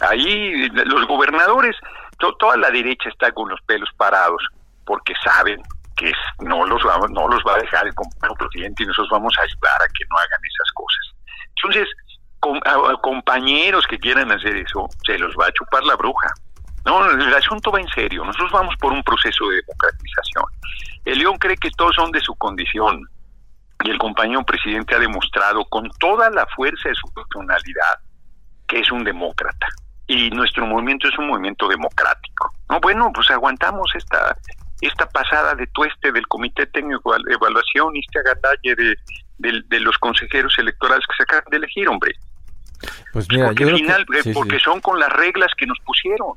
Ahí 0.00 0.68
los 0.68 1.06
gobernadores, 1.06 1.76
toda 2.18 2.56
la 2.56 2.70
derecha 2.70 3.08
está 3.08 3.32
con 3.32 3.48
los 3.48 3.60
pelos 3.62 3.88
parados 3.96 4.42
porque 4.84 5.14
saben 5.24 5.60
que 5.96 6.12
no 6.40 6.64
los 6.66 6.82
va, 6.86 6.98
no 7.08 7.28
los 7.28 7.42
va 7.46 7.54
a 7.54 7.58
dejar 7.58 7.86
el 7.86 7.94
presidente 8.38 8.82
y 8.82 8.86
nosotros 8.86 9.08
vamos 9.10 9.34
a 9.38 9.42
ayudar 9.42 9.82
a 9.82 9.92
que 9.92 10.04
no 10.10 10.16
hagan 10.18 10.40
esas 10.44 10.72
cosas. 10.72 11.16
Entonces, 11.56 11.88
compañeros 13.02 13.86
que 13.88 13.98
quieran 13.98 14.30
hacer 14.30 14.56
eso, 14.56 14.88
se 15.04 15.18
los 15.18 15.34
va 15.34 15.46
a 15.46 15.52
chupar 15.52 15.82
la 15.84 15.96
bruja. 15.96 16.28
No, 16.84 17.04
el 17.10 17.34
asunto 17.34 17.72
va 17.72 17.80
en 17.80 17.88
serio. 17.88 18.24
Nosotros 18.24 18.52
vamos 18.52 18.76
por 18.76 18.92
un 18.92 19.02
proceso 19.02 19.48
de 19.48 19.56
democratización. 19.56 20.44
El 21.04 21.18
León 21.18 21.36
cree 21.38 21.56
que 21.56 21.70
todos 21.70 21.96
son 21.96 22.12
de 22.12 22.20
su 22.20 22.34
condición 22.36 23.08
y 23.84 23.90
el 23.90 23.98
compañero 23.98 24.44
presidente 24.44 24.94
ha 24.94 24.98
demostrado 24.98 25.64
con 25.66 25.88
toda 25.98 26.30
la 26.30 26.46
fuerza 26.54 26.88
de 26.88 26.94
su 26.94 27.12
personalidad 27.12 28.00
que 28.66 28.80
es 28.80 28.90
un 28.90 29.04
demócrata 29.04 29.66
y 30.06 30.30
nuestro 30.30 30.66
movimiento 30.66 31.08
es 31.08 31.18
un 31.18 31.28
movimiento 31.28 31.68
democrático. 31.68 32.52
No, 32.68 32.80
bueno, 32.80 33.10
pues 33.12 33.30
aguantamos 33.30 33.90
esta 33.94 34.36
esta 34.80 35.08
pasada 35.08 35.54
de 35.54 35.66
tueste 35.68 36.12
del 36.12 36.26
Comité 36.28 36.66
Técnico 36.66 37.14
de 37.14 37.34
Evaluación 37.34 37.96
y 37.96 38.00
este 38.00 38.18
agandalle 38.18 38.74
de, 38.74 39.62
de, 39.68 39.80
los 39.80 39.96
consejeros 39.98 40.54
electorales 40.58 41.04
que 41.06 41.16
se 41.16 41.22
acaban 41.22 41.44
de 41.50 41.56
elegir, 41.56 41.88
hombre. 41.88 42.12
Pues 43.12 43.26
mira, 43.30 43.46
porque 43.46 43.64
final, 43.64 44.02
eh, 44.02 44.32
porque 44.34 44.58
son 44.58 44.80
con 44.80 44.98
las 44.98 45.10
reglas 45.10 45.50
que 45.56 45.66
nos 45.66 45.78
pusieron. 45.80 46.34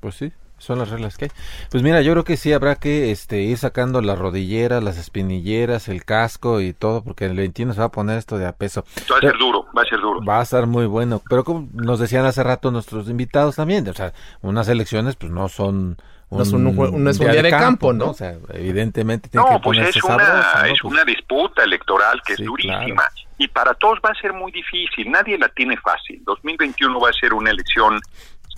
Pues 0.00 0.14
sí, 0.14 0.32
son 0.64 0.78
las 0.78 0.90
reglas 0.90 1.16
que 1.16 1.26
hay. 1.26 1.30
Pues 1.70 1.82
mira, 1.82 2.00
yo 2.02 2.12
creo 2.12 2.24
que 2.24 2.36
sí 2.36 2.52
habrá 2.52 2.76
que 2.76 3.10
este, 3.10 3.42
ir 3.42 3.58
sacando 3.58 4.00
las 4.00 4.18
rodilleras, 4.18 4.82
las 4.82 4.98
espinilleras, 4.98 5.88
el 5.88 6.04
casco 6.04 6.60
y 6.60 6.72
todo, 6.72 7.02
porque 7.02 7.26
el 7.26 7.36
21 7.36 7.74
se 7.74 7.80
va 7.80 7.86
a 7.86 7.92
poner 7.92 8.18
esto 8.18 8.38
de 8.38 8.46
a 8.46 8.52
peso. 8.52 8.84
Va 9.10 9.18
a 9.18 9.20
ser 9.20 9.38
duro, 9.38 9.66
va 9.76 9.82
a 9.82 9.86
ser 9.86 10.00
duro. 10.00 10.24
Va 10.24 10.40
a 10.40 10.42
estar 10.42 10.66
muy 10.66 10.86
bueno. 10.86 11.22
Pero 11.28 11.44
como 11.44 11.68
nos 11.72 11.98
decían 12.00 12.24
hace 12.26 12.42
rato 12.42 12.70
nuestros 12.70 13.08
invitados 13.08 13.56
también, 13.56 13.88
o 13.88 13.94
sea, 13.94 14.12
unas 14.42 14.68
elecciones 14.68 15.16
pues 15.16 15.30
no 15.32 15.48
son 15.48 15.96
no 16.30 16.42
es 16.42 16.52
un, 16.52 16.64
no 16.64 17.10
es 17.10 17.20
un 17.20 17.30
día, 17.30 17.42
de 17.42 17.50
campo, 17.50 17.92
¿no? 17.92 18.10
O 18.10 18.14
sea, 18.14 18.36
evidentemente 18.52 19.28
tiene 19.28 19.46
no, 19.46 19.56
que 19.56 19.62
pues 19.62 19.78
ponerse 19.78 19.98
es 19.98 20.04
una, 20.04 20.18
sabrosa, 20.18 20.58
¿no? 20.58 20.64
es 20.64 20.80
Pues, 20.82 20.92
una 20.92 21.04
disputa 21.04 21.62
electoral 21.62 22.20
que 22.26 22.34
Sí, 22.34 22.42
es 22.42 22.46
durísima 22.48 22.82
claro. 22.82 23.12
y 23.38 23.48
para 23.48 23.74
todos 23.74 23.98
va 24.04 24.10
a 24.10 24.14
ser 24.14 24.32
muy 24.32 24.50
difícil, 24.50 25.10
nadie 25.10 25.38
la 25.38 25.48
tiene 25.50 25.76
fácil. 25.76 26.22
2021 26.24 26.98
va 26.98 27.10
a 27.10 27.12
ser 27.12 27.34
una 27.34 27.50
elección 27.50 28.00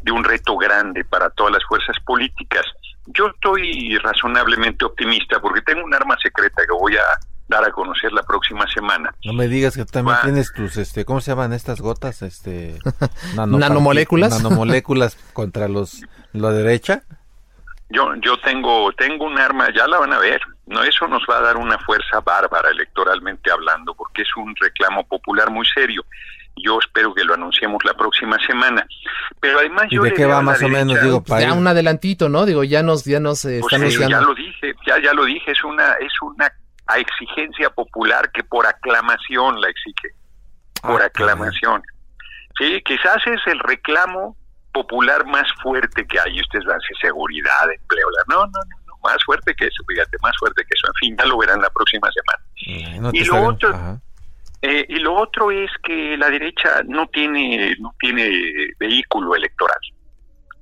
de 0.06 0.12
un 0.12 0.22
reto 0.22 0.56
grande 0.56 1.04
para 1.04 1.28
todas 1.30 1.52
las 1.52 1.64
fuerzas 1.64 1.96
políticas. 2.06 2.64
Yo 3.06 3.26
estoy 3.26 3.98
razonablemente 3.98 4.84
optimista 4.84 5.40
porque 5.40 5.60
tengo 5.62 5.84
un 5.84 5.92
arma 5.92 6.16
secreta 6.22 6.62
que 6.64 6.72
voy 6.72 6.96
a 6.96 7.02
dar 7.48 7.64
a 7.64 7.70
conocer 7.72 8.12
la 8.12 8.22
próxima 8.22 8.66
semana. 8.72 9.12
no 9.24 9.32
me 9.32 9.48
digas 9.48 9.76
que 9.76 9.84
también 9.84 10.16
Va. 10.16 10.22
tienes 10.22 10.52
tus, 10.52 10.76
este, 10.76 11.04
¿cómo 11.04 11.20
se 11.20 11.32
llaman 11.32 11.52
estas 11.52 11.80
gotas? 11.80 12.22
Este, 12.22 12.78
Nanomoléculas. 13.34 14.30
Nanomoléculas 14.30 15.16
contra 15.32 15.66
los, 15.68 16.02
la 16.32 16.50
derecha. 16.52 17.02
Yo 17.88 18.14
yo 18.16 18.36
tengo 18.40 18.92
tengo 18.92 19.26
un 19.26 19.38
arma, 19.38 19.68
ya 19.74 19.86
la 19.88 19.98
van 19.98 20.12
a 20.12 20.18
ver. 20.18 20.40
No 20.66 20.82
eso 20.82 21.06
nos 21.08 21.22
va 21.30 21.38
a 21.38 21.42
dar 21.42 21.56
una 21.56 21.78
fuerza 21.78 22.20
bárbara 22.20 22.70
electoralmente 22.70 23.50
hablando 23.50 23.94
porque 23.94 24.22
es 24.22 24.36
un 24.36 24.54
reclamo 24.56 25.04
popular 25.06 25.50
muy 25.50 25.66
serio. 25.66 26.04
Yo 26.56 26.78
espero 26.80 27.14
que 27.14 27.22
lo 27.24 27.34
anunciemos 27.34 27.84
la 27.84 27.94
próxima 27.94 28.38
semana. 28.46 28.86
Pero 29.40 29.58
además 29.58 29.86
¿Y 29.90 29.96
yo 29.96 30.02
de 30.02 30.10
le 30.10 30.16
qué 30.16 30.24
va 30.26 30.40
más 30.42 30.62
o 30.62 30.68
menos? 30.68 31.00
Digo, 31.02 31.22
para 31.22 31.42
ya 31.42 31.48
ir- 31.48 31.56
un 31.58 31.66
adelantito, 31.66 32.28
¿no? 32.28 32.46
Digo, 32.46 32.64
ya 32.64 32.82
nos, 32.82 33.04
ya 33.04 33.20
nos 33.20 33.44
eh, 33.44 33.58
Pues 33.60 33.72
está 33.74 33.76
sí, 33.90 33.96
anunciando. 33.96 34.16
ya 34.20 34.26
lo 34.26 34.34
dije, 34.34 34.74
ya 34.86 34.98
ya 35.02 35.12
lo 35.12 35.24
dije, 35.26 35.52
es 35.52 35.62
una 35.64 35.92
es 36.00 36.12
una 36.22 36.50
exigencia 36.96 37.70
popular 37.70 38.30
que 38.32 38.42
por 38.44 38.66
aclamación 38.66 39.60
la 39.60 39.68
exige, 39.68 40.08
por 40.82 41.02
Ah, 41.02 41.06
aclamación. 41.06 41.82
Sí, 42.58 42.80
quizás 42.84 43.18
es 43.26 43.40
el 43.46 43.58
reclamo 43.60 44.36
popular 44.72 45.26
más 45.26 45.46
fuerte 45.62 46.06
que 46.06 46.18
hay. 46.20 46.40
Ustedes 46.40 46.64
van 46.64 46.76
a 46.76 46.78
decir 46.78 46.96
seguridad, 47.02 47.64
empleo, 47.70 48.06
la- 48.10 48.34
no, 48.34 48.40
no, 48.46 48.46
no, 48.46 48.76
no, 48.86 48.92
más 49.02 49.18
fuerte 49.24 49.54
que 49.54 49.66
eso, 49.66 49.82
fíjate, 49.86 50.16
más 50.22 50.32
fuerte 50.38 50.62
que 50.62 50.74
eso. 50.74 50.86
En 50.88 50.94
fin, 50.94 51.16
ya 51.18 51.26
lo 51.26 51.38
verán 51.38 51.60
la 51.60 51.70
próxima 51.70 52.08
semana. 52.12 52.90
Ay, 52.94 52.98
no 53.00 53.10
te 53.12 53.18
y 53.18 53.24
lo 53.24 53.34
saben- 53.34 53.46
otro- 53.50 53.74
ajá. 53.74 54.00
Eh, 54.62 54.84
y 54.88 54.96
lo 55.00 55.14
otro 55.14 55.50
es 55.50 55.70
que 55.84 56.16
la 56.16 56.30
derecha 56.30 56.82
no 56.86 57.06
tiene 57.08 57.74
no 57.78 57.94
tiene 57.98 58.30
vehículo 58.78 59.34
electoral. 59.34 59.78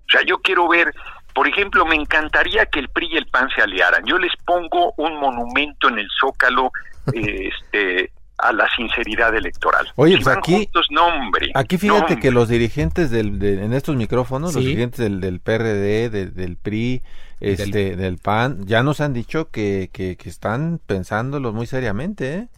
O 0.06 0.10
sea, 0.10 0.22
yo 0.26 0.38
quiero 0.38 0.68
ver, 0.68 0.92
por 1.34 1.48
ejemplo, 1.48 1.86
me 1.86 1.94
encantaría 1.94 2.66
que 2.66 2.80
el 2.80 2.88
PRI 2.88 3.08
y 3.12 3.16
el 3.16 3.26
PAN 3.26 3.48
se 3.54 3.62
aliaran. 3.62 4.04
Yo 4.04 4.18
les 4.18 4.32
pongo 4.44 4.92
un 4.96 5.18
monumento 5.18 5.88
en 5.88 5.98
el 6.00 6.08
Zócalo 6.20 6.70
eh, 7.14 7.48
este, 7.72 8.12
a 8.38 8.52
la 8.52 8.68
sinceridad 8.76 9.34
electoral. 9.34 9.86
Oye, 9.96 10.18
Si 10.18 10.24
pues 10.24 10.36
aquí- 10.36 10.52
juntos, 10.54 10.86
no, 10.90 11.06
hombre. 11.06 11.50
Aquí 11.54 11.76
no, 11.76 11.80
fíjate 11.80 12.18
que 12.18 12.30
los 12.32 12.48
dirigentes 12.48 13.10
del, 13.10 13.38
de- 13.38 13.64
en 13.64 13.72
estos 13.72 13.94
micrófonos, 13.96 14.54
los 14.54 14.64
dirigentes 14.64 14.98
del, 15.00 15.20
del 15.20 15.40
PRD, 15.40 16.10
de- 16.10 16.26
del 16.30 16.56
PRI, 16.56 17.02
este, 17.40 17.96
del, 17.96 18.18
PAN, 18.18 18.66
ya 18.66 18.82
nos 18.82 19.00
han 19.00 19.12
dicho 19.12 19.50
que, 19.50 19.88
que, 19.92 20.16
que 20.16 20.28
están 20.28 20.80
pensándolo 20.86 21.52
muy 21.52 21.66
seriamente, 21.66 22.34
¿eh? 22.34 22.48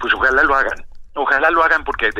Pues 0.00 0.12
ojalá 0.14 0.42
lo 0.42 0.54
hagan. 0.54 0.84
Ojalá 1.14 1.50
lo 1.50 1.62
hagan 1.62 1.84
porque 1.84 2.10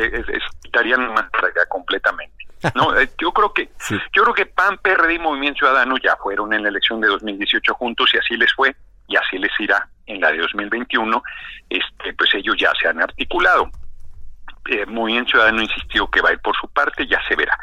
quitarían 0.63 1.11
acá 1.17 1.65
completamente. 1.69 2.33
No, 2.73 2.95
eh, 2.99 3.09
yo 3.19 3.31
creo 3.31 3.53
que 3.53 3.69
Sí. 3.79 3.99
yo 4.13 4.23
creo 4.23 4.33
que 4.33 4.45
PAN, 4.45 4.77
PRD 4.77 5.15
y 5.15 5.19
Movimiento 5.19 5.59
Ciudadano 5.59 5.97
ya 5.97 6.15
fueron 6.17 6.53
en 6.53 6.63
la 6.63 6.69
elección 6.69 7.01
de 7.01 7.07
2018 7.07 7.73
juntos 7.73 8.09
y 8.13 8.17
así 8.17 8.35
les 8.37 8.51
fue 8.53 8.75
y 9.07 9.15
así 9.17 9.37
les 9.37 9.51
irá 9.59 9.87
en 10.07 10.21
la 10.21 10.31
de 10.31 10.37
2021. 10.39 11.21
Este, 11.69 12.13
pues 12.13 12.33
ellos 12.33 12.55
ya 12.57 12.71
se 12.81 12.87
han 12.87 13.01
articulado. 13.01 13.69
Eh, 14.67 14.85
Movimiento 14.87 15.31
Ciudadano 15.31 15.61
insistió 15.61 16.09
que 16.09 16.21
va 16.21 16.29
a 16.29 16.33
ir 16.33 16.39
por 16.39 16.55
su 16.55 16.67
parte, 16.69 17.05
ya 17.05 17.19
se 17.27 17.35
verá. 17.35 17.55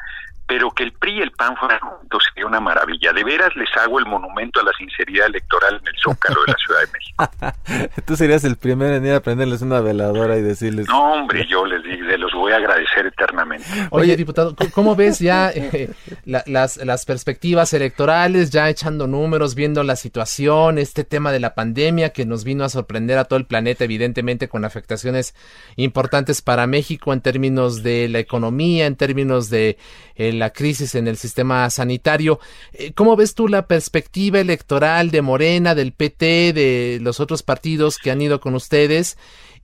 Pero 0.46 0.70
que 0.72 0.82
el 0.82 0.92
PRI 0.92 1.18
y 1.18 1.22
el 1.22 1.30
PAN 1.30 1.56
fueran 1.56 1.78
juntos 1.80 2.22
sería 2.28 2.46
una 2.46 2.60
maravilla. 2.60 3.12
De 3.12 3.24
veras 3.24 3.54
les 3.56 3.68
hago 3.76 3.98
el 3.98 4.04
monumento 4.06 4.60
a 4.60 4.64
la 4.64 4.72
sinceridad 4.76 5.26
electoral 5.26 5.80
en 5.80 5.86
el 5.88 5.94
Zócalo 6.02 6.40
de 6.46 6.52
la 6.52 6.58
Ciudad 6.58 6.80
de 6.80 6.92
México. 6.92 8.02
Tú 8.06 8.16
serías 8.16 8.44
el 8.44 8.56
primero 8.56 8.94
en 8.94 9.06
ir 9.06 9.12
a 9.14 9.20
prenderles 9.20 9.62
una 9.62 9.80
veladora 9.80 10.36
y 10.36 10.42
decirles... 10.42 10.88
No, 10.88 11.12
hombre, 11.14 11.46
yo 11.48 11.64
les 11.64 11.82
digo, 11.84 12.04
los 12.18 12.32
voy 12.32 12.52
a 12.52 12.56
agradecer 12.56 13.06
eternamente. 13.06 13.66
Oye, 13.90 14.14
diputado, 14.16 14.54
¿cómo- 14.54 14.70
¿cómo 14.72 14.96
ves 14.96 15.20
ya 15.20 15.50
eh, 15.50 15.90
la- 16.26 16.42
las, 16.46 16.76
las 16.78 17.06
perspectivas 17.06 17.72
electorales, 17.72 18.50
ya 18.50 18.68
echando 18.68 19.06
números, 19.06 19.54
viendo 19.54 19.82
la 19.84 19.96
situación, 19.96 20.76
este 20.78 21.04
tema 21.04 21.32
de 21.32 21.40
la 21.40 21.54
pandemia 21.54 22.10
que 22.10 22.26
nos 22.26 22.44
vino 22.44 22.64
a 22.64 22.68
sorprender 22.68 23.16
a 23.16 23.24
todo 23.24 23.38
el 23.38 23.46
planeta, 23.46 23.84
evidentemente 23.84 24.48
con 24.48 24.64
afectaciones 24.66 25.34
importantes 25.76 26.42
para 26.42 26.66
México 26.66 27.12
en 27.12 27.20
términos 27.20 27.82
de 27.82 28.08
la 28.08 28.18
economía, 28.18 28.86
en 28.86 28.96
términos 28.96 29.48
de 29.48 29.78
eh, 30.16 30.31
la 30.38 30.50
crisis 30.50 30.94
en 30.94 31.08
el 31.08 31.16
sistema 31.16 31.68
sanitario? 31.70 32.40
Eh, 32.72 32.92
¿Cómo 32.94 33.16
ves 33.16 33.34
tú 33.34 33.48
la 33.48 33.66
perspectiva 33.66 34.40
electoral 34.40 35.10
de 35.10 35.22
Morena, 35.22 35.74
del 35.74 35.92
PT, 35.92 36.52
de 36.52 36.98
los 37.02 37.20
otros 37.20 37.42
partidos 37.42 37.98
que 37.98 38.10
han 38.10 38.20
ido 38.22 38.40
con 38.40 38.54
ustedes? 38.54 39.16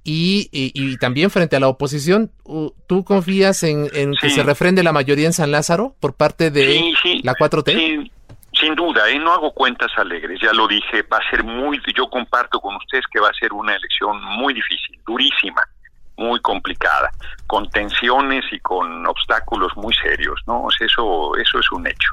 Y, 0.05 0.49
y- 0.53 0.73
y 0.75 0.97
también 0.97 1.29
frente 1.31 1.57
a 1.57 1.61
la 1.61 1.69
oposición, 1.69 2.31
¿tú 2.87 3.05
confías 3.05 3.63
en, 3.65 3.89
en 3.93 4.15
que 4.15 4.31
se 4.31 4.43
refrende 4.43 4.83
la 4.83 4.93
mayoría 4.93 5.27
en 5.27 5.33
San 5.33 5.51
Lázaro 5.51 5.95
por 6.01 6.15
parte 6.15 6.51
de 6.51 6.67
Sí, 6.73 6.95
sí. 7.03 7.21
la 7.25 7.35
4T? 7.35 7.73
Sí, 7.75 8.11
sin 8.59 8.75
duda, 8.75 9.11
¿eh? 9.11 9.19
no 9.19 9.33
hago 9.33 9.53
cuentas 9.53 9.91
alegres, 9.99 10.41
ya 10.41 10.53
lo 10.53 10.67
dije, 10.67 11.03
va 11.03 11.19
a 11.19 11.31
ser 11.31 11.45
muy, 11.45 11.81
yo 11.95 12.09
comparto 12.09 12.59
con 12.61 12.75
ustedes 12.77 13.05
que 13.13 13.21
va 13.21 13.29
a 13.29 13.35
ser 13.35 13.53
una 13.53 13.75
elección 13.75 14.21
muy 14.39 14.55
difícil, 14.55 14.99
durísima, 15.07 15.63
muy 16.19 16.41
complicada, 16.41 17.13
con 17.47 17.71
tensiones 17.71 18.45
y 18.53 18.59
con 18.61 19.07
obstáculos 19.07 19.75
muy 19.77 19.95
serios, 19.95 20.41
¿no? 20.47 20.67
Eso, 20.79 21.35
eso 21.37 21.59
es 21.59 21.73
un 21.73 21.87
hecho. 21.87 22.11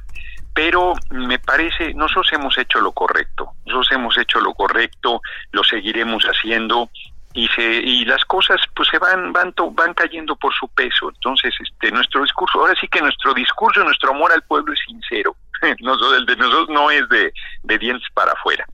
Pero 0.53 0.93
me 1.09 1.37
parece, 1.39 1.93
nosotros 1.93 2.31
hemos 2.31 2.57
hecho 2.57 2.79
lo 2.79 2.93
correcto, 2.93 3.51
nosotros 3.65 3.91
hemos 3.91 4.17
hecho 4.17 4.39
lo 4.39 4.53
correcto, 4.53 5.21
lo 5.51 5.63
seguiremos 5.63 6.23
haciendo 6.23 6.89
y 7.33 7.49
se 7.49 7.61
y 7.63 8.05
las 8.05 8.23
cosas 8.23 8.61
pues 8.73 8.87
se 8.89 8.97
van 8.97 9.33
van 9.33 9.51
to- 9.51 9.69
van 9.71 9.93
cayendo 9.93 10.37
por 10.37 10.53
su 10.53 10.69
peso 10.69 11.09
entonces 11.13 11.53
este 11.59 11.91
nuestro 11.91 12.21
discurso 12.23 12.61
ahora 12.61 12.73
sí 12.79 12.87
que 12.87 13.01
nuestro 13.01 13.33
discurso 13.33 13.83
nuestro 13.83 14.11
amor 14.11 14.31
al 14.31 14.41
pueblo 14.43 14.71
es 14.71 14.79
sincero 14.87 15.35
nosotros 15.81 16.19
el 16.19 16.25
de 16.27 16.37
nosotros 16.37 16.69
no 16.69 16.89
es 16.91 17.09
de, 17.09 17.33
de 17.63 17.77
dientes 17.77 18.07
para 18.13 18.31
afuera 18.31 18.65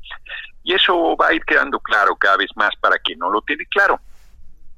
y 0.64 0.76
eso 0.76 1.18
va 1.18 1.30
a 1.30 1.34
ir 1.34 1.44
quedando 1.44 1.80
claro 1.80 2.16
cada 2.18 2.38
vez 2.38 2.50
más 2.56 2.70
para 2.80 3.00
quien 3.00 3.18
no 3.18 3.32
lo 3.32 3.42
tiene 3.42 3.66
claro 3.66 4.00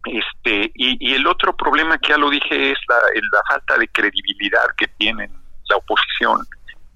este 0.06 0.72
y, 0.76 1.14
el 1.14 1.26
otro 1.28 1.56
problema 1.56 1.98
que 1.98 2.10
ya 2.10 2.18
lo 2.18 2.30
dije 2.30 2.72
es 2.72 2.80
la 2.88 3.42
falta 3.48 3.78
de 3.78 3.88
credibilidad 3.88 4.66
que 4.78 4.88
tienen 4.88 5.32
la 5.70 5.78
oposición 5.78 6.40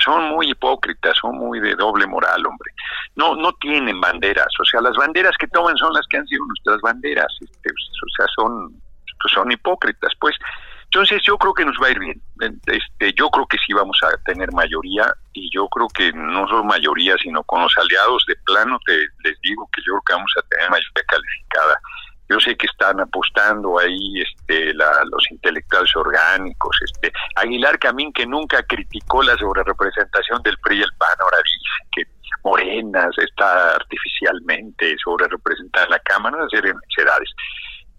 son 0.04 0.30
muy 0.30 0.52
hipócritas, 0.52 1.18
son 1.20 1.38
muy 1.38 1.60
de 1.60 1.76
doble 1.76 2.06
moral, 2.08 2.46
hombre. 2.46 2.72
No, 3.16 3.36
no 3.36 3.52
tienen 3.54 4.00
banderas, 4.00 4.48
o 4.60 4.66
sea, 4.66 4.82
las 4.82 4.96
banderas 4.96 5.36
que 5.38 5.48
toman 5.48 5.76
son 5.78 5.94
las 5.94 6.06
que 6.08 6.18
han 6.18 6.28
sido 6.28 6.46
nuestras 6.46 6.80
banderas, 6.82 7.28
este, 7.42 7.70
o 7.70 8.10
sea, 8.16 8.26
son, 8.36 8.72
pues 9.22 9.34
son 9.34 9.52
hipócritas, 9.52 10.14
pues. 10.20 10.36
Entonces 10.86 11.22
yo 11.26 11.38
creo 11.38 11.54
que 11.54 11.66
nos 11.66 11.76
va 11.84 11.88
a 11.88 11.92
ir 11.92 12.00
bien. 12.00 12.22
Este, 12.66 13.12
yo 13.14 13.30
creo 13.30 13.46
que 13.48 13.58
sí 13.58 13.74
vamos 13.74 14.00
a 14.04 14.18
tener 14.24 14.50
mayoría 14.54 15.14
y 15.34 15.50
yo 15.54 15.68
creo 15.68 15.90
que 15.90 16.14
no 16.14 16.48
solo 16.48 16.64
mayoría, 16.64 17.18
sino 17.22 17.44
con 17.44 17.62
los 17.62 17.74
aliados 17.78 18.24
de 18.26 18.38
plano 18.46 18.80
te 18.86 18.94
les 19.26 19.38
digo 19.42 19.70
que 19.74 19.82
yo 19.82 19.94
creo 19.94 20.02
que 20.08 20.14
vamos 20.14 20.32
a 20.38 20.48
tener 20.48 20.70
mayoría 20.70 21.04
calificada. 21.10 21.82
Yo 22.30 22.40
sé 22.40 22.56
que 22.58 22.68
están 22.68 23.00
apostando 23.00 23.80
ahí 23.80 24.22
este, 24.22 24.74
la, 24.74 25.04
los 25.06 25.32
intelectuales 25.32 25.96
orgánicos. 25.96 26.78
Este, 26.84 27.12
Aguilar 27.36 27.80
Camín, 27.80 28.12
que 28.12 28.26
nunca 28.26 28.62
criticó 28.64 29.24
la 29.24 29.36
sobrerepresentación 29.38 30.42
del 30.44 30.58
PRI 30.58 30.80
y 30.80 30.82
el 30.82 30.92
PAN, 30.98 31.16
ahora 31.20 31.38
dice 31.44 31.90
que 31.96 32.18
Morena 32.44 33.10
está 33.18 33.76
artificialmente 33.76 34.96
sobre 35.04 35.28
representada 35.28 35.86
en 35.86 35.92
la 35.92 36.00
Cámara, 36.00 36.38
una 36.38 36.50
serie 36.50 36.72
de 36.72 36.80
necedades. 36.88 37.30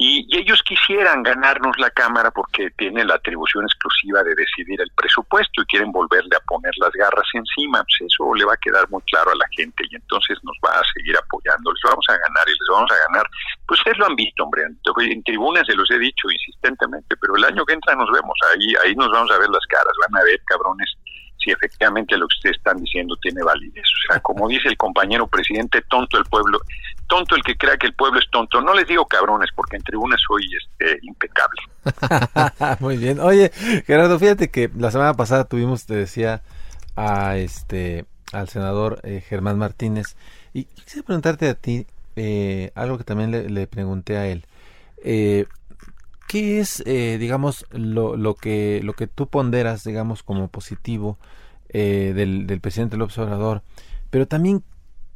Y, 0.00 0.26
ellos 0.38 0.62
quisieran 0.62 1.24
ganarnos 1.24 1.76
la 1.78 1.90
Cámara 1.90 2.30
porque 2.30 2.70
tienen 2.78 3.08
la 3.08 3.16
atribución 3.16 3.64
exclusiva 3.64 4.22
de 4.22 4.34
decidir 4.36 4.80
el 4.80 4.90
presupuesto 4.94 5.62
y 5.62 5.66
quieren 5.66 5.90
volverle 5.90 6.36
a 6.36 6.40
poner 6.46 6.72
las 6.78 6.92
garras 6.92 7.26
encima. 7.34 7.82
Pues 7.82 8.12
eso 8.12 8.32
le 8.34 8.44
va 8.44 8.54
a 8.54 8.62
quedar 8.62 8.88
muy 8.90 9.02
claro 9.02 9.32
a 9.32 9.34
la 9.34 9.46
gente 9.56 9.82
y 9.90 9.96
entonces 9.96 10.38
nos 10.44 10.56
va 10.64 10.78
a 10.78 10.84
seguir 10.94 11.16
apoyando. 11.16 11.72
Les 11.72 11.82
vamos 11.82 12.06
a 12.08 12.12
ganar 12.12 12.46
y 12.46 12.52
les 12.52 12.68
vamos 12.70 12.90
a 12.92 13.10
ganar. 13.10 13.26
Pues 13.66 13.80
ustedes 13.80 13.98
lo 13.98 14.06
han 14.06 14.14
visto, 14.14 14.44
hombre. 14.44 14.62
En, 14.62 14.78
en 15.10 15.22
tribunas 15.24 15.66
se 15.66 15.74
los 15.74 15.90
he 15.90 15.98
dicho 15.98 16.30
insistentemente, 16.30 17.16
pero 17.16 17.34
el 17.34 17.44
año 17.44 17.64
que 17.66 17.74
entra 17.74 17.96
nos 17.96 18.10
vemos. 18.12 18.38
Ahí, 18.54 18.74
ahí 18.84 18.94
nos 18.94 19.10
vamos 19.10 19.30
a 19.32 19.38
ver 19.38 19.50
las 19.50 19.66
caras. 19.66 19.92
Van 20.06 20.22
a 20.22 20.24
ver, 20.24 20.40
cabrones, 20.46 20.94
si 21.38 21.50
efectivamente 21.50 22.16
lo 22.16 22.26
que 22.28 22.36
ustedes 22.36 22.56
están 22.56 22.78
diciendo 22.78 23.16
tiene 23.20 23.42
validez. 23.42 23.84
O 23.84 24.12
sea, 24.12 24.20
como 24.20 24.48
dice 24.48 24.68
el 24.68 24.76
compañero 24.76 25.26
presidente, 25.26 25.82
tonto 25.90 26.18
el 26.18 26.24
pueblo, 26.24 26.60
tonto 27.08 27.34
el 27.34 27.42
que 27.42 27.56
crea 27.56 27.76
que 27.76 27.88
el 27.88 27.94
pueblo 27.94 28.20
es 28.20 28.30
tonto. 28.30 28.60
No 28.60 28.74
les 28.74 28.86
digo 28.86 29.06
cabrones, 29.06 29.50
porque 29.54 29.76
en 29.76 29.82
tribuna 29.82 30.16
soy 30.24 30.48
este, 30.56 30.98
impecable. 31.02 31.62
Muy 32.80 32.96
bien. 32.96 33.18
Oye, 33.20 33.50
Gerardo, 33.86 34.18
fíjate 34.18 34.50
que 34.50 34.70
la 34.76 34.90
semana 34.90 35.14
pasada 35.14 35.44
tuvimos, 35.44 35.86
te 35.86 35.94
decía, 35.94 36.42
a 36.94 37.36
este 37.36 38.04
al 38.32 38.48
senador 38.48 39.00
eh, 39.04 39.22
Germán 39.26 39.56
Martínez 39.56 40.16
y 40.52 40.64
quisiera 40.64 41.06
preguntarte 41.06 41.48
a 41.48 41.54
ti 41.54 41.86
eh, 42.16 42.72
algo 42.74 42.98
que 42.98 43.04
también 43.04 43.54
le, 43.54 43.66
pregunté 43.66 44.16
a 44.16 44.26
él. 44.26 44.44
Eh, 45.04 45.46
¿Qué 46.26 46.60
es, 46.60 46.82
eh, 46.84 47.16
digamos, 47.18 47.64
lo, 47.70 48.16
lo 48.16 48.34
que 48.34 48.80
lo 48.82 48.92
que 48.92 49.06
tú 49.06 49.28
ponderas, 49.28 49.84
digamos, 49.84 50.22
como 50.22 50.48
positivo 50.48 51.16
eh, 51.70 52.12
del, 52.14 52.46
del 52.46 52.60
presidente 52.60 52.96
López 52.96 53.18
Obrador, 53.18 53.62
pero 54.10 54.26
también, 54.26 54.62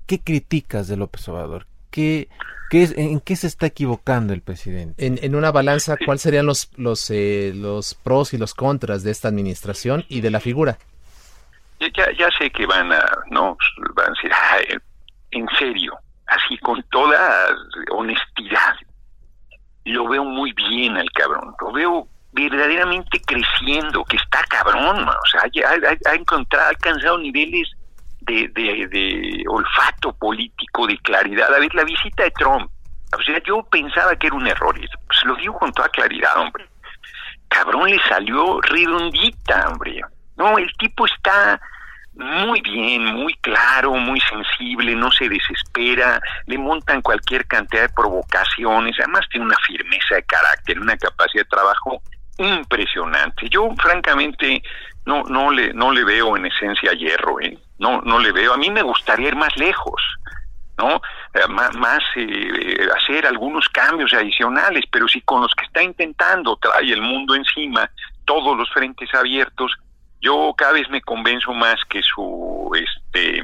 ¿qué 0.06 0.20
criticas 0.20 0.88
de 0.88 0.96
López 0.96 1.28
Obrador? 1.28 1.66
¿Qué, 1.92 2.28
qué 2.70 2.82
es, 2.82 2.96
¿En 2.96 3.20
qué 3.20 3.36
se 3.36 3.46
está 3.46 3.66
equivocando 3.66 4.32
el 4.32 4.40
presidente? 4.40 5.06
En, 5.06 5.20
en 5.22 5.36
una 5.36 5.52
balanza, 5.52 5.96
¿cuáles 6.04 6.22
serían 6.22 6.46
los, 6.46 6.70
los, 6.76 7.08
eh, 7.10 7.52
los 7.54 7.94
pros 7.94 8.32
y 8.34 8.38
los 8.38 8.54
contras 8.54 9.04
de 9.04 9.12
esta 9.12 9.28
administración 9.28 10.04
y 10.08 10.22
de 10.22 10.30
la 10.30 10.40
figura? 10.40 10.78
Ya, 11.78 12.10
ya 12.18 12.28
sé 12.38 12.50
que 12.50 12.64
van 12.66 12.92
a, 12.92 13.04
no, 13.30 13.56
van 13.94 14.06
a 14.06 14.10
decir, 14.10 14.30
"Ay, 14.50 14.78
en 15.32 15.46
serio, 15.58 15.98
así 16.26 16.56
con 16.58 16.82
toda 16.90 17.48
honestidad, 17.90 18.74
lo 19.84 20.08
veo 20.08 20.24
muy 20.24 20.52
bien 20.52 20.96
al 20.96 21.10
cabrón, 21.12 21.54
lo 21.60 21.72
veo 21.72 22.08
verdaderamente 22.32 23.20
creciendo, 23.26 24.04
que 24.04 24.16
está 24.16 24.42
cabrón, 24.48 25.06
o 25.08 25.26
sea, 25.30 25.42
ha 25.42 26.14
encontrado, 26.14 26.64
ha 26.66 26.68
alcanzado 26.70 27.18
niveles 27.18 27.68
de, 28.24 28.48
de, 28.54 29.44
olfato 29.48 30.12
político, 30.14 30.86
de 30.86 30.98
claridad. 30.98 31.52
A 31.54 31.60
ver, 31.60 31.74
la 31.74 31.84
visita 31.84 32.24
de 32.24 32.30
Trump, 32.32 32.70
o 33.16 33.22
sea, 33.22 33.40
yo 33.44 33.62
pensaba 33.64 34.16
que 34.16 34.28
era 34.28 34.36
un 34.36 34.46
error, 34.46 34.76
y 34.78 34.86
pues 35.06 35.18
lo 35.24 35.36
digo 35.36 35.58
con 35.58 35.72
toda 35.72 35.88
claridad, 35.88 36.36
hombre. 36.38 36.66
Cabrón 37.48 37.90
le 37.90 38.00
salió 38.08 38.60
redondita, 38.62 39.68
hombre. 39.68 40.00
No, 40.36 40.56
el 40.56 40.72
tipo 40.78 41.04
está 41.06 41.60
muy 42.14 42.60
bien, 42.60 43.04
muy 43.04 43.34
claro, 43.34 43.92
muy 43.94 44.20
sensible, 44.20 44.94
no 44.94 45.10
se 45.10 45.28
desespera, 45.28 46.20
le 46.46 46.58
montan 46.58 47.00
cualquier 47.00 47.46
cantidad 47.46 47.82
de 47.82 47.94
provocaciones, 47.94 48.96
además 48.98 49.26
tiene 49.30 49.46
una 49.46 49.56
firmeza 49.66 50.16
de 50.16 50.22
carácter, 50.24 50.78
una 50.78 50.96
capacidad 50.96 51.44
de 51.44 51.48
trabajo 51.48 52.02
impresionante. 52.38 53.48
Yo 53.48 53.70
francamente 53.80 54.62
no 55.06 55.24
no 55.24 55.50
le 55.50 55.72
no 55.72 55.90
le 55.90 56.04
veo 56.04 56.36
en 56.36 56.46
esencia 56.46 56.92
hierro, 56.92 57.40
¿eh? 57.40 57.58
No 57.82 58.00
no 58.02 58.18
le 58.18 58.30
veo. 58.32 58.54
A 58.54 58.56
mí 58.56 58.70
me 58.70 58.82
gustaría 58.82 59.28
ir 59.28 59.36
más 59.36 59.54
lejos. 59.56 60.00
¿no? 60.78 61.02
Eh, 61.34 61.46
más, 61.48 61.74
más 61.76 62.02
eh, 62.16 62.88
hacer 62.96 63.26
algunos 63.26 63.68
cambios 63.68 64.14
adicionales, 64.14 64.84
pero 64.90 65.06
si 65.06 65.20
con 65.20 65.42
los 65.42 65.54
que 65.54 65.64
está 65.64 65.82
intentando 65.82 66.56
trae 66.56 66.92
el 66.92 67.02
mundo 67.02 67.34
encima, 67.34 67.90
todos 68.24 68.56
los 68.56 68.70
frentes 68.70 69.12
abiertos, 69.14 69.72
yo 70.20 70.54
cada 70.56 70.72
vez 70.72 70.88
me 70.88 71.02
convenzo 71.02 71.52
más 71.52 71.76
que 71.88 72.00
su 72.02 72.70
este 72.74 73.42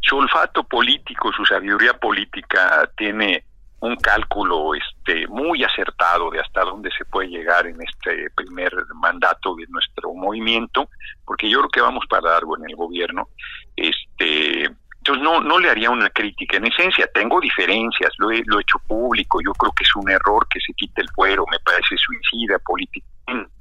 su 0.00 0.16
olfato 0.16 0.64
político, 0.64 1.32
su 1.32 1.44
sabiduría 1.44 1.94
política 1.94 2.88
tiene 2.96 3.44
un 3.84 3.96
cálculo 3.96 4.74
este 4.74 5.26
muy 5.28 5.62
acertado 5.62 6.30
de 6.30 6.40
hasta 6.40 6.62
dónde 6.62 6.90
se 6.96 7.04
puede 7.04 7.28
llegar 7.28 7.66
en 7.66 7.80
este 7.82 8.30
primer 8.34 8.72
mandato 8.94 9.54
de 9.56 9.66
nuestro 9.68 10.12
movimiento, 10.14 10.88
porque 11.24 11.48
yo 11.48 11.58
creo 11.58 11.70
que 11.70 11.80
vamos 11.80 12.04
para 12.08 12.30
largo 12.30 12.56
en 12.56 12.68
el 12.68 12.76
gobierno. 12.76 13.28
Este 13.76 14.70
entonces 15.04 15.22
no, 15.22 15.42
no 15.42 15.58
le 15.58 15.68
haría 15.68 15.90
una 15.90 16.08
crítica. 16.08 16.56
En 16.56 16.66
esencia, 16.66 17.06
tengo 17.12 17.38
diferencias, 17.38 18.10
lo 18.16 18.30
he, 18.30 18.42
lo 18.46 18.58
he 18.58 18.62
hecho 18.62 18.78
público, 18.86 19.38
yo 19.44 19.52
creo 19.52 19.70
que 19.72 19.84
es 19.84 19.96
un 19.96 20.10
error 20.10 20.46
que 20.48 20.58
se 20.60 20.72
quite 20.72 21.02
el 21.02 21.10
fuero, 21.10 21.44
me 21.50 21.58
parece 21.58 21.94
suicida 21.98 22.58
políticamente. 22.60 23.52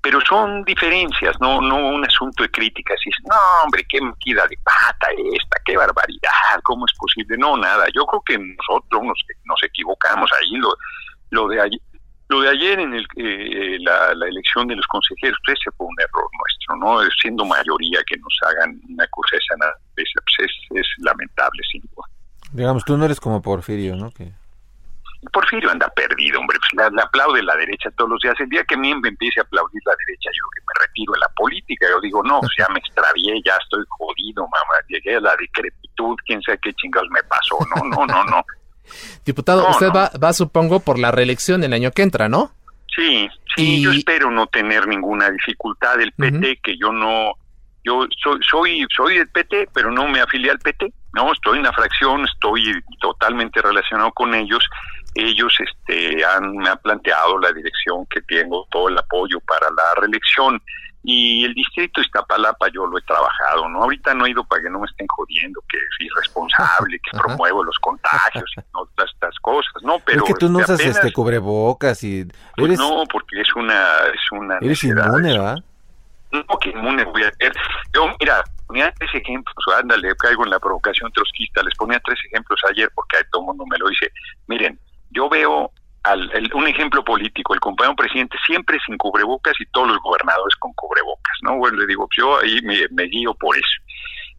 Pero 0.00 0.20
son 0.20 0.62
diferencias, 0.64 1.34
no 1.40 1.60
no 1.60 1.76
un 1.88 2.04
asunto 2.04 2.42
de 2.42 2.50
críticas. 2.50 2.96
Y 3.04 3.10
no, 3.28 3.36
hombre, 3.64 3.84
qué 3.88 4.00
metida 4.00 4.46
de 4.46 4.56
pata 4.62 5.08
esta, 5.32 5.58
qué 5.64 5.76
barbaridad, 5.76 6.60
¿cómo 6.62 6.86
es 6.86 6.96
posible? 6.98 7.36
No, 7.36 7.56
nada. 7.56 7.86
Yo 7.94 8.04
creo 8.06 8.22
que 8.24 8.38
nosotros 8.38 9.02
nos, 9.02 9.18
nos 9.44 9.62
equivocamos 9.62 10.30
ahí. 10.40 10.56
Lo, 10.56 10.74
lo 11.30 11.48
de 11.48 11.60
ayer, 11.60 11.80
lo 12.28 12.40
de 12.40 12.48
ayer 12.48 12.80
en 12.80 12.94
el, 12.94 13.06
eh, 13.16 13.78
la, 13.80 14.14
la, 14.14 14.26
elección 14.26 14.66
de 14.66 14.76
los 14.76 14.86
consejeros, 14.86 15.38
pues 15.44 15.58
ese 15.60 15.70
fue 15.76 15.86
un 15.86 15.96
error 16.00 16.28
nuestro, 16.38 16.76
¿no? 16.76 17.10
Siendo 17.20 17.44
mayoría 17.44 18.00
que 18.06 18.16
nos 18.16 18.38
hagan 18.42 18.80
una 18.88 19.06
cosa 19.08 19.36
esa, 19.36 19.56
pues 19.94 20.08
es, 20.38 20.50
es 20.70 20.86
lamentable, 20.98 21.62
sin 21.70 21.82
duda. 21.82 22.06
Digamos, 22.52 22.84
tú 22.84 22.96
no 22.96 23.04
eres 23.04 23.20
como 23.20 23.42
Porfirio, 23.42 23.96
¿no? 23.96 24.10
Que... 24.10 24.32
Porfirio 25.32 25.70
anda 25.70 25.88
perdido, 25.88 26.40
hombre, 26.40 26.58
pues 26.58 26.90
la, 26.92 27.02
aplaude 27.02 27.42
la 27.42 27.56
derecha 27.56 27.90
todos 27.96 28.10
los 28.10 28.20
días. 28.20 28.34
El 28.38 28.48
día 28.48 28.64
que 28.64 28.74
a 28.74 28.78
mí 28.78 28.94
me 28.94 29.08
empiece 29.08 29.40
a 29.40 29.42
aplaudir 29.42 29.82
la 29.84 29.92
derecha, 30.06 30.30
yo 30.32 30.44
que 30.54 30.60
me 30.62 30.86
retiro 30.86 31.12
de 31.14 31.20
la 31.20 31.28
política, 31.36 31.86
yo 31.90 32.00
digo, 32.00 32.22
no, 32.22 32.40
ya 32.58 32.66
me 32.72 32.78
extravié, 32.78 33.40
ya 33.44 33.56
estoy 33.62 33.84
jodido, 33.88 34.42
mamá, 34.44 34.74
llegué 34.88 35.16
a 35.16 35.20
la 35.20 35.36
decrepitud, 35.36 36.16
quién 36.26 36.40
sabe 36.42 36.58
qué 36.62 36.72
chingados 36.74 37.08
me 37.10 37.22
pasó, 37.24 37.58
no, 37.74 37.84
no, 37.88 38.06
no, 38.06 38.24
no. 38.24 38.44
Diputado, 39.24 39.62
No, 39.62 39.70
usted 39.70 39.88
no. 39.88 39.94
Va, 39.94 40.10
va, 40.22 40.32
supongo, 40.32 40.80
por 40.80 40.98
la 40.98 41.10
reelección 41.10 41.64
el 41.64 41.72
año 41.72 41.90
que 41.90 42.02
entra, 42.02 42.28
¿no? 42.28 42.52
Sí, 42.94 43.28
sí, 43.54 43.76
Y- 43.76 43.82
yo 43.82 43.92
espero 43.92 44.30
no 44.30 44.46
tener 44.46 44.86
ninguna 44.86 45.30
dificultad 45.30 45.98
del 45.98 46.12
PT, 46.12 46.60
que 46.62 46.78
yo 46.78 46.92
no, 46.92 47.32
yo 47.84 48.06
soy, 48.22 48.40
soy, 48.48 48.86
soy 48.94 49.18
del 49.18 49.28
PT, 49.28 49.68
pero 49.74 49.90
no 49.90 50.08
me 50.08 50.20
afilié 50.20 50.50
al 50.50 50.58
PT, 50.58 50.92
no, 51.14 51.32
estoy 51.32 51.58
en 51.58 51.64
la 51.64 51.72
fracción, 51.72 52.24
estoy 52.24 52.62
totalmente 53.00 53.60
relacionado 53.60 54.12
con 54.12 54.34
ellos, 54.34 54.64
ellos 55.16 55.52
este 55.60 56.24
han, 56.24 56.56
me 56.56 56.68
han 56.68 56.78
planteado 56.78 57.38
la 57.38 57.52
dirección 57.52 58.06
que 58.06 58.20
tengo, 58.22 58.66
todo 58.70 58.88
el 58.88 58.98
apoyo 58.98 59.40
para 59.40 59.66
la 59.70 60.00
reelección, 60.00 60.60
y 61.08 61.44
el 61.44 61.54
distrito 61.54 62.00
de 62.00 62.06
Iztapalapa 62.06 62.66
yo 62.74 62.84
lo 62.84 62.98
he 62.98 63.02
trabajado, 63.02 63.68
¿no? 63.68 63.84
Ahorita 63.84 64.12
no 64.12 64.26
he 64.26 64.30
ido 64.30 64.42
para 64.42 64.60
que 64.62 64.70
no 64.70 64.80
me 64.80 64.86
estén 64.86 65.06
jodiendo, 65.06 65.62
que 65.68 65.76
es 65.76 66.00
irresponsable, 66.00 66.98
que 66.98 67.16
promuevo 67.16 67.62
los 67.62 67.78
contagios 67.78 68.50
y 68.56 68.60
no, 68.74 68.86
todas 68.96 69.12
estas 69.12 69.38
cosas, 69.38 69.82
¿no? 69.82 70.00
Pero 70.00 70.24
es 70.24 70.24
que 70.24 70.34
tú 70.34 70.48
no 70.48 70.58
este, 70.58 70.72
usas 70.72 70.80
apenas- 70.80 70.96
este 70.98 71.12
cubrebocas 71.12 72.02
y 72.02 72.26
pues 72.56 72.76
no, 72.76 73.04
porque 73.10 73.40
es 73.40 73.54
una, 73.54 73.98
es 74.12 74.32
una 74.32 74.58
eres 74.60 74.82
inmune, 74.82 75.38
¿va? 75.38 75.54
No, 76.32 76.58
que 76.60 76.70
inmune 76.70 77.04
voy 77.04 77.22
a 77.22 77.30
ser. 77.34 77.52
Yo, 77.94 78.08
mira, 78.18 78.42
ponía 78.66 78.92
tres 78.98 79.10
ejemplos, 79.14 79.54
ándale, 79.78 80.12
caigo 80.16 80.44
en 80.44 80.50
la 80.50 80.58
provocación 80.58 81.12
trotskista, 81.12 81.62
les 81.62 81.74
ponía 81.76 82.00
tres 82.00 82.18
ejemplos 82.26 82.60
ayer 82.68 82.90
porque 82.96 83.16
todo 83.30 83.42
el 83.42 83.46
mundo 83.46 83.64
me 83.70 83.78
lo 83.78 83.88
dice. 83.88 84.10
Miren, 84.48 84.76
yo 85.16 85.28
veo 85.28 85.70
al, 86.04 86.30
el- 86.34 86.52
un 86.54 86.68
ejemplo 86.68 87.02
político, 87.02 87.54
el 87.54 87.60
compañero 87.60 87.96
presidente 87.96 88.36
siempre 88.46 88.78
sin 88.86 88.96
cubrebocas 88.96 89.54
y 89.58 89.66
todos 89.72 89.88
los 89.88 89.98
gobernadores 89.98 90.54
con 90.56 90.72
cubrebocas, 90.74 91.36
¿no? 91.42 91.56
Bueno, 91.56 91.78
le 91.78 91.86
digo, 91.86 92.06
pues 92.06 92.16
yo 92.18 92.38
ahí 92.38 92.60
me, 92.62 92.86
me 92.90 93.04
guío 93.04 93.34
por 93.34 93.56
eso. 93.56 93.76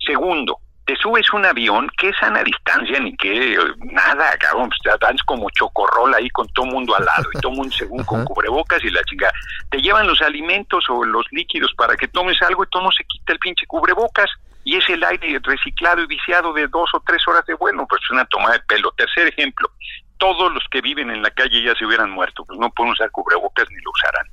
Segundo, 0.06 0.60
te 0.86 0.96
subes 0.96 1.34
un 1.34 1.46
avión, 1.46 1.90
¿qué 1.98 2.14
sana 2.14 2.42
distancia 2.44 2.98
ni 3.02 3.14
qué? 3.18 3.56
eh, 3.56 3.58
Nada, 3.92 4.38
cabrón, 4.40 4.70
pues 4.70 4.80
te 4.84 5.06
das 5.06 5.22
como 5.26 5.50
chocorrol 5.50 6.14
ahí 6.14 6.30
con 6.30 6.48
todo 6.54 6.66
mundo 6.68 6.96
al 6.96 7.04
lado 7.04 7.26
y 7.34 7.40
todo 7.42 7.52
mundo 7.52 7.76
según 7.76 8.04
con 8.06 8.24
cubrebocas 8.24 8.82
y 8.86 8.90
la 8.90 9.04
chingada. 9.04 9.34
Te 9.70 9.82
llevan 9.82 10.08
los 10.08 10.22
alimentos 10.22 10.86
o 10.90 11.04
los 11.04 11.26
líquidos 11.32 11.74
para 11.76 11.98
que 11.98 12.08
tomes 12.08 12.42
algo 12.44 12.64
y 12.64 12.68
todo 12.70 12.84
no 12.84 12.92
se 12.92 13.04
quita 13.04 13.34
el 13.34 13.40
pinche 13.40 13.66
cubrebocas 13.68 14.30
y 14.64 14.78
es 14.78 14.90
el 14.90 15.04
aire 15.04 15.40
reciclado 15.44 16.02
y 16.04 16.08
viciado 16.08 16.54
de 16.54 16.68
dos 16.68 16.90
o 16.94 17.02
tres 17.06 17.22
horas 17.28 17.46
de 17.46 17.56
vuelo, 17.56 17.86
pues 17.90 18.02
es 18.04 18.12
una 18.12 18.26
toma 18.26 18.52
de 18.54 18.60
pelo. 18.62 18.92
Tercer 18.96 19.28
ejemplo, 19.28 19.70
todos 20.18 20.53
los 20.53 20.63
que 20.72 20.82
viven 20.82 21.09
en 21.11 21.22
la 21.22 21.32
calle 21.32 21.63
ya 21.63 21.74
se 21.76 21.86
hubieran 21.86 22.09
muerto, 22.11 22.43
pues 22.45 22.59
no 22.59 22.70
pueden 22.72 22.93
usar 22.93 23.09
cubrebocas 23.11 23.65
ni 23.70 23.82
lo 23.82 23.91
usarán. 23.91 24.28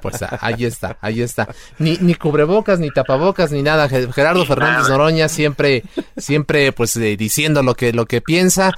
Pues 0.00 0.22
a- 0.22 0.38
ahí 0.40 0.64
está, 0.64 0.96
ahí 1.00 1.20
está. 1.20 1.48
Ni, 1.78 1.96
ni 1.98 2.14
cubrebocas, 2.14 2.78
ni 2.78 2.90
tapabocas, 2.90 3.50
ni 3.50 3.62
nada. 3.62 3.88
Ge- 3.88 4.12
Gerardo 4.12 4.40
Ni 4.40 4.46
Fernández 4.46 4.82
nada. 4.84 4.88
Noroña 4.90 5.28
siempre, 5.28 5.82
siempre 6.16 6.70
pues 6.72 6.96
eh, 6.96 7.16
diciendo 7.16 7.62
lo 7.64 7.74
que, 7.74 7.92
lo 7.92 8.06
que 8.06 8.20
piensa. 8.20 8.70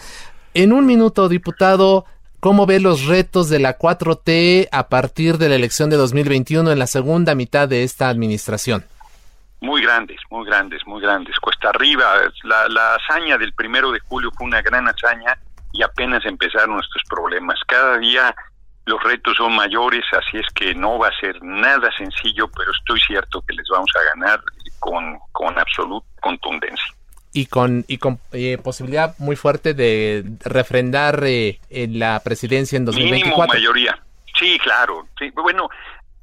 En 0.55 0.73
un 0.73 0.87
minuto, 0.87 1.29
diputado, 1.29 2.07
¿cómo 2.41 2.65
ve 2.65 2.81
los 2.81 3.05
retos 3.07 3.51
de 3.51 3.59
la 3.59 3.79
4T 3.79 4.69
a 4.73 4.89
partir 4.89 5.37
de 5.37 5.51
la 5.51 5.57
elección 5.57 5.91
de 5.91 5.97
2021 5.99 6.73
en 6.73 6.79
la 6.79 6.87
segunda 6.87 7.35
mitad 7.35 7.69
de 7.69 7.85
esta 7.85 8.09
administración? 8.09 8.85
Muy 9.61 9.83
grandes, 9.83 10.19
muy 10.31 10.47
grandes, 10.47 10.81
muy 10.87 11.01
grandes. 11.03 11.39
Cuesta 11.41 11.69
arriba, 11.69 12.15
la, 12.45 12.69
la 12.69 12.95
hazaña 12.97 13.37
del 13.39 13.53
primero 13.53 13.93
de 13.93 14.01
julio 14.01 14.31
fue 14.37 14.47
una 14.47 14.61
gran 14.63 14.89
hazaña 14.89 15.39
y 15.73 15.83
apenas 15.83 16.25
empezaron 16.25 16.75
nuestros 16.75 17.03
problemas. 17.09 17.59
Cada 17.67 17.99
día 17.99 18.35
los 18.85 19.03
retos 19.03 19.37
son 19.37 19.55
mayores, 19.55 20.05
así 20.13 20.39
es 20.39 20.47
que 20.55 20.75
no 20.75 20.99
va 20.99 21.09
a 21.09 21.21
ser 21.21 21.43
nada 21.43 21.91
sencillo, 21.97 22.49
pero 22.49 22.71
estoy 22.73 23.01
cierto 23.01 23.43
que 23.43 23.55
les 23.55 23.67
vamos 23.71 23.91
a 23.95 24.15
ganar 24.15 24.41
con, 24.81 25.19
con 25.31 25.59
absoluta 25.59 26.07
contundencia. 26.21 26.95
Y 27.35 27.47
con, 27.47 27.85
y 27.89 27.97
con 27.99 28.19
eh, 28.33 28.59
posibilidad 28.63 29.15
muy 29.19 29.37
fuerte 29.37 29.73
de 29.73 30.25
refrendar 30.45 31.23
eh, 31.25 31.61
en 31.71 31.99
la 31.99 32.21
presidencia 32.21 32.77
en 32.77 32.85
Mínimo 32.85 33.01
2024. 33.01 33.55
mayoría. 33.55 33.99
Sí, 34.39 34.59
claro. 34.59 35.07
Sí, 35.19 35.31
bueno, 35.31 35.69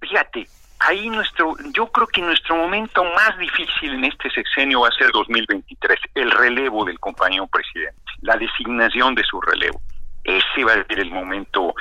fíjate, 0.02 0.48
ahí 0.80 1.10
nuestro, 1.10 1.56
yo 1.74 1.88
creo 1.88 2.08
que 2.08 2.22
nuestro 2.22 2.56
momento 2.56 3.04
más 3.04 3.38
difícil 3.38 3.92
en 3.94 4.06
este 4.06 4.30
sexenio 4.30 4.82
va 4.82 4.90
a 4.90 4.92
ser 4.92 5.12
2023, 5.12 6.00
el 6.16 6.32
relevo 6.32 6.86
del 6.86 7.00
compañero 7.00 7.48
presidente, 7.48 8.09
la 8.22 8.36
designación 8.36 9.16
de 9.16 9.24
su 9.24 9.40
relevo. 9.42 9.82
Ese 10.24 10.64
va 10.64 10.74
a 10.74 10.86
ser 10.86 11.00
el 11.00 11.12
momento 11.12 11.74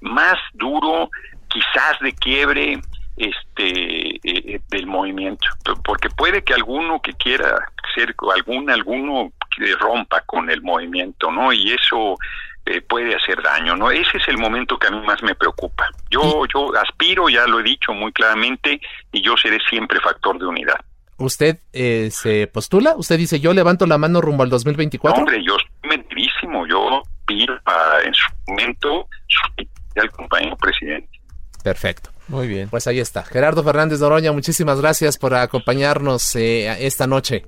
más 0.00 0.36
duro, 0.54 1.10
quizás 1.48 1.98
de 2.00 2.12
quiebre 2.12 2.80
este 3.16 4.20
eh, 4.26 4.60
del 4.68 4.86
movimiento, 4.86 5.46
porque 5.84 6.08
puede 6.08 6.42
que 6.42 6.54
alguno 6.54 7.00
que 7.00 7.12
quiera 7.12 7.68
ser 7.94 8.14
algún 8.34 8.70
alguno 8.70 9.32
que 9.54 9.74
rompa 9.76 10.22
con 10.22 10.48
el 10.50 10.62
movimiento, 10.62 11.30
¿no? 11.30 11.52
Y 11.52 11.72
eso 11.72 12.16
eh, 12.64 12.80
puede 12.80 13.14
hacer 13.14 13.42
daño, 13.42 13.76
¿no? 13.76 13.90
Ese 13.90 14.16
es 14.16 14.28
el 14.28 14.38
momento 14.38 14.78
que 14.78 14.86
a 14.86 14.90
mí 14.90 15.00
más 15.06 15.22
me 15.22 15.34
preocupa. 15.34 15.88
Yo 16.10 16.44
yo 16.52 16.74
aspiro, 16.76 17.28
ya 17.28 17.46
lo 17.46 17.60
he 17.60 17.62
dicho 17.62 17.92
muy 17.92 18.12
claramente, 18.12 18.80
y 19.12 19.20
yo 19.20 19.36
seré 19.36 19.58
siempre 19.68 20.00
factor 20.00 20.38
de 20.38 20.46
unidad. 20.46 20.80
¿Usted 21.18 21.60
eh, 21.72 22.08
se 22.10 22.46
postula? 22.46 22.94
¿Usted 22.96 23.18
dice 23.18 23.40
yo 23.40 23.52
levanto 23.52 23.86
la 23.86 23.98
mano 23.98 24.20
rumbo 24.20 24.42
al 24.42 24.50
2024? 24.50 25.20
hombre, 25.20 25.42
yo 25.44 25.56
estoy 25.56 25.98
metidísimo. 25.98 26.66
Yo 26.66 27.02
pido 27.26 27.54
para, 27.64 28.02
en 28.02 28.14
su 28.14 28.30
momento 28.48 29.08
al 29.96 30.10
compañero 30.10 30.56
presidente. 30.56 31.08
Perfecto. 31.62 32.10
Muy 32.28 32.48
bien. 32.48 32.68
Pues 32.68 32.86
ahí 32.86 32.98
está. 32.98 33.22
Gerardo 33.22 33.62
Fernández 33.62 34.00
Noroña, 34.00 34.32
muchísimas 34.32 34.80
gracias 34.80 35.18
por 35.18 35.34
acompañarnos 35.34 36.34
eh, 36.36 36.86
esta 36.86 37.06
noche. 37.06 37.44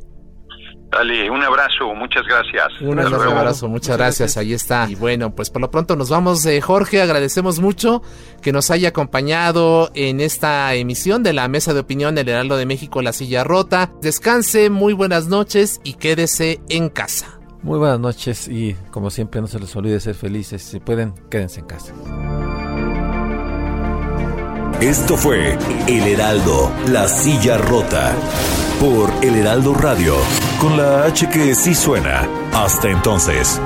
Dale, 0.94 1.28
un 1.28 1.42
abrazo, 1.42 1.92
muchas 1.92 2.22
gracias. 2.24 2.80
Un 2.80 3.00
abrazo, 3.00 3.68
muchas, 3.68 3.96
gracias. 3.96 4.36
ahí 4.36 4.52
está. 4.52 4.86
Y 4.88 4.94
bueno, 4.94 5.34
pues 5.34 5.50
por 5.50 5.60
lo 5.60 5.68
pronto 5.68 5.96
nos 5.96 6.08
vamos, 6.08 6.46
eh, 6.46 6.60
Jorge, 6.60 7.02
agradecemos 7.02 7.58
mucho 7.58 8.00
que 8.42 8.52
nos 8.52 8.70
haya 8.70 8.90
acompañado 8.90 9.90
en 9.94 10.20
esta 10.20 10.72
emisión 10.74 11.24
de 11.24 11.32
la 11.32 11.48
Mesa 11.48 11.74
de 11.74 11.80
Opinión 11.80 12.14
del 12.14 12.28
Heraldo 12.28 12.56
de 12.56 12.66
México, 12.66 13.02
La 13.02 13.12
Silla 13.12 13.42
Rota. 13.42 13.90
Descanse, 14.02 14.70
muy 14.70 14.92
buenas 14.92 15.26
noches 15.26 15.80
y 15.82 15.94
quédese 15.94 16.60
en 16.68 16.90
casa. 16.90 17.40
Muy 17.62 17.78
buenas 17.80 17.98
noches 17.98 18.46
y 18.46 18.76
como 18.92 19.10
siempre 19.10 19.40
no 19.40 19.48
se 19.48 19.58
les 19.58 19.74
olvide 19.74 19.98
ser 19.98 20.14
felices. 20.14 20.62
Si 20.62 20.78
pueden, 20.78 21.14
quédense 21.28 21.60
en 21.60 21.66
casa. 21.66 21.92
Esto 24.80 25.16
fue 25.16 25.56
El 25.86 26.06
Heraldo, 26.06 26.70
La 26.88 27.08
Silla 27.08 27.56
Rota, 27.56 28.12
por 28.80 29.10
El 29.22 29.36
Heraldo 29.36 29.72
Radio, 29.72 30.16
con 30.60 30.76
la 30.76 31.04
H 31.04 31.28
que 31.30 31.54
sí 31.54 31.74
suena. 31.74 32.28
Hasta 32.52 32.90
entonces. 32.90 33.60